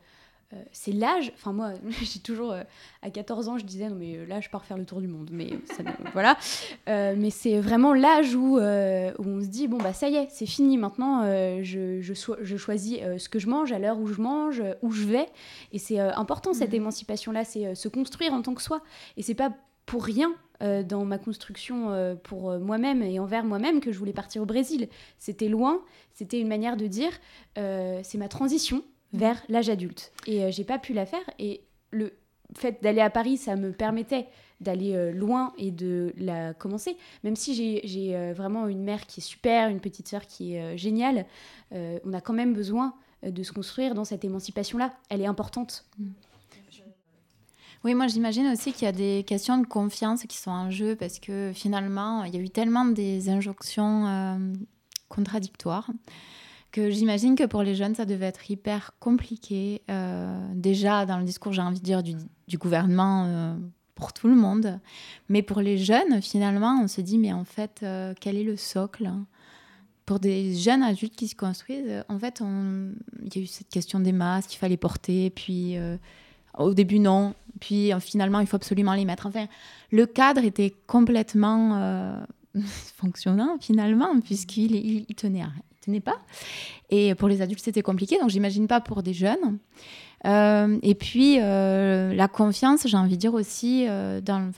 euh, 0.54 0.62
c'est 0.72 0.92
l'âge. 0.92 1.32
Enfin, 1.36 1.54
moi, 1.54 1.72
j'ai 2.04 2.20
toujours. 2.20 2.52
euh, 2.52 2.62
à 3.02 3.10
14 3.10 3.50
ans, 3.50 3.58
je 3.58 3.66
disais, 3.66 3.90
non, 3.90 3.96
mais 3.96 4.26
là, 4.28 4.42
je 4.42 4.50
pars 4.50 4.64
faire 4.64 4.78
le 4.78 4.86
tour 4.86 5.02
du 5.02 5.08
monde. 5.08 5.30
Mais 5.32 5.50
ça, 5.76 5.82
voilà. 6.14 6.38
Euh, 6.88 7.16
mais 7.18 7.32
c'est 7.32 7.60
vraiment 7.60 7.94
l'âge 7.96 8.36
où, 8.36 8.60
euh, 8.60 9.12
où 9.18 9.26
on 9.28 9.42
se 9.42 9.48
dit, 9.48 9.68
bon, 9.68 9.78
bah, 9.78 9.92
ça 9.94 10.08
y 10.08 10.16
est, 10.16 10.28
c'est 10.30 10.46
fini. 10.46 10.78
Maintenant, 10.78 11.24
je, 11.64 12.00
je, 12.02 12.14
so- 12.14 12.38
je 12.42 12.58
choisis 12.58 13.00
ce 13.18 13.28
que 13.28 13.40
je 13.40 13.48
mange, 13.48 13.72
à 13.72 13.80
l'heure 13.80 14.00
où 14.00 14.06
je 14.08 14.22
mange, 14.22 14.62
où 14.84 14.92
je 14.92 15.06
vais. 15.06 15.26
Et 15.72 15.80
c'est 15.80 16.00
important, 16.00 16.54
cette 16.54 16.74
émancipation-là. 16.76 17.44
C'est 17.44 17.74
se 17.74 17.88
construire 17.88 18.34
en 18.34 18.42
tant 18.44 18.54
que 18.54 18.62
soi. 18.62 18.82
Et 19.18 19.24
c'est 19.24 19.36
pas 19.36 19.52
pour 19.88 20.04
rien 20.04 20.34
euh, 20.62 20.84
dans 20.84 21.06
ma 21.06 21.18
construction 21.18 21.92
euh, 21.92 22.16
pour 22.16 22.52
euh, 22.52 22.60
moi-même 22.60 23.02
et 23.04 23.20
envers 23.20 23.44
moi-même 23.44 23.80
que 23.82 23.92
je 23.92 24.00
voulais 24.00 24.14
partir 24.14 24.42
au 24.42 24.46
Brésil. 24.46 24.88
C'était 25.20 25.50
loin, 25.50 25.82
c'était 26.14 26.40
une 26.40 26.48
manière 26.48 26.78
de 26.78 26.88
dire 26.88 27.12
euh, 27.58 28.00
c'est 28.04 28.18
ma 28.18 28.28
transition 28.28 28.84
vers 29.14 29.42
l'âge 29.50 29.70
adulte. 29.70 30.12
Et 30.28 30.52
j'ai 30.52 30.64
pas 30.64 30.80
pu 30.80 30.94
la 30.94 31.06
faire. 31.06 31.24
Et 31.40 31.62
le 31.92 32.14
fait 32.56 32.82
d'aller 32.84 33.02
à 33.02 33.10
Paris, 33.10 33.38
ça 33.38 33.56
me 33.56 33.72
permettait 33.72 34.28
d'aller 34.62 35.12
loin 35.14 35.54
et 35.58 35.72
de 35.72 36.14
la 36.18 36.54
commencer. 36.54 36.96
Même 37.24 37.36
si 37.36 37.54
j'ai- 37.54 38.34
vraiment 38.34 38.68
une 38.68 38.84
mère 38.84 39.06
qui 39.06 39.20
est 39.20 39.24
super, 39.24 39.70
une 39.70 39.80
petite 39.80 40.08
sœur 40.08 40.26
qui 40.28 40.56
est 40.56 40.78
géniale, 40.78 41.26
on 41.72 42.14
a 42.14 42.22
quand 42.22 42.34
même 42.34 42.54
besoin 42.54 42.94
de 43.24 43.44
se 43.44 43.52
construire 43.52 43.94
dans 43.96 44.06
cette 44.06 44.24
émancipation-là. 44.26 44.94
Elle 45.10 45.22
est 45.22 45.26
importante. 45.26 45.86
Oui, 47.86 47.94
moi 47.94 48.08
j'imagine 48.08 48.48
aussi 48.48 48.74
qu'il 48.74 48.86
y 48.86 48.90
a 48.90 48.92
des 48.92 49.24
questions 49.28 49.60
de 49.60 49.68
confiance 49.68 50.24
qui 50.24 50.38
sont 50.38 50.50
en 50.50 50.72
jeu 50.72 50.96
parce 50.96 51.20
que 51.20 51.52
finalement, 51.54 52.24
il 52.24 52.34
y 52.34 52.38
a 52.40 52.42
eu 52.42 52.50
tellement 52.50 52.84
des 52.84 53.30
injonctions 53.30 54.08
euh, 54.08 54.54
contradictoires 55.08 55.92
que 56.72 56.90
j'imagine 56.90 57.36
que 57.36 57.44
pour 57.44 57.62
les 57.62 57.76
jeunes, 57.76 57.94
ça 57.94 58.06
devait 58.06 58.26
être 58.26 58.50
hyper 58.50 58.94
compliqué. 59.00 59.84
euh, 59.92 60.36
déjà 60.56 61.06
dans 61.06 61.20
le 61.20 61.26
discours, 61.26 61.54
j'ai 61.54 61.62
envie 61.62 61.80
de 61.80 61.86
dire, 61.86 62.02
du, 62.02 62.58
gouvernement 62.58 63.26
euh, 63.28 63.56
pour 63.94 64.14
tout 64.14 64.30
le 64.30 64.36
monde. 64.36 64.80
Mais 65.30 65.44
pour 65.44 65.62
les 65.62 65.78
jeunes, 65.78 66.24
finalement, 66.24 66.80
on 66.82 66.88
se 66.88 67.02
dit, 67.02 67.20
mais 67.20 67.34
en 67.34 67.46
fait, 67.46 67.86
quel 68.20 68.36
est 68.36 68.44
le 68.44 68.58
socle? 68.58 69.12
Pour 70.08 70.20
des 70.20 70.56
jeunes 70.56 70.82
adultes 70.82 71.16
qui 71.16 71.28
se 71.28 71.36
construisent, 71.36 72.04
en 72.10 72.18
fait, 72.18 72.42
il 72.42 73.36
y 73.36 73.40
a 73.40 73.42
eu 73.44 73.46
cette 73.46 73.70
question 73.70 74.00
des 74.00 74.12
masques 74.12 74.50
qu'il 74.50 74.60
fallait 74.60 74.76
porter, 74.76 75.30
puis 75.30 75.78
au 76.58 76.74
début 76.74 77.00
non, 77.00 77.34
puis 77.60 77.94
euh, 77.94 78.00
finalement 78.00 78.40
il 78.40 78.48
faut 78.48 78.56
absolument 78.56 78.94
les 78.94 79.06
mettre. 79.06 79.28
Enfin, 79.28 79.48
le 79.92 80.06
cadre 80.06 80.44
était 80.44 80.74
complètement 80.88 81.78
euh, 81.78 82.26
fonctionnant 82.98 83.58
finalement, 83.60 84.20
puisqu'il 84.22 84.76
il, 84.76 85.16
tenait, 85.16 85.40
il 85.40 85.80
tenait 85.86 86.00
pas. 86.00 86.18
Et 86.90 87.16
pour 87.16 87.28
les 87.28 87.42
adultes 87.42 87.64
c'était 87.64 87.82
compliqué, 87.82 88.18
donc 88.20 88.30
j'imagine 88.30 88.68
pas 88.68 88.82
pour 88.82 89.04
des 89.04 89.14
jeunes. 89.14 89.60
Euh, 90.26 90.80
et 90.82 90.96
puis 90.96 91.38
la 91.38 92.28
confiance, 92.28 92.88
j'ai 92.88 92.98
envie 92.98 93.16
de 93.16 93.20
dire 93.22 93.34
aussi 93.34 93.86
dans, 93.86 94.52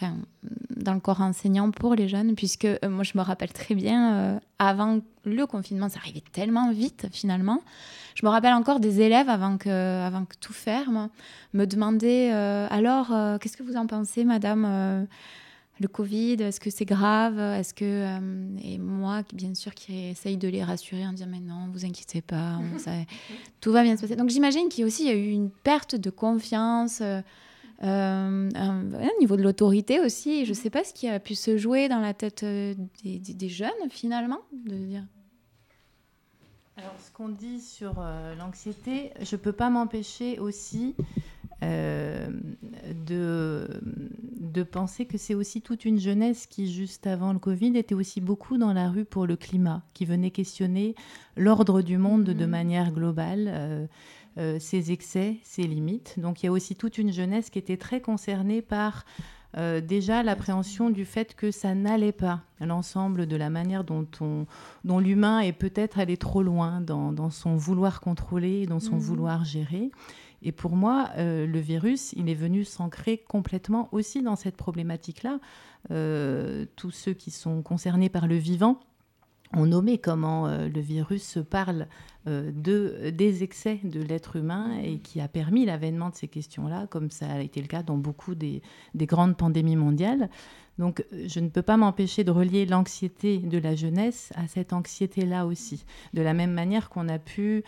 dans 0.76 0.94
le 0.94 1.00
corps 1.00 1.22
enseignant 1.22 1.72
pour 1.72 1.96
les 1.96 2.08
jeunes, 2.08 2.36
puisque 2.36 2.68
moi 2.88 3.04
je 3.04 3.18
me 3.18 3.22
rappelle 3.22 3.52
très 3.52 3.76
bien, 3.76 4.40
avant 4.60 5.00
le 5.26 5.46
confinement, 5.46 5.90
ça 5.90 6.00
arrivait 6.00 6.24
tellement 6.32 6.72
vite 6.72 7.08
finalement. 7.12 7.62
Je 8.20 8.26
me 8.26 8.32
rappelle 8.32 8.54
encore 8.54 8.80
des 8.80 9.02
élèves 9.02 9.30
avant 9.30 9.58
que, 9.60 9.70
avant 9.70 10.26
que 10.26 10.34
tout 10.42 10.54
ferme, 10.54 11.10
me 11.54 11.66
demandaient 11.66 12.32
euh, 12.34 12.66
alors, 12.72 13.12
euh, 13.14 13.38
qu'est-ce 13.38 13.56
que 13.58 13.62
vous 13.62 13.76
en 13.76 13.86
pensez, 13.86 14.24
madame 14.26 14.66
euh, 14.68 15.04
le 15.80 15.88
Covid, 15.88 16.38
est-ce 16.42 16.60
que 16.60 16.72
c'est 16.72 16.86
grave? 16.86 17.38
Est-ce 17.38 17.76
que 17.76 17.86
euh, 17.86 18.58
et 18.64 18.80
moi, 18.80 19.22
bien 19.34 19.54
sûr, 19.54 19.76
qui 19.76 20.08
essaye 20.08 20.36
de 20.38 20.48
les 20.48 20.64
rassurer 20.64 21.06
en 21.06 21.12
disant 21.14 21.28
mais 21.30 21.40
non, 21.40 21.70
vous 21.72 21.86
inquiétez 21.86 22.22
pas, 22.22 22.58
on- 22.60 22.80
ça- 22.80 22.90
tout 23.62 23.72
va 23.72 23.84
bien 23.84 23.96
se 23.96 24.02
passer. 24.02 24.16
Donc 24.16 24.30
j'imagine 24.30 24.68
qu'il 24.70 24.82
y 24.82 24.84
a 24.84 24.88
aussi 24.88 25.04
il 25.04 25.08
y 25.10 25.12
a 25.12 25.16
eu 25.16 25.30
une 25.30 25.52
perte 25.52 25.96
de 25.96 26.10
confiance. 26.10 27.02
euh, 27.02 27.22
un- 27.84 28.50
un 28.96 29.10
niveau 29.20 29.38
de 29.38 29.44
l'autorité 29.44 30.00
aussi. 30.00 30.46
Je 30.46 30.50
ne 30.50 30.56
sais 30.56 30.72
pas 30.72 30.84
ce 30.84 30.92
qui 30.96 31.08
a 31.08 31.20
pu 31.20 31.36
se 31.36 31.58
jouer 31.58 31.88
dans 31.90 32.00
la 32.00 32.16
tête 32.16 32.44
des, 32.44 32.76
des- 33.20 33.34
des 33.36 33.50
jeunes 33.50 33.70
finalement, 33.92 34.40
de 34.66 34.74
dire. 34.76 35.04
Alors, 36.78 36.94
ce 37.00 37.12
qu'on 37.12 37.30
dit 37.30 37.60
sur 37.60 37.96
euh, 38.00 38.36
l'anxiété, 38.36 39.12
je 39.22 39.36
ne 39.36 39.42
peux 39.42 39.52
pas 39.52 39.70
m'empêcher 39.72 40.38
aussi 40.40 40.96
euh, 41.64 42.28
de, 43.08 43.68
de 44.40 44.62
penser 44.64 45.06
que 45.06 45.18
c'est 45.18 45.34
aussi 45.34 45.62
toute 45.62 45.86
une 45.86 46.00
jeunesse 46.00 46.46
qui, 46.46 46.72
juste 46.72 47.08
avant 47.08 47.34
le 47.34 47.40
Covid, 47.40 47.76
était 47.78 47.96
aussi 47.96 48.22
beaucoup 48.22 48.58
dans 48.60 48.74
la 48.74 48.90
rue 48.90 49.06
pour 49.06 49.26
le 49.26 49.36
climat, 49.36 49.82
qui 49.96 50.06
venait 50.06 50.30
questionner 50.30 50.94
l'ordre 51.36 51.82
du 51.82 51.98
monde 51.98 52.26
de 52.26 52.46
Mhm. 52.46 52.50
manière 52.52 52.92
globale. 52.92 53.46
euh, 53.52 53.88
euh, 54.40 54.60
ses 54.60 54.92
excès, 54.92 55.38
ses 55.42 55.64
limites. 55.64 56.20
Donc 56.20 56.44
il 56.44 56.46
y 56.46 56.50
a 56.50 56.52
aussi 56.52 56.76
toute 56.76 57.00
une 57.00 57.12
jeunesse 57.12 57.50
qui 57.50 57.58
était 57.58 57.76
très 57.76 58.02
concernée 58.02 58.62
par 58.62 59.04
euh, 59.56 59.80
déjà 59.80 60.24
l'appréhension 60.24 60.90
du 60.90 61.06
fait 61.06 61.34
que 61.36 61.52
ça 61.52 61.74
n'allait 61.74 62.12
pas, 62.12 62.42
l'ensemble 62.60 63.28
de 63.28 63.36
la 63.36 63.50
manière 63.50 63.84
dont, 63.84 64.08
on, 64.20 64.46
dont 64.84 65.00
l'humain 65.00 65.40
est 65.40 65.54
peut-être 65.54 66.00
allé 66.00 66.18
trop 66.18 66.44
loin 66.44 66.82
dans, 66.82 67.12
dans 67.12 67.30
son 67.30 67.56
vouloir 67.56 68.02
contrôler, 68.02 68.66
dans 68.66 68.80
son 68.80 68.96
Mhm. 68.96 69.02
vouloir 69.02 69.46
gérer. 69.46 69.92
Et 70.44 70.52
pour 70.52 70.76
moi, 70.76 71.10
euh, 71.18 71.48
le 71.48 71.60
virus, 71.60 72.14
il 72.14 72.30
est 72.30 72.36
venu 72.36 72.64
s'ancrer 72.64 73.18
complètement 73.18 73.90
aussi 73.92 74.22
dans 74.22 74.36
cette 74.36 74.56
problématique-là. 74.56 75.40
Euh, 75.92 76.66
tous 76.76 76.92
ceux 76.92 77.14
qui 77.14 77.32
sont 77.32 77.62
concernés 77.62 78.10
par 78.10 78.28
le 78.28 78.36
vivant 78.36 78.80
ont 79.54 79.66
nommé 79.66 79.98
comment 79.98 80.48
euh, 80.48 80.68
le 80.68 80.82
virus 80.82 81.38
parle 81.50 81.88
euh, 82.28 82.52
de, 82.52 83.10
des 83.12 83.44
excès 83.44 83.80
de 83.84 84.02
l'être 84.02 84.36
humain 84.36 84.78
et 84.84 85.00
qui 85.00 85.22
a 85.22 85.28
permis 85.28 85.66
l'avènement 85.66 86.10
de 86.10 86.16
ces 86.16 86.28
questions-là, 86.28 86.88
comme 86.88 87.12
ça 87.12 87.32
a 87.32 87.40
été 87.40 87.62
le 87.62 87.68
cas 87.68 87.84
dans 87.84 87.98
beaucoup 87.98 88.36
des, 88.36 88.62
des 88.94 89.06
grandes 89.06 89.38
pandémies 89.38 89.76
mondiales. 89.76 90.30
Donc 90.78 91.06
je 91.12 91.40
ne 91.40 91.50
peux 91.50 91.62
pas 91.62 91.78
m'empêcher 91.78 92.24
de 92.24 92.32
relier 92.32 92.66
l'anxiété 92.66 93.40
de 93.40 93.58
la 93.58 93.76
jeunesse 93.76 94.32
à 94.36 94.48
cette 94.48 94.74
anxiété-là 94.74 95.46
aussi. 95.46 95.86
De 96.14 96.22
la 96.22 96.34
même 96.34 96.52
manière 96.52 96.90
qu'on 96.90 97.10
a 97.10 97.20
pu... 97.20 97.64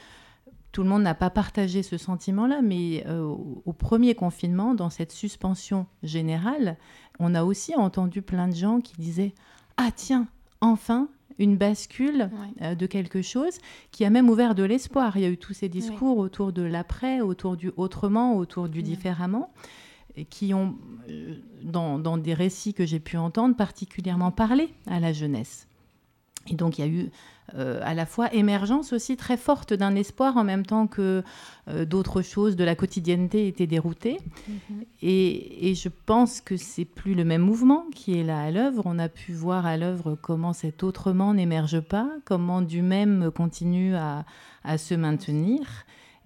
Tout 0.71 0.83
le 0.83 0.89
monde 0.89 1.01
n'a 1.01 1.15
pas 1.15 1.31
partagé 1.31 1.81
ce 1.81 1.97
sentiment-là, 1.97 2.61
mais 2.61 3.03
euh, 3.07 3.23
au 3.23 3.73
premier 3.73 4.13
confinement, 4.13 4.75
dans 4.75 4.91
cette 4.91 5.11
suspension 5.11 5.87
générale, 6.03 6.77
on 7.17 7.33
a 7.33 7.43
aussi 7.43 7.75
entendu 7.75 8.21
plein 8.21 8.47
de 8.47 8.55
gens 8.55 8.79
qui 8.79 8.93
disaient 8.99 9.33
Ah 9.77 9.89
tiens, 9.95 10.27
enfin, 10.61 11.09
une 11.39 11.57
bascule 11.57 12.29
Ouais. 12.31 12.63
euh, 12.67 12.75
de 12.75 12.85
quelque 12.85 13.21
chose 13.23 13.57
qui 13.91 14.05
a 14.05 14.09
même 14.11 14.29
ouvert 14.29 14.53
de 14.53 14.63
l'espoir. 14.63 15.17
Il 15.17 15.23
y 15.23 15.25
a 15.25 15.29
eu 15.29 15.37
tous 15.37 15.53
ces 15.53 15.69
discours 15.69 16.17
autour 16.19 16.53
de 16.53 16.61
l'après, 16.61 17.21
autour 17.21 17.57
du 17.57 17.71
autrement, 17.77 18.37
autour 18.37 18.69
du 18.69 18.83
différemment, 18.83 19.51
qui 20.29 20.53
ont, 20.53 20.75
euh, 21.09 21.35
dans, 21.63 21.97
dans 21.97 22.17
des 22.17 22.33
récits 22.33 22.73
que 22.73 22.85
j'ai 22.85 22.99
pu 22.99 23.15
entendre, 23.17 23.55
particulièrement 23.55 24.31
parlé 24.31 24.69
à 24.87 24.99
la 24.99 25.13
jeunesse. 25.13 25.67
Et 26.47 26.55
donc 26.55 26.77
il 26.77 26.81
y 26.81 26.83
a 26.83 26.87
eu 26.91 27.09
euh, 27.55 27.79
à 27.83 27.93
la 27.93 28.05
fois 28.05 28.33
émergence 28.33 28.93
aussi 28.93 29.17
très 29.17 29.37
forte 29.37 29.73
d'un 29.73 29.95
espoir 29.95 30.37
en 30.37 30.43
même 30.43 30.65
temps 30.65 30.87
que 30.87 31.23
euh, 31.67 31.85
d'autres 31.85 32.21
choses 32.21 32.55
de 32.55 32.63
la 32.63 32.75
quotidienneté 32.75 33.47
étaient 33.47 33.67
déroutées. 33.67 34.19
Et, 35.01 35.69
et 35.69 35.75
je 35.75 35.89
pense 36.05 36.41
que 36.41 36.57
c'est 36.57 36.85
plus 36.85 37.15
le 37.15 37.23
même 37.23 37.41
mouvement 37.41 37.85
qui 37.93 38.19
est 38.19 38.23
là 38.23 38.41
à 38.41 38.51
l'œuvre. 38.51 38.83
On 38.85 38.99
a 38.99 39.09
pu 39.09 39.33
voir 39.33 39.65
à 39.65 39.77
l'œuvre 39.77 40.17
comment 40.21 40.53
cet 40.53 40.83
autrement 40.83 41.33
n'émerge 41.33 41.79
pas, 41.79 42.09
comment 42.25 42.61
du 42.61 42.81
même 42.81 43.31
continue 43.31 43.95
à, 43.95 44.25
à 44.63 44.77
se 44.77 44.93
maintenir. 44.93 45.61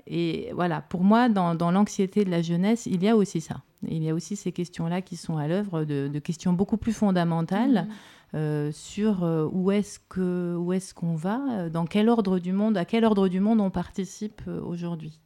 Et 0.06 0.50
voilà, 0.54 0.82
pour 0.82 1.04
moi, 1.04 1.30
dans, 1.30 1.56
dans 1.56 1.72
l'anxiété 1.72 2.26
de 2.26 2.30
la 2.30 2.42
jeunesse, 2.42 2.86
il 2.88 3.02
y 3.04 3.08
a 3.08 3.16
aussi 3.16 3.40
ça. 3.40 3.62
Il 3.88 4.04
y 4.04 4.10
a 4.10 4.14
aussi 4.14 4.36
ces 4.36 4.52
questions-là 4.52 5.02
qui 5.02 5.16
sont 5.18 5.38
à 5.38 5.48
l'œuvre, 5.48 5.86
de, 5.86 6.10
de 6.12 6.20
questions 6.20 6.54
beaucoup 6.54 6.78
plus 6.78 6.94
fondamentales 6.94 7.88
euh, 8.36 8.72
sur 8.72 9.24
euh, 9.24 9.48
où 9.52 9.70
est-ce 9.70 10.00
que 10.00 10.56
où 10.56 10.74
est-ce 10.74 10.96
qu'on 10.96 11.14
va, 11.14 11.40
euh, 11.52 11.70
dans 11.70 11.86
quel 11.86 12.10
ordre 12.10 12.40
du 12.40 12.52
monde, 12.52 12.78
à 12.78 12.86
quel 12.86 13.06
ordre 13.06 13.28
du 13.28 13.40
monde 13.40 13.62
on 13.62 13.70
participe 13.70 14.42
aujourd'hui? 14.66 15.20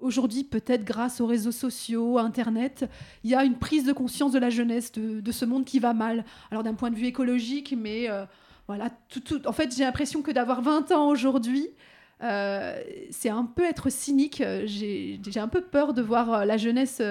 Aujourd'hui, 0.00 0.44
peut-être 0.44 0.84
grâce 0.84 1.20
aux 1.20 1.26
réseaux 1.26 1.50
sociaux, 1.50 2.18
Internet, 2.18 2.88
il 3.24 3.30
y 3.30 3.34
a 3.34 3.44
une 3.44 3.58
prise 3.58 3.84
de 3.84 3.92
conscience 3.92 4.30
de 4.30 4.38
la 4.38 4.48
jeunesse, 4.48 4.92
de, 4.92 5.32
ce 5.32 5.44
monde 5.44 5.64
qui 5.64 5.80
va 5.80 5.92
mal. 5.92 6.24
Alors 6.52 6.62
d'un 6.62 6.74
point 6.74 6.90
de 6.90 6.94
vue 6.94 7.06
écologique, 7.06 7.74
mais 7.76 8.08
voilà, 8.66 8.88
tout, 9.10 9.46
en 9.46 9.52
fait, 9.52 9.76
j'ai 9.76 9.84
l'impression 9.84 10.22
que 10.22 10.30
d'avoir 10.30 10.62
20 10.62 10.92
ans 10.92 11.08
aujourd'hui, 11.08 11.68
c'est 12.20 13.28
un 13.28 13.44
peu 13.44 13.64
être 13.64 13.90
cynique. 13.90 14.42
J'ai 14.64 15.20
un 15.36 15.48
peu 15.48 15.60
peur 15.60 15.92
de 15.92 16.00
voir 16.00 16.46
la 16.46 16.56
jeunesse 16.56 17.02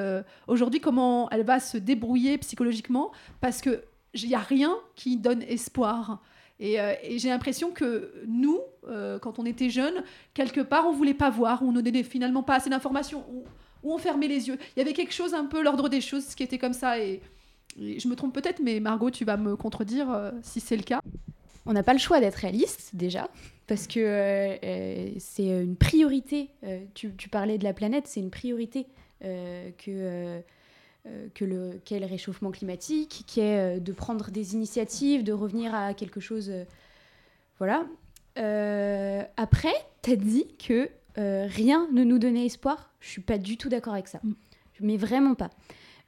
aujourd'hui, 0.47 0.79
comment 0.79 1.29
elle 1.29 1.43
va 1.43 1.59
se 1.59 1.77
débrouiller 1.77 2.39
psychologiquement, 2.39 3.11
parce 3.39 3.61
qu'il 4.13 4.29
n'y 4.29 4.35
a 4.35 4.39
rien 4.39 4.77
qui 4.95 5.17
donne 5.17 5.41
espoir. 5.43 6.21
Et, 6.59 6.79
euh, 6.79 6.93
j'ai 7.15 7.29
l'impression 7.29 7.71
que 7.71 8.11
nous, 8.27 8.59
euh, 8.87 9.17
quand 9.19 9.39
on 9.39 9.45
était 9.45 9.69
jeunes, 9.69 10.03
quelque 10.33 10.61
part, 10.61 10.85
on 10.87 10.91
voulait 10.91 11.13
pas 11.13 11.29
voir, 11.29 11.63
on 11.63 11.71
ne 11.71 11.81
donnait 11.81 12.03
finalement 12.03 12.43
pas 12.43 12.55
assez 12.55 12.69
d'informations, 12.69 13.25
ou, 13.31 13.43
on 13.83 13.97
fermait 13.97 14.27
les 14.27 14.49
yeux. 14.49 14.57
Il 14.75 14.79
y 14.79 14.81
avait 14.81 14.93
quelque 14.93 15.13
chose 15.13 15.33
un 15.33 15.45
peu 15.45 15.63
l'ordre 15.63 15.87
des 15.87 16.01
choses 16.01 16.35
qui 16.35 16.43
était 16.43 16.57
comme 16.57 16.73
ça. 16.73 16.99
Et, 16.99 17.21
je 17.77 18.07
me 18.09 18.15
trompe 18.15 18.33
peut-être, 18.33 18.59
mais 18.61 18.81
Margot, 18.81 19.09
tu 19.09 19.23
vas 19.23 19.37
me 19.37 19.55
contredire 19.55 20.11
euh, 20.11 20.31
si 20.41 20.59
c'est 20.59 20.75
le 20.75 20.83
cas. 20.83 21.01
On 21.65 21.71
n'a 21.71 21.83
pas 21.83 21.93
le 21.93 21.99
choix 21.99 22.19
d'être 22.19 22.35
réaliste 22.35 22.89
déjà, 22.93 23.29
parce 23.67 23.87
que 23.87 24.57
c'est 25.19 25.45
une 25.45 25.75
priorité. 25.75 26.49
tu, 26.95 27.11
parlais 27.29 27.57
de 27.57 27.63
la 27.63 27.73
planète, 27.73 28.07
c'est 28.07 28.19
une 28.19 28.31
priorité 28.31 28.87
que, 29.21 30.41
que 31.33 31.45
le, 31.45 31.79
qu'est 31.85 31.99
le 31.99 32.05
réchauffement 32.05 32.51
climatique, 32.51 33.23
qui 33.27 33.39
est 33.39 33.77
euh, 33.77 33.79
de 33.79 33.91
prendre 33.91 34.31
des 34.31 34.53
initiatives, 34.53 35.23
de 35.23 35.33
revenir 35.33 35.73
à 35.73 35.93
quelque 35.93 36.19
chose. 36.19 36.49
euh, 36.49 36.65
voilà. 37.57 37.85
Euh, 38.37 39.23
après, 39.37 39.73
tu 40.01 40.11
as 40.11 40.15
dit 40.15 40.47
que 40.57 40.89
euh, 41.17 41.45
rien 41.47 41.87
ne 41.91 42.03
nous 42.03 42.19
donnait 42.19 42.45
espoir. 42.45 42.93
Je 42.99 43.09
suis 43.09 43.21
pas 43.21 43.37
du 43.37 43.57
tout 43.57 43.69
d'accord 43.69 43.93
avec 43.93 44.07
ça. 44.07 44.19
Mm. 44.23 44.33
Mais 44.81 44.97
vraiment 44.97 45.35
pas. 45.35 45.49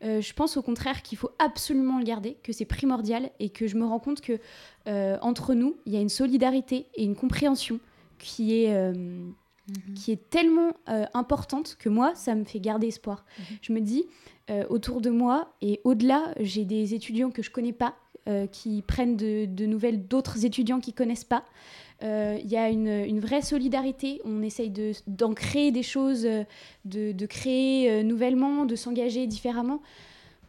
Euh, 0.04 0.22
je 0.22 0.34
pense 0.34 0.58
au 0.58 0.62
contraire 0.62 1.02
qu'il 1.04 1.18
faut 1.18 1.32
absolument 1.38 2.00
le 2.00 2.06
garder, 2.06 2.38
que 2.42 2.54
c'est 2.54 2.66
primordial 2.66 3.30
et 3.40 3.50
que 3.50 3.68
je 3.68 3.76
me 3.76 3.86
rends 3.86 4.00
compte 4.00 4.22
que 4.22 4.40
euh, 4.88 5.18
entre 5.22 5.54
nous, 5.54 5.78
il 5.86 5.94
y 5.94 5.98
a 5.98 6.00
une 6.00 6.10
solidarité 6.10 6.88
et 6.96 7.04
une 7.04 7.16
compréhension 7.16 7.80
qui 8.18 8.64
est, 8.64 8.74
euh, 8.74 9.30
qui 9.96 10.12
est 10.12 10.30
tellement 10.30 10.72
euh, 10.90 11.06
importante 11.14 11.76
que 11.78 11.90
moi, 11.90 12.16
ça 12.16 12.34
me 12.34 12.46
fait 12.46 12.60
garder 12.60 12.88
espoir. 12.88 13.26
Je 13.62 13.74
me 13.74 13.82
dis, 13.82 14.06
euh, 14.52 14.66
autour 14.70 15.02
de 15.02 15.10
moi 15.10 15.54
et 15.62 15.80
au-delà, 15.84 16.34
j'ai 16.40 16.66
des 16.66 16.94
étudiants 16.94 17.32
que 17.32 17.42
je 17.42 17.50
connais 17.50 17.74
pas, 17.74 17.96
euh, 18.28 18.46
qui 18.46 18.84
prennent 18.84 19.16
de, 19.18 19.66
nouvelles 19.66 20.08
d'autres 20.08 20.46
étudiants 20.46 20.80
qui 20.80 20.94
connaissent 20.94 21.24
pas. 21.24 21.44
Euh, 22.04 22.38
Il 22.44 22.50
y 22.52 22.58
a 22.58 22.70
une, 22.70 22.88
une 22.88 23.20
vraie 23.20 23.42
solidarité, 23.42 24.22
on 24.26 24.42
essaye 24.44 24.70
de- 24.70 24.92
d'en 25.08 25.34
créer 25.34 25.72
des 25.72 25.84
choses, 25.84 26.26
euh, 26.26 26.44
de, 26.86 27.12
de 27.14 27.26
créer 27.26 27.90
euh, 27.90 28.04
nouvellement, 28.04 28.66
de 28.66 28.76
s'engager 28.76 29.26
différemment. 29.26 29.82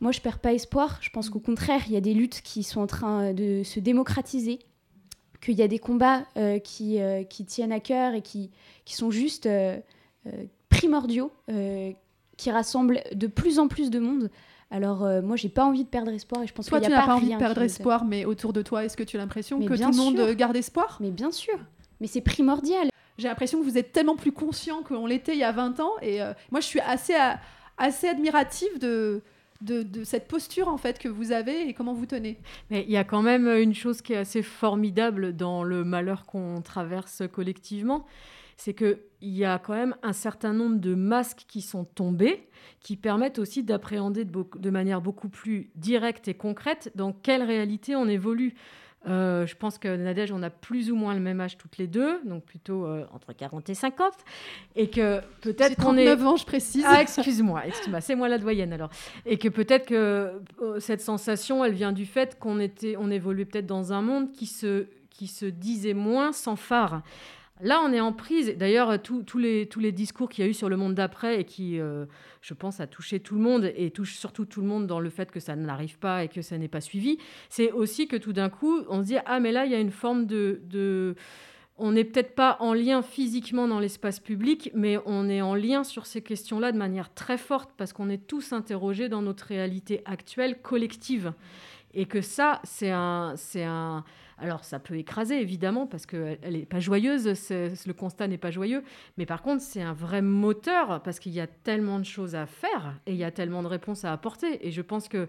Moi, 0.01 0.13
je 0.13 0.21
perds 0.21 0.41
pas 0.41 0.53
espoir. 0.53 0.99
Je 1.01 1.11
pense 1.11 1.31
qu'au 1.31 1.39
contraire, 1.39 1.83
il 1.87 1.93
y 1.93 1.97
a 1.97 2.01
des 2.01 2.13
luttes 2.15 2.41
qui 2.43 2.63
sont 2.65 2.81
en 2.81 2.87
train 2.89 3.33
de 3.33 3.63
se 3.63 3.79
démocratiser, 3.81 4.59
qu'il 5.41 5.55
y 5.55 5.63
a 5.63 5.69
des 5.69 5.79
combats 5.79 6.25
euh, 6.37 6.59
qui, 6.59 7.01
euh, 7.01 7.23
qui 7.23 7.45
tiennent 7.45 7.73
à 7.73 7.81
cœur 7.81 8.15
et 8.15 8.23
qui, 8.23 8.51
qui 8.85 8.95
sont 8.97 9.11
juste 9.11 9.47
euh, 9.47 9.79
euh, 10.27 10.31
primordiaux, 10.69 11.31
euh, 11.51 11.93
qui 12.37 12.51
rassemblent 12.51 13.01
de 13.15 13.27
plus 13.27 13.59
en 13.59 13.69
plus 13.69 13.91
de 13.91 13.99
monde. 13.99 14.31
Alors, 14.71 15.05
euh, 15.05 15.21
moi, 15.21 15.37
j'ai 15.37 15.51
pas 15.51 15.65
envie 15.65 15.85
de 15.85 15.89
perdre 15.89 16.11
espoir 16.13 16.43
et 16.43 16.47
je 16.47 16.53
pense 16.55 16.67
Toi, 16.67 16.79
qu'il 16.79 16.87
tu 16.87 16.93
y 16.93 16.95
a 16.95 17.01
n'as 17.01 17.07
pas 17.07 17.15
envie 17.15 17.31
de 17.33 17.37
perdre 17.37 17.61
espoir, 17.63 18.05
mais 18.07 18.25
autour 18.25 18.53
de 18.55 18.63
toi, 18.63 18.85
est-ce 18.85 18.97
que 18.97 19.03
tu 19.03 19.17
as 19.17 19.21
l'impression 19.21 19.59
que 19.61 19.75
tout 19.77 19.91
le 19.91 19.97
monde 19.97 20.19
euh, 20.19 20.35
garde 20.35 20.57
espoir? 20.57 20.97
Mais 21.01 21.11
bien 21.11 21.31
sûr, 21.31 21.59
mais 22.01 22.07
c'est 22.07 22.23
primordial. 22.23 22.89
J'ai 23.19 23.29
l'impression 23.29 23.59
que 23.61 23.65
vous 23.65 23.77
êtes 23.77 23.93
tellement 23.93 24.17
plus 24.17 24.33
conscient 24.33 24.83
qu'on 24.83 25.07
l'était 25.07 25.35
il 25.35 25.39
y 25.39 25.45
a 25.45 25.53
20 25.53 25.79
ans. 25.81 25.93
Et 26.01 26.23
euh, 26.23 26.33
moi, 26.51 26.61
je 26.61 26.67
suis 26.67 26.81
assez, 26.81 27.15
à- 27.15 27.39
assez 27.77 28.09
admirative 28.09 28.79
de, 28.79 29.21
de, 29.61 29.83
de 29.83 30.05
cette 30.05 30.27
posture 30.27 30.69
en 30.69 30.79
fait 30.79 30.99
que 30.99 31.09
vous 31.09 31.31
avez 31.33 31.69
et 31.69 31.75
comment 31.75 31.93
vous 31.93 32.07
tenez. 32.07 32.39
Mais 32.71 32.83
il 32.89 32.91
y 32.91 32.97
a 32.97 33.05
quand 33.05 33.21
même 33.23 33.47
une 33.47 33.75
chose 33.75 34.01
qui 34.01 34.15
est 34.15 34.17
assez 34.17 34.43
formidable 34.43 35.37
dans 35.37 35.63
le 35.65 35.85
malheur 35.85 36.25
qu'on 36.25 36.63
traverse 36.63 37.23
collectivement, 37.31 38.07
c'est 38.57 38.75
qu'il 38.75 38.99
y 39.21 39.45
a 39.45 39.59
quand 39.59 39.75
même 39.75 39.97
un 40.03 40.13
certain 40.13 40.53
nombre 40.53 40.79
de 40.79 40.95
masques 40.95 41.45
qui 41.49 41.61
sont 41.61 41.85
tombés, 41.85 42.49
qui 42.81 42.97
permettent 42.97 43.39
aussi 43.39 43.63
d'appréhender 43.63 44.25
de, 44.25 44.71
manière 44.71 45.01
beaucoup 45.01 45.29
plus 45.29 45.71
directe 45.77 46.29
et 46.29 46.35
concrète 46.35 46.91
dans 46.95 47.13
quelle 47.13 47.43
réalité 47.43 47.97
on 47.97 48.09
évolue. 48.09 48.55
Euh, 49.09 49.47
je 49.47 49.57
pense 49.57 49.79
que 49.79 49.97
Nadège, 49.97 50.31
on 50.31 50.43
a 50.45 50.51
plus 50.51 50.93
ou 50.93 50.97
moins 50.97 51.15
le 51.15 51.21
même 51.21 51.41
âge 51.41 51.59
toutes 51.59 51.77
les 51.77 51.89
deux, 51.89 52.21
donc 52.25 52.45
plutôt 52.45 52.87
euh, 52.87 53.05
entre 53.13 53.33
40 53.33 53.69
et 53.69 53.75
50, 53.75 54.13
et 54.77 54.91
que 54.91 55.21
peut-être 55.41 55.75
qu'on 55.77 55.97
est... 55.97 56.05
39 56.05 56.27
ans, 56.27 56.37
je 56.37 56.47
précise. 56.47 56.85
Ah, 56.87 57.03
excuse-moi, 57.03 57.67
excuse-moi, 57.67 58.01
c'est 58.01 58.15
moi 58.15 58.29
la 58.29 58.39
doyenne 58.39 58.73
alors. 58.73 58.91
Et 59.27 59.39
que 59.39 59.49
peut-être 59.49 59.87
que 59.87 60.41
euh, 60.61 60.79
cette 60.79 61.01
sensation, 61.01 61.65
elle 61.65 61.75
vient 61.75 61.91
du 61.91 62.07
fait 62.07 62.39
qu'on 62.39 62.61
était, 62.61 62.95
on 62.97 63.11
évoluait 63.11 63.45
peut-être 63.45 63.67
dans 63.67 63.93
un 63.93 64.03
monde 64.03 64.31
qui 64.31 64.47
se, 64.47 64.87
qui 65.11 65.27
se 65.27 65.47
disait 65.47 65.95
moins 65.95 66.33
sans 66.33 66.57
phare. 66.57 67.03
Là, 67.63 67.81
on 67.85 67.93
est 67.93 68.01
en 68.01 68.13
prise. 68.13 68.57
D'ailleurs, 68.59 69.01
tous 69.01 69.23
tous 69.23 69.39
les, 69.39 69.69
tous 69.69 69.79
les 69.79 69.93
discours 69.93 70.29
qu'il 70.29 70.45
y 70.45 70.47
a 70.49 70.51
eu 70.51 70.55
sur 70.55 70.69
le 70.69 70.77
monde 70.77 70.97
d'après 70.97 71.41
et 71.41 71.45
qui, 71.45 71.79
euh, 71.79 72.07
je 72.41 72.55
pense, 72.55 72.81
a 72.81 72.89
touché 72.89 73.21
tout 73.21 73.37
le 73.37 73.41
monde 73.41 73.71
et 73.77 73.93
touche 73.93 74.17
surtout 74.17 74.45
tout 74.45 74.63
le 74.63 74.67
monde 74.67 74.89
dans 74.89 74.99
le 74.99 75.11
fait 75.11 75.31
que 75.31 75.39
ça 75.39 75.55
n'arrive 75.55 75.97
pas 76.01 76.25
et 76.25 76.29
que 76.29 76.43
ça 76.43 76.59
n'est 76.59 76.67
pas 76.67 76.81
suivi, 76.81 77.19
c'est 77.49 77.71
aussi 77.71 78.09
que 78.09 78.17
tout 78.17 78.33
d'un 78.33 78.49
coup, 78.49 78.81
on 78.89 79.01
se 79.03 79.07
dit 79.07 79.17
Ah, 79.27 79.39
mais 79.39 79.53
là, 79.53 79.65
il 79.65 79.71
y 79.71 79.77
a 79.77 79.81
une 79.81 79.93
forme 79.93 80.27
de. 80.27 80.61
de... 80.65 81.15
On 81.79 81.93
n'est 81.93 82.05
peut-être 82.05 82.35
pas 82.35 82.57
en 82.59 82.75
lien 82.75 83.01
physiquement 83.01 83.69
dans 83.69 83.79
l'espace 83.79 84.19
public, 84.19 84.71
mais 84.75 84.99
on 85.07 85.29
est 85.29 85.41
en 85.41 85.55
lien 85.55 85.85
sur 85.85 86.07
ces 86.07 86.21
questions-là 86.21 86.73
de 86.73 86.79
manière 86.79 87.15
très 87.15 87.39
forte 87.39 87.71
parce 87.77 87.93
qu'on 87.93 88.11
est 88.11 88.27
tous 88.27 88.53
interrogés 88.53 89.09
dans 89.09 89.23
notre 89.23 89.47
réalité 89.47 90.03
actuelle 90.05 90.61
collective. 90.61 91.33
Et 91.95 92.07
que 92.07 92.23
ça, 92.23 92.61
c'est 92.65 92.91
un, 92.91 93.35
c'est 93.37 93.65
un. 93.65 94.05
Alors, 94.43 94.65
ça 94.65 94.81
peut 94.81 94.97
écraser 94.97 95.41
évidemment 95.41 95.87
parce 95.87 96.05
qu'elle 96.05 96.39
n'est 96.51 96.67
pas 96.67 96.81
joyeuse, 96.81 97.27
le 97.27 97.93
constat 97.93 98.27
n'est 98.27 98.39
pas 98.39 98.51
joyeux. 98.51 98.83
Mais 99.17 99.25
par 99.25 99.41
contre, 99.41 99.63
c'est 99.63 99.83
un 99.83 99.93
vrai 99.93 100.21
moteur 100.21 101.01
parce 101.05 101.21
qu'il 101.21 101.31
y 101.33 101.39
a 101.41 101.47
tellement 101.47 102.01
de 102.01 102.05
choses 102.05 102.35
à 102.35 102.47
faire 102.47 102.99
et 103.07 103.13
il 103.13 103.17
y 103.19 103.23
a 103.25 103.31
tellement 103.31 103.63
de 103.63 103.69
réponses 103.69 104.05
à 104.05 104.13
apporter. 104.13 104.67
Et 104.67 104.73
je 104.73 104.83
pense 104.83 105.07
que 105.09 105.29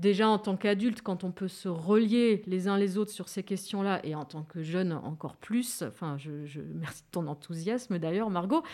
déjà 0.00 0.28
en 0.28 0.38
tant 0.38 0.56
qu'adulte, 0.56 1.02
quand 1.02 1.22
on 1.22 1.30
peut 1.30 1.46
se 1.46 1.68
relier 1.68 2.42
les 2.48 2.66
uns 2.66 2.76
les 2.78 2.98
autres 2.98 3.12
sur 3.12 3.28
ces 3.28 3.44
questions-là, 3.44 4.00
et 4.04 4.16
en 4.16 4.24
tant 4.24 4.42
que 4.42 4.60
jeune 4.60 4.92
encore 4.92 5.36
plus, 5.36 5.82
enfin, 5.86 6.16
je, 6.18 6.44
je- 6.44 6.60
merci 6.60 7.02
de 7.02 7.08
ton 7.12 7.28
enthousiasme 7.28 7.98
d'ailleurs, 8.00 8.28
Margot, 8.30 8.64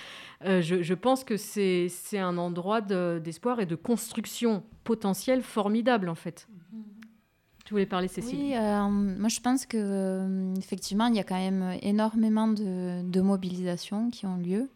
euh, 0.46 0.62
je, 0.62 0.94
pense 0.94 1.24
que 1.24 1.36
c'est 1.36 1.88
un 2.14 2.38
endroit 2.38 2.80
de- 2.80 3.20
d'espoir 3.22 3.60
et 3.60 3.66
de 3.66 3.74
construction 3.76 4.62
potentielle 4.82 5.42
formidable 5.42 6.08
en 6.08 6.14
fait. 6.14 6.48
Tu 7.64 7.72
voulais 7.72 7.86
parler, 7.86 8.08
Cécile 8.08 8.38
Oui, 8.38 8.54
euh, 8.54 8.88
moi 8.88 9.30
je 9.30 9.40
pense 9.40 9.64
que 9.64 9.78
euh, 9.80 10.54
effectivement 10.56 11.06
il 11.06 11.16
y 11.16 11.18
a 11.18 11.24
quand 11.24 11.38
même 11.38 11.78
énormément 11.80 12.46
de, 12.46 13.20
mobilisations 13.20 14.10
qui 14.10 14.26
ont 14.26 14.36
lieu. 14.36 14.68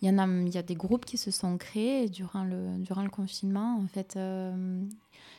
Il 0.00 0.08
y 0.08 0.56
a, 0.56 0.62
des 0.62 0.74
groupes 0.74 1.04
qui 1.04 1.18
se 1.18 1.30
sont 1.30 1.58
créés 1.58 2.08
durant 2.08 2.44
le 2.44 3.10
confinement. 3.10 3.76
En 3.78 3.86
fait, 3.86 4.14
euh, 4.16 4.82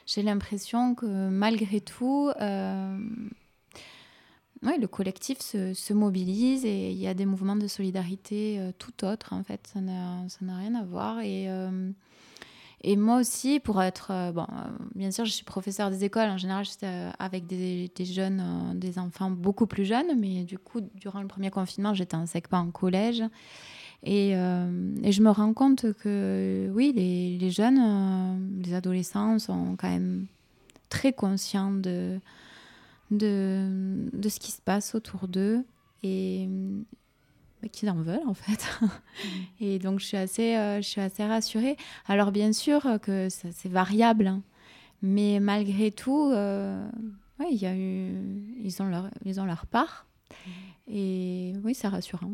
j'ai 0.06 0.22
l'impression 0.22 0.94
que 0.94 1.30
malgré 1.30 1.82
tout, 1.82 2.32
ouais, 2.40 2.98
le 4.62 4.86
collectif 4.86 5.40
se, 5.40 5.74
se 5.74 5.94
mobilise 5.94 6.64
et 6.64 6.92
il 6.92 6.98
y 7.00 7.08
a 7.08 7.16
des 7.16 7.26
mouvements 7.26 7.56
de 7.56 7.66
solidarité 7.66 8.62
tout 8.78 9.04
autres. 9.04 9.34
En 9.34 9.44
fait, 9.44 9.66
ça 9.74 9.82
n'a 9.82 10.58
rien 10.58 10.76
à 10.76 10.84
voir 10.84 11.22
et 11.22 11.48
et 12.84 12.96
moi 12.96 13.18
aussi, 13.18 13.60
pour 13.60 13.82
être. 13.82 14.10
euh, 14.12 14.32
bon, 14.32 14.44
euh, 14.44 14.70
bien 14.96 15.12
sûr, 15.12 15.24
je 15.26 15.32
suis 15.32 15.44
professeure 15.44 15.92
des 15.92 16.04
écoles. 16.04 16.30
En 16.30 16.38
général, 16.38 16.66
j'étais 16.66 16.88
euh, 16.88 17.12
avec 17.20 17.46
des, 17.46 17.92
jeunes, 18.00 18.74
des 18.76 18.98
enfants 18.98 19.30
beaucoup 19.30 19.68
plus 19.68 19.86
jeunes. 19.86 20.20
Mais 20.20 20.44
du 20.44 20.58
coup, 20.58 20.82
durant 20.96 21.22
le 21.22 21.28
premier 21.28 21.52
confinement, 21.52 21.94
j'étais 21.94 22.16
en 22.16 22.26
SECPA 22.26 22.58
en 22.58 22.72
collège. 22.72 23.24
Et, 24.04 24.32
je 24.34 25.22
me 25.22 25.30
rends 25.30 25.54
compte 25.54 25.94
que, 25.94 26.72
oui, 26.74 26.92
les, 26.96 27.52
jeunes, 27.52 28.62
les 28.64 28.74
adolescents 28.74 29.38
sont 29.38 29.76
quand 29.78 29.90
même 29.90 30.26
très 30.90 31.14
conscients 31.14 31.72
de, 31.72 32.20
de, 33.12 34.10
de 34.12 34.30
ce 34.30 34.40
qui 34.40 34.52
se 34.52 34.62
passe 34.62 34.96
autour 34.96 35.28
d'eux. 35.28 35.64
Et 36.02 36.50
qu'ils 37.70 37.90
en 37.90 37.96
veulent 38.02 38.28
en 38.28 38.34
fait. 38.34 38.68
Et 39.60 39.80
donc 39.80 40.00
je 40.00 40.06
suis 40.06 40.18
assez, 40.18 40.56
euh, 40.56 40.78
je 40.78 40.88
suis 40.88 41.02
assez 41.02 41.26
rassurée. 41.26 41.78
Alors 42.08 42.32
bien 42.32 42.54
sûr 42.54 42.82
que 43.02 43.30
ça- 43.30 43.52
c'est 43.52 43.70
variable, 43.70 44.28
hein. 44.28 44.42
mais 45.02 45.40
malgré 45.40 45.92
tout, 45.92 46.32
euh, 46.34 46.88
ouais, 47.40 47.54
y 47.54 47.66
a 47.66 47.76
eu, 47.76 48.56
ils 48.64 48.82
ont 48.82 48.88
leur, 48.88 49.10
ils 49.26 49.40
ont 49.40 49.46
leur 49.46 49.66
part. 49.66 50.06
Et 50.88 51.54
oui, 51.64 51.74
c'est 51.76 51.88
rassurant. 51.88 52.32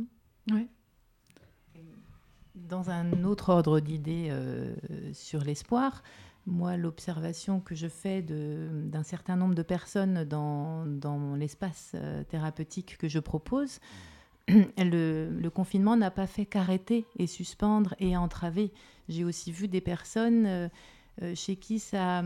Dans 2.55 2.89
un 2.89 3.23
autre 3.23 3.49
ordre 3.49 3.79
d'idées 3.79 4.27
euh, 4.29 4.75
sur 5.13 5.43
l'espoir, 5.43 6.01
moi, 6.47 6.75
l'observation 6.75 7.59
que 7.59 7.75
je 7.75 7.87
fais 7.87 8.21
d'un 8.21 9.03
certain 9.03 9.35
nombre 9.35 9.53
de 9.53 9.61
personnes 9.61 10.23
dans, 10.23 10.85
dans 10.85 11.35
l'espace 11.35 11.91
euh, 11.95 12.23
thérapeutique 12.23 12.97
que 12.97 13.07
je 13.07 13.19
propose, 13.19 13.79
le, 14.77 15.49
confinement 15.49 15.95
n'a 15.97 16.11
pas 16.11 16.27
fait 16.27 16.45
qu'arrêter 16.45 17.05
et 17.17 17.27
suspendre 17.27 17.95
et 17.99 18.15
entraver. 18.15 18.71
J'ai 19.09 19.23
aussi 19.23 19.51
vu 19.51 19.67
des 19.67 19.81
personnes 19.81 20.45
euh, 20.45 20.67
euh, 21.21 21.33
chez 21.35 21.55
qui 21.55 21.79
ça, 21.79 22.23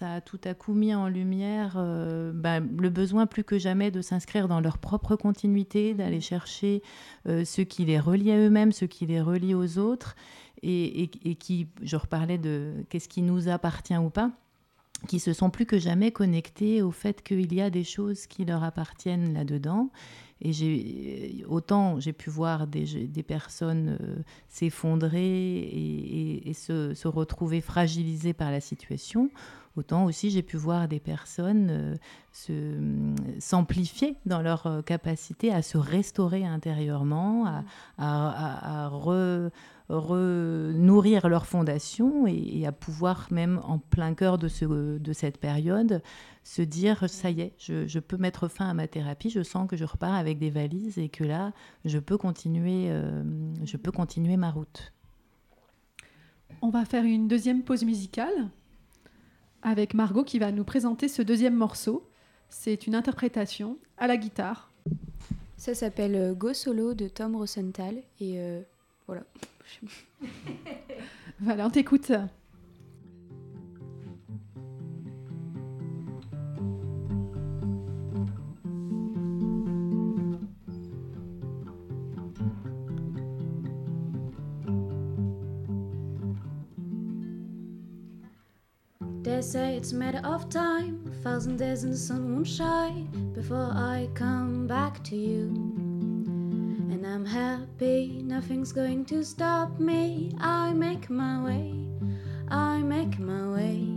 a 0.00 0.20
tout 0.20 0.40
à 0.44 0.54
coup 0.54 0.72
mis 0.72 0.94
en 0.94 1.08
lumière 1.08 1.74
euh, 1.76 2.32
ben, 2.34 2.66
le 2.78 2.88
besoin 2.90 3.26
plus 3.26 3.44
que 3.44 3.58
jamais 3.58 3.90
de 3.90 4.02
s'inscrire 4.02 4.48
dans 4.48 4.60
leur 4.60 4.78
propre 4.78 5.16
continuité, 5.16 5.94
d'aller 5.94 6.20
chercher 6.20 6.82
ce 7.26 7.60
qui 7.62 7.84
les 7.84 7.98
relie 7.98 8.30
à 8.30 8.36
eux-mêmes, 8.38 8.72
ce 8.72 8.84
qui 8.84 9.06
les 9.06 9.20
relie 9.20 9.54
aux 9.54 9.78
autres, 9.78 10.14
et, 10.62 11.02
et- 11.04 11.10
et 11.30 11.34
qui, 11.34 11.68
je 11.82 11.96
reparlais 11.96 12.38
de 12.38 12.84
qu'est-ce 12.88 13.08
qui 13.08 13.22
nous 13.22 13.48
appartient 13.48 13.96
ou 13.96 14.10
pas, 14.10 14.30
qui 15.08 15.18
se 15.18 15.32
sont 15.32 15.50
plus 15.50 15.66
que 15.66 15.78
jamais 15.78 16.12
connectés 16.12 16.82
au 16.82 16.90
fait 16.90 17.22
qu'il 17.22 17.52
y 17.54 17.60
a 17.60 17.70
des 17.70 17.84
choses 17.84 18.26
qui 18.26 18.44
leur 18.44 18.62
appartiennent 18.62 19.32
là-dedans. 19.34 19.90
Et 20.42 20.52
j'ai 20.52 21.44
autant 21.48 22.00
j'ai 22.00 22.12
pu 22.12 22.30
voir 22.30 22.66
des, 22.66 23.06
des 23.06 23.22
personnes 23.22 23.98
euh, 24.00 24.16
s'effondrer 24.48 25.58
et, 25.58 26.52
se 26.54 27.08
retrouver 27.08 27.60
fragilisées 27.60 28.32
par 28.32 28.50
la 28.50 28.60
situation, 28.60 29.30
autant 29.76 30.04
aussi 30.04 30.30
j'ai 30.30 30.42
pu 30.42 30.56
voir 30.56 30.88
des 30.88 31.00
personnes 31.00 31.68
euh, 31.70 31.96
hum, 32.48 33.14
s'amplifier 33.38 34.16
dans 34.26 34.42
leur 34.42 34.66
euh, 34.66 34.82
capacité 34.82 35.52
à 35.52 35.62
se 35.62 35.78
restaurer 35.78 36.44
intérieurement, 36.44 37.46
à, 37.98 38.90
re- 38.90 39.50
re-nourrir 39.88 41.28
leur 41.28 41.46
fondation 41.46 42.26
et, 42.26 42.66
à 42.66 42.72
pouvoir 42.72 43.26
même 43.30 43.60
en 43.64 43.78
plein 43.78 44.14
cœur 44.14 44.38
de, 44.38 44.48
ce, 44.48 44.98
de 44.98 45.12
cette 45.12 45.38
période 45.38 46.02
se 46.44 46.62
dire 46.62 47.08
ça 47.08 47.30
y 47.30 47.40
est, 47.42 47.54
je, 47.58 47.86
je 47.86 47.98
peux 47.98 48.16
mettre 48.16 48.48
fin 48.48 48.68
à 48.68 48.74
ma 48.74 48.86
thérapie, 48.88 49.30
je 49.30 49.42
sens 49.42 49.68
que 49.68 49.76
je 49.76 49.84
repars 49.84 50.14
avec 50.14 50.38
des 50.38 50.50
valises 50.50 50.98
et 50.98 51.08
que 51.08 51.24
là, 51.24 51.52
je 51.84 51.98
peux 51.98 52.16
continuer, 52.16 52.86
euh, 52.88 53.22
je 53.64 53.76
peux 53.76 53.92
continuer 53.92 54.36
ma 54.36 54.50
route. 54.50 54.92
On 56.62 56.70
va 56.70 56.84
faire 56.84 57.04
une 57.04 57.28
deuxième 57.28 57.62
pause 57.62 57.84
musicale 57.84 58.50
avec 59.62 59.94
Margot 59.94 60.24
qui 60.24 60.38
va 60.38 60.52
nous 60.52 60.64
présenter 60.64 61.08
ce 61.08 61.22
deuxième 61.22 61.54
morceau. 61.54 62.08
C'est 62.48 62.86
une 62.86 62.94
interprétation 62.94 63.76
à 63.98 64.06
la 64.06 64.16
guitare. 64.16 64.70
Ça 65.56 65.74
s'appelle 65.74 66.14
euh, 66.14 66.34
Go 66.34 66.54
Solo 66.54 66.94
de 66.94 67.08
Tom 67.08 67.36
Rosenthal. 67.36 67.96
Et 68.20 68.38
euh, 68.38 68.60
voilà. 69.06 69.22
Voilà, 71.42 71.66
on 71.66 71.70
t'écoute. 71.70 72.12
They 89.40 89.46
say 89.46 89.74
it's 89.74 89.92
a 89.92 89.94
matter 89.94 90.20
of 90.22 90.50
time. 90.50 91.02
A 91.06 91.14
thousand 91.22 91.56
days 91.56 91.82
and 91.82 91.94
the 91.94 91.96
sun 91.96 92.34
won't 92.34 92.46
shine 92.46 93.08
before 93.32 93.70
I 93.72 94.10
come 94.12 94.66
back 94.66 95.02
to 95.04 95.16
you. 95.16 95.46
And 96.92 97.06
I'm 97.06 97.24
happy, 97.24 98.20
nothing's 98.22 98.70
going 98.70 99.06
to 99.06 99.24
stop 99.24 99.80
me. 99.80 100.30
I 100.40 100.74
make 100.74 101.08
my 101.08 101.42
way, 101.42 101.72
I 102.48 102.82
make 102.82 103.18
my 103.18 103.48
way. 103.48 103.88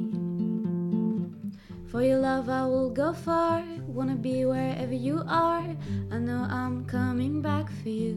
For 1.92 2.02
your 2.02 2.20
love, 2.20 2.48
I 2.48 2.66
will 2.66 2.90
go 2.90 3.12
far. 3.12 3.66
Wanna 3.86 4.16
be 4.16 4.46
wherever 4.46 4.96
you 4.96 5.26
are. 5.28 5.68
I 6.10 6.20
know 6.20 6.48
I'm 6.50 6.86
coming 6.86 7.42
back 7.42 7.70
for 7.82 7.90
you. 7.90 8.16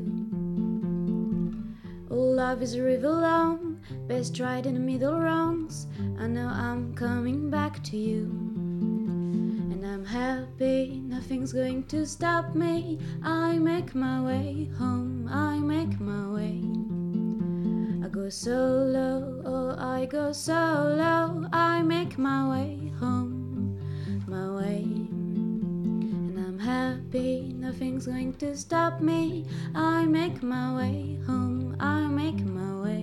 Love 2.09 2.63
is 2.63 2.77
a 2.77 2.83
river 2.83 3.11
long, 3.11 3.66
best 4.09 4.39
right 4.41 4.65
in 4.65 4.75
the 4.75 4.81
middle 4.81 5.19
wrongs. 5.19 5.87
I 6.19 6.27
know 6.27 6.49
I'm 6.49 6.95
coming 6.95 7.51
back 7.51 7.83
to 7.85 7.97
you. 7.97 8.25
And 9.73 9.85
I'm 9.85 10.05
happy, 10.05 11.01
nothing's 11.05 11.53
going 11.53 11.85
to 11.85 12.07
stop 12.07 12.55
me. 12.55 12.99
I 13.23 13.59
make 13.59 13.95
my 13.95 14.23
way 14.23 14.71
home, 14.79 15.29
I 15.31 15.59
make 15.59 16.01
my 16.01 16.29
way. 16.31 16.63
I 18.05 18.09
go 18.09 18.29
solo, 18.29 19.43
oh, 19.45 19.75
I 19.79 20.07
go 20.07 20.33
solo. 20.33 21.47
I 21.53 21.83
make 21.83 22.17
my 22.19 22.49
way 22.49 22.93
home, 22.99 23.79
my 24.27 24.49
way. 24.55 24.83
And 24.83 26.39
I'm 26.39 26.59
happy, 26.59 27.53
nothing's 27.57 28.07
going 28.07 28.35
to 28.35 28.57
stop 28.57 29.01
me. 29.01 29.47
I 29.75 30.07
make 30.07 30.43
my 30.43 30.77
way 30.77 31.19
home, 31.27 31.77
I 31.81 32.07
make 32.07 32.45
my 32.45 32.83
way. 32.83 32.96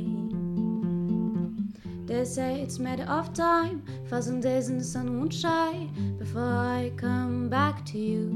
They 2.06 2.26
say 2.26 2.62
it's 2.62 2.80
a 2.80 2.82
matter 2.82 3.04
of 3.04 3.34
time, 3.34 3.82
thousand 4.10 4.42
days 4.42 4.68
and 4.68 4.82
the 4.82 4.84
sun 4.84 5.20
won't 5.20 5.34
shine 5.34 6.16
before 6.20 6.42
I 6.42 6.92
come 6.98 7.48
back 7.48 7.86
to 7.88 7.98
you. 7.98 8.28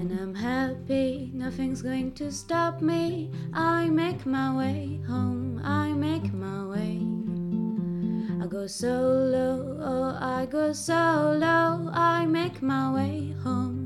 And 0.00 0.10
I'm 0.18 0.34
happy, 0.34 1.30
nothing's 1.34 1.82
going 1.82 2.12
to 2.14 2.32
stop 2.32 2.80
me. 2.80 3.30
I 3.52 3.90
make 3.90 4.24
my 4.24 4.56
way 4.56 5.00
home, 5.06 5.60
I 5.62 5.92
make 5.92 6.32
my 6.32 6.64
way. 6.66 7.02
I 8.42 8.46
go 8.46 8.66
solo, 8.66 9.78
oh, 9.80 10.16
I 10.18 10.46
go 10.46 10.72
solo. 10.72 11.90
I 11.92 12.24
make 12.26 12.62
my 12.62 12.92
way 12.92 13.34
home, 13.44 13.81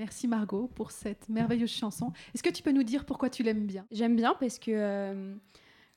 Merci 0.00 0.28
Margot 0.28 0.70
pour 0.74 0.92
cette 0.92 1.28
merveilleuse 1.28 1.70
chanson. 1.70 2.10
Est-ce 2.34 2.42
que 2.42 2.48
tu 2.48 2.62
peux 2.62 2.72
nous 2.72 2.84
dire 2.84 3.04
pourquoi 3.04 3.28
tu 3.28 3.42
l'aimes 3.42 3.66
bien? 3.66 3.84
J'aime 3.90 4.16
bien 4.16 4.34
parce 4.40 4.58
que 4.58 4.70
euh, 4.70 5.34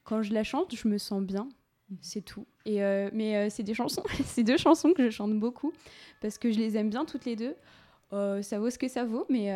quand 0.03 0.21
je 0.21 0.33
la 0.33 0.43
chante, 0.43 0.75
je 0.75 0.89
me 0.89 0.97
sens 0.97 1.21
bien. 1.21 1.47
C'est 2.01 2.19
tout. 2.19 2.45
Et 2.65 2.83
euh, 2.83 3.09
mais 3.13 3.37
euh, 3.37 3.47
c'est 3.49 3.63
des 3.63 3.73
chansons, 3.73 4.03
c'est 4.25 4.43
deux 4.43 4.57
chansons 4.57 4.91
que 4.91 5.05
je 5.05 5.09
chante 5.09 5.33
beaucoup 5.39 5.71
parce 6.19 6.37
que 6.37 6.51
je 6.51 6.59
les 6.59 6.75
aime 6.75 6.89
bien 6.89 7.05
toutes 7.05 7.23
les 7.23 7.37
deux. 7.37 7.55
Ça 8.11 8.59
vaut 8.59 8.69
ce 8.69 8.77
que 8.77 8.89
ça 8.89 9.05
vaut, 9.05 9.25
mais, 9.29 9.51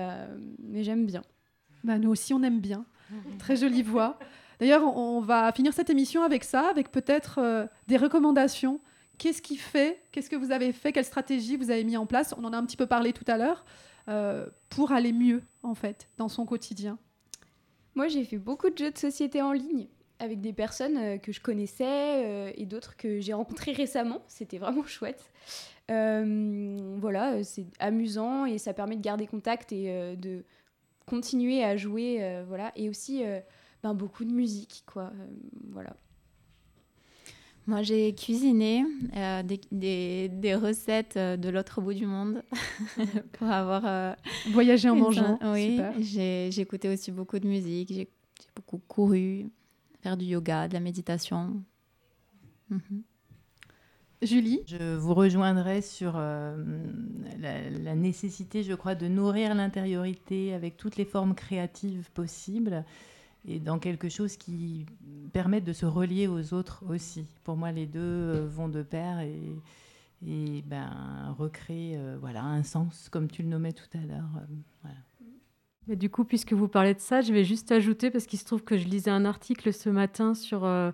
mais 0.59 0.81
j'aime 0.81 1.05
bien. 1.05 1.21
Bah, 1.83 1.99
Nous 1.99 2.09
aussi, 2.09 2.33
on 2.33 2.41
aime 2.41 2.59
bien. 2.59 2.85
Très 3.37 3.57
jolie 3.57 3.83
voix. 3.83 4.17
D'ailleurs, 4.59 4.81
on 4.97 5.19
va 5.19 5.51
finir 5.51 5.73
cette 5.73 5.91
émission 5.91 6.23
avec 6.23 6.43
ça, 6.43 6.69
avec 6.69 6.89
peut-être 6.89 7.69
des 7.87 7.97
recommandations. 7.97 8.79
Qu'est-ce 9.19 9.43
qui 9.43 9.57
fait 9.57 10.01
Qu'est-ce 10.11 10.29
que 10.29 10.35
vous 10.35 10.51
avez 10.51 10.71
fait 10.71 10.91
Quelle 10.91 11.05
stratégie 11.05 11.55
vous 11.55 11.69
avez 11.69 11.83
mis 11.83 11.97
en 11.97 12.07
place? 12.07 12.33
On 12.35 12.43
en 12.45 12.53
a 12.53 12.57
un 12.57 12.65
petit 12.65 12.77
peu 12.77 12.87
parlé 12.87 13.13
tout 13.13 13.25
à 13.27 13.37
l'heure. 13.37 13.63
Euh, 14.10 14.47
pour 14.70 14.91
aller 14.91 15.14
mieux, 15.14 15.43
en 15.64 15.74
fait, 15.74 16.10
dans 16.18 16.30
son 16.30 16.45
quotidien. 16.45 16.97
Moi, 17.95 18.08
j'ai 18.08 18.24
fait 18.24 18.38
beaucoup 18.38 18.70
de 18.70 18.78
jeux 18.78 18.91
de 18.91 18.97
société 18.97 19.41
en 19.41 19.51
ligne 19.51 19.88
avec 20.20 20.41
des 20.41 20.53
personnes 20.53 20.97
euh, 20.97 21.18
que 21.18 21.32
je 21.32 21.41
connaissais 21.41 22.26
euh, 22.26 22.51
et 22.55 22.66
d'autres 22.66 22.95
que 22.95 23.20
j'ai 23.20 23.34
rencontrées 23.34 23.72
récemment. 23.74 24.22
C'était 24.28 24.58
vraiment 24.58 24.86
chouette. 24.86 25.32
Voilà, 25.89 27.43
c'est 27.43 27.66
amusant 27.80 28.45
et 28.45 28.58
ça 28.58 28.74
permet 28.74 28.97
de 28.97 29.01
garder 29.01 29.26
contact 29.26 29.72
et 29.72 30.16
de 30.18 30.43
continuer 31.05 31.64
à 31.64 31.78
jouer. 31.78 32.43
voilà, 32.45 32.74
et 32.76 32.89
aussi 32.89 33.24
ben, 33.84 33.93
beaucoup 33.93 34.26
de 34.26 34.32
musique, 34.32 34.84
quoi. 34.86 35.14
Voilà. 35.70 35.95
Moi, 37.68 37.82
j'ai 37.84 38.15
cuisiné 38.15 38.86
euh, 39.15 39.43
des, 39.43 39.59
des- 39.72 40.30
des 40.30 40.55
recettes 40.55 41.18
euh, 41.18 41.36
de 41.36 41.49
l'autre 41.49 41.82
bout 41.82 41.93
du 41.93 42.05
monde 42.05 42.41
pour 43.34 43.47
avoir. 43.47 43.84
euh, 43.86 44.13
Voyager 44.51 44.89
en 44.89 44.95
mangeant, 44.95 45.38
Oui, 45.43 45.80
j'ai 45.99 46.47
écouté 46.61 46.88
aussi 46.88 47.11
beaucoup 47.11 47.38
de 47.39 47.47
musique, 47.47 47.91
j'ai 47.93 48.07
beaucoup 48.55 48.78
couru, 48.88 49.49
faire 50.01 50.15
du 50.15 50.26
yoga, 50.26 50.68
de 50.70 50.74
la 50.76 50.80
méditation. 50.80 51.61
Mhm. 52.70 53.03
Julie? 54.22 54.61
Je 54.65 54.95
vous 54.95 55.13
rejoindrai 55.13 55.82
sur 55.82 56.13
euh, 56.15 56.55
la, 57.39 57.70
la 57.70 57.95
nécessité, 57.95 58.63
je 58.63 58.74
crois, 58.74 58.95
de 58.95 59.07
nourrir 59.07 59.53
l'intériorité 59.53 60.53
avec 60.53 60.76
toutes 60.78 60.95
les 60.95 61.05
formes 61.05 61.36
créatives 61.36 62.09
possibles 62.13 62.84
et 63.47 63.59
dans 63.59 63.79
quelque 63.79 64.09
chose 64.09 64.37
qui 64.37 64.85
permette 65.31 65.63
de 65.63 65.73
se 65.73 65.85
relier 65.85 66.27
aux 66.27 66.53
autres 66.53 66.83
aussi. 66.89 67.25
Pour 67.43 67.55
moi, 67.55 67.71
les 67.71 67.85
deux 67.85 67.99
euh, 67.99 68.47
vont 68.49 68.67
de 68.67 68.83
pair 68.83 69.19
et, 69.19 69.39
et 70.25 70.61
ben, 70.63 71.35
recréer 71.37 71.97
euh, 71.97 72.17
voilà, 72.19 72.43
un 72.43 72.63
sens, 72.63 73.09
comme 73.09 73.29
tu 73.29 73.43
le 73.43 73.49
nommais 73.49 73.73
tout 73.73 73.89
à 73.93 74.05
l'heure. 74.05 74.29
euh, 74.37 74.45
voilà. 74.83 74.97
Mais 75.87 75.95
du 75.95 76.09
coup, 76.09 76.25
puisque 76.25 76.51
vous 76.51 76.67
parlez 76.67 76.93
de 76.93 76.99
ça, 76.99 77.21
je 77.21 77.31
vais 77.31 77.45
juste 77.45 77.71
ajouter, 77.71 78.11
parce 78.11 78.25
qu'il 78.25 78.37
se 78.37 78.43
trouve 78.45 78.63
que 78.63 78.77
je 78.77 78.85
lisais 78.87 79.09
un 79.09 79.23
article 79.23 79.71
ce 79.71 79.89
matin 79.89 80.33
sur 80.33 80.65
euh, 80.65 80.91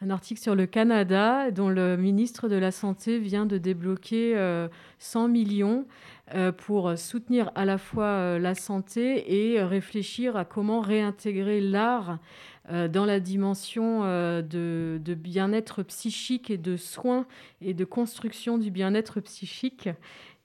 un 0.00 0.10
article 0.10 0.40
sur 0.40 0.54
le 0.54 0.66
Canada, 0.66 1.50
dont 1.50 1.68
le 1.68 1.96
ministre 1.96 2.48
de 2.48 2.54
la 2.54 2.70
Santé 2.70 3.18
vient 3.18 3.46
de 3.46 3.58
débloquer 3.58 4.36
euh, 4.36 4.68
100 5.00 5.28
millions 5.28 5.80
euh, 5.80 6.17
pour 6.56 6.98
soutenir 6.98 7.50
à 7.54 7.64
la 7.64 7.78
fois 7.78 8.04
euh, 8.04 8.38
la 8.38 8.54
santé 8.54 9.52
et 9.52 9.60
euh, 9.60 9.66
réfléchir 9.66 10.36
à 10.36 10.44
comment 10.44 10.80
réintégrer 10.80 11.60
l'art 11.60 12.18
euh, 12.70 12.88
dans 12.88 13.06
la 13.06 13.20
dimension 13.20 14.04
euh, 14.04 14.42
de, 14.42 15.00
de 15.02 15.14
bien-être 15.14 15.82
psychique 15.84 16.50
et 16.50 16.58
de 16.58 16.76
soins 16.76 17.26
et 17.60 17.72
de 17.72 17.84
construction 17.84 18.58
du 18.58 18.70
bien-être 18.70 19.20
psychique. 19.20 19.88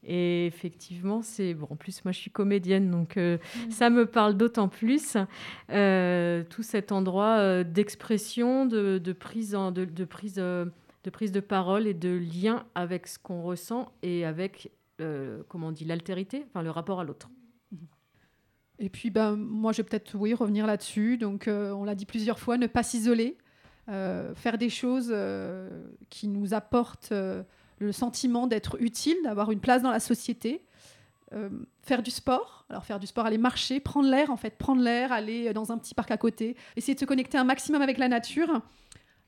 Et 0.05 0.45
effectivement, 0.47 1.21
c'est 1.21 1.53
bon. 1.53 1.67
En 1.69 1.75
plus, 1.75 2.03
moi, 2.03 2.11
je 2.11 2.19
suis 2.19 2.31
comédienne, 2.31 2.91
donc 2.91 3.15
euh, 3.15 3.37
ça 3.69 3.89
me 3.89 4.05
parle 4.05 4.35
d'autant 4.35 4.67
plus. 4.67 5.15
Euh, 5.71 6.43
tout 6.49 6.63
cet 6.63 6.91
endroit 6.91 7.37
euh, 7.37 7.63
d'expression, 7.63 8.65
de, 8.65 8.97
de 8.97 9.13
prise 9.13 9.55
en, 9.55 9.71
de, 9.71 9.85
de 9.85 10.05
prise, 10.05 10.35
euh, 10.39 10.65
de 11.05 11.09
prise 11.09 11.31
de 11.31 11.39
parole 11.39 11.87
et 11.87 11.93
de 11.93 12.09
lien 12.09 12.65
avec 12.75 13.07
ce 13.07 13.17
qu'on 13.17 13.43
ressent 13.43 13.93
et 14.01 14.25
avec, 14.25 14.71
comment 14.97 15.67
on 15.67 15.71
dit, 15.71 15.85
l'altérité, 15.85 16.45
enfin 16.47 16.61
le 16.61 16.71
rapport 16.71 16.99
à 16.99 17.03
l'autre. 17.03 17.29
Et 18.79 18.89
puis, 18.89 19.09
ben, 19.09 19.35
moi, 19.35 19.71
je 19.71 19.77
vais 19.77 19.83
peut-être 19.83 20.15
oui, 20.15 20.33
revenir 20.33 20.65
là-dessus. 20.65 21.17
Donc, 21.17 21.47
euh, 21.47 21.71
on 21.71 21.83
l'a 21.83 21.95
dit 21.95 22.05
plusieurs 22.05 22.39
fois, 22.39 22.57
ne 22.57 22.67
pas 22.67 22.83
s'isoler, 22.83 23.37
euh, 23.89 24.33
faire 24.35 24.57
des 24.57 24.69
choses 24.69 25.09
euh, 25.11 25.69
qui 26.09 26.27
nous 26.27 26.53
apportent 26.53 27.13
le 27.79 27.91
sentiment 27.91 28.47
d'être 28.47 28.81
utile, 28.81 29.17
d'avoir 29.23 29.51
une 29.51 29.59
place 29.59 29.81
dans 29.81 29.91
la 29.91 29.99
société. 29.99 30.65
Faire 31.81 32.03
du 32.03 32.11
sport, 32.11 32.63
alors 32.69 32.85
faire 32.85 32.99
du 32.99 33.07
sport, 33.07 33.25
aller 33.25 33.39
marcher, 33.39 33.79
prendre 33.79 34.07
l'air 34.07 34.29
en 34.29 34.37
fait, 34.37 34.55
prendre 34.55 34.83
l'air, 34.83 35.11
aller 35.11 35.51
dans 35.51 35.71
un 35.71 35.79
petit 35.79 35.95
parc 35.95 36.11
à 36.11 36.17
côté, 36.17 36.55
essayer 36.75 36.93
de 36.93 36.99
se 36.99 37.05
connecter 37.05 37.39
un 37.39 37.43
maximum 37.43 37.81
avec 37.81 37.97
la 37.97 38.07
nature, 38.07 38.61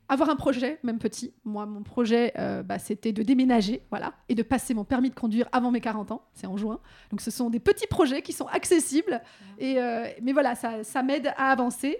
avoir 0.09 0.29
un 0.29 0.35
projet, 0.35 0.79
même 0.83 0.99
petit. 0.99 1.33
Moi, 1.43 1.65
mon 1.65 1.83
projet, 1.83 2.33
euh, 2.37 2.63
bah, 2.63 2.79
c'était 2.79 3.11
de 3.11 3.23
déménager, 3.23 3.81
voilà, 3.89 4.13
et 4.29 4.35
de 4.35 4.43
passer 4.43 4.73
mon 4.73 4.83
permis 4.83 5.09
de 5.09 5.15
conduire 5.15 5.47
avant 5.51 5.71
mes 5.71 5.81
40 5.81 6.11
ans, 6.11 6.23
c'est 6.33 6.47
en 6.47 6.57
juin. 6.57 6.79
Donc 7.11 7.21
ce 7.21 7.31
sont 7.31 7.49
des 7.49 7.59
petits 7.59 7.87
projets 7.87 8.21
qui 8.21 8.33
sont 8.33 8.47
accessibles, 8.47 9.21
et, 9.57 9.79
euh, 9.79 10.07
mais 10.21 10.33
voilà, 10.33 10.55
ça, 10.55 10.83
ça 10.83 11.03
m'aide 11.03 11.33
à 11.37 11.51
avancer. 11.51 11.97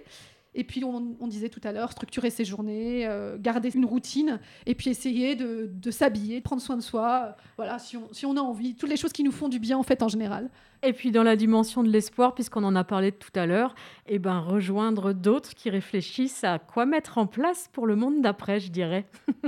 Et 0.58 0.64
puis, 0.64 0.82
on, 0.84 1.14
on 1.20 1.26
disait 1.28 1.50
tout 1.50 1.60
à 1.64 1.70
l'heure, 1.70 1.92
structurer 1.92 2.30
ses 2.30 2.44
journées, 2.44 3.06
euh, 3.06 3.36
garder 3.38 3.70
une 3.74 3.84
routine, 3.84 4.40
et 4.64 4.74
puis 4.74 4.88
essayer 4.90 5.36
de, 5.36 5.70
de 5.72 5.90
s'habiller, 5.90 6.38
de 6.38 6.42
prendre 6.42 6.62
soin 6.62 6.76
de 6.76 6.82
soi. 6.82 7.26
euh, 7.26 7.32
voilà, 7.58 7.78
si 7.78 7.96
on, 7.98 8.08
si 8.12 8.24
on 8.24 8.36
a 8.36 8.40
envie, 8.40 8.74
toutes 8.74 8.88
les 8.88 8.96
choses 8.96 9.12
qui 9.12 9.22
nous 9.22 9.32
font 9.32 9.50
du 9.50 9.58
bien, 9.58 9.76
en 9.76 9.82
fait, 9.82 10.02
en 10.02 10.08
général. 10.08 10.48
Et 10.82 10.92
puis 10.94 11.10
dans 11.10 11.22
la 11.22 11.36
dimension 11.36 11.82
de 11.82 11.90
l'espoir, 11.90 12.34
puisqu'on 12.34 12.64
en 12.64 12.74
a 12.74 12.84
parlé 12.84 13.12
tout 13.12 13.30
à 13.34 13.44
l'heure, 13.44 13.74
eh 14.06 14.18
ben, 14.18 14.38
rejoindre 14.40 15.12
d'autres 15.12 15.54
qui 15.54 15.68
réfléchissent 15.68 16.42
à 16.44 16.58
quoi 16.58 16.86
mettre 16.86 17.18
en 17.18 17.26
place 17.26 17.68
pour 17.72 17.86
le 17.86 17.94
monde 17.94 18.22
d'après, 18.22 18.58
je 18.58 18.70
dirais. 18.70 19.04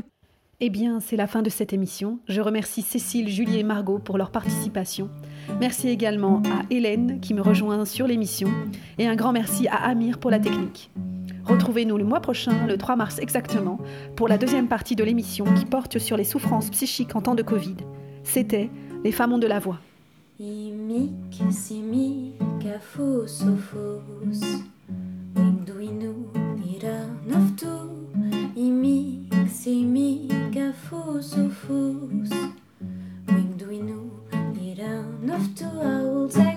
Eh 0.61 0.71
bien, 0.71 0.99
c'est 0.99 1.15
la 1.15 1.29
fin 1.29 1.43
de 1.43 1.51
cette 1.51 1.73
émission. 1.73 2.19
Je 2.27 2.41
remercie 2.41 2.83
Cécile, 2.83 3.29
Julie 3.29 3.61
et 3.61 3.63
Margot 3.63 4.01
pour 4.01 4.19
leur 4.19 4.33
participation. 4.33 5.09
Merci 5.61 5.89
également 5.89 6.43
à 6.47 6.63
Hélène 6.71 7.21
qui 7.21 7.35
me 7.35 7.43
rejoint 7.43 7.85
sur 7.85 8.07
l'émission 8.07 8.49
et 8.99 9.07
un 9.07 9.17
grand 9.17 9.33
merci 9.33 9.67
à 9.69 9.77
Amir 9.77 10.19
pour 10.19 10.31
la 10.31 10.39
technique. 10.39 10.91
Retrouvez-nous 11.45 11.97
le 11.97 12.05
mois 12.05 12.21
prochain, 12.21 12.67
le 12.67 12.77
3 12.77 12.97
mars 12.97 13.19
exactement, 13.19 13.79
pour 14.17 14.29
la 14.29 14.37
deuxième 14.37 14.69
partie 14.69 14.97
de 14.97 15.03
l'émission 15.03 15.45
qui 15.55 15.65
porte 15.65 15.99
sur 15.99 16.17
les 16.17 16.25
souffrances 16.25 16.71
psychiques 16.71 17.17
en 17.17 17.23
temps 17.23 17.35
de 17.35 17.43
Covid. 17.43 17.77
C'était 18.23 18.71
Les 19.03 19.13
femmes 19.13 19.33
ont 19.33 19.39
de 19.39 19.47
la 19.47 19.59
voix. 19.59 19.79
Winduinu, 35.29 35.37
ira, 35.37 35.39
naftu. 35.39 36.41
I 36.41 36.48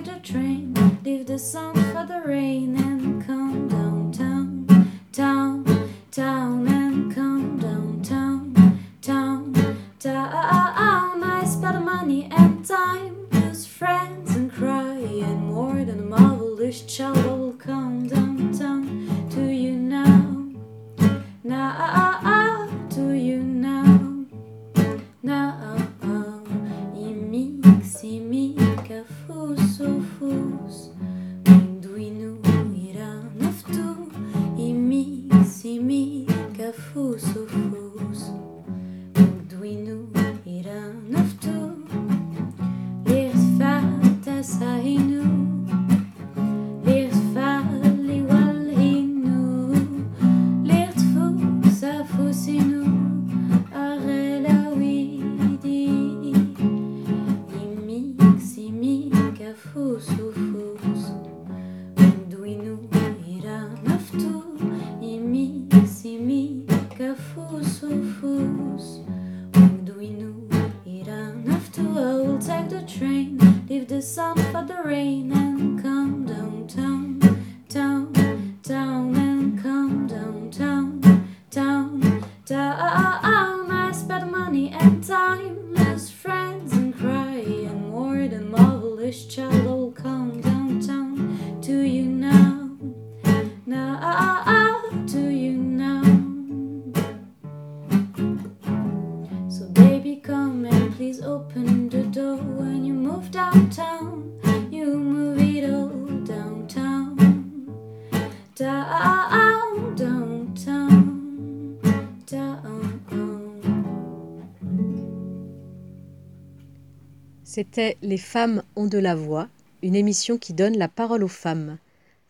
C'était 117.44 117.98
Les 118.02 118.18
femmes 118.18 118.64
ont 118.76 118.88
de 118.88 118.98
la 118.98 119.16
voix, 119.16 119.50
une 119.84 119.96
émission 119.96 120.38
qui 120.38 120.54
donne 120.54 120.78
la 120.78 120.88
parole 120.88 121.24
aux 121.24 121.28
femmes. 121.28 121.78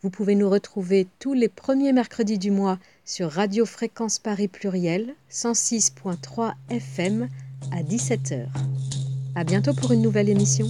Vous 0.02 0.10
pouvez 0.10 0.34
nous 0.34 0.50
retrouver 0.50 1.06
tous 1.20 1.32
les 1.32 1.48
premiers 1.48 1.92
mercredis 1.92 2.38
du 2.38 2.50
mois 2.50 2.78
sur 3.04 3.30
Radio 3.30 3.64
Fréquence 3.64 4.18
Paris 4.18 4.48
Pluriel 4.48 5.14
106.3 5.30 6.54
FM 6.70 7.28
à 7.70 7.82
17h. 7.84 8.46
À 9.36 9.44
bientôt 9.44 9.74
pour 9.74 9.92
une 9.92 10.02
nouvelle 10.02 10.28
émission. 10.28 10.68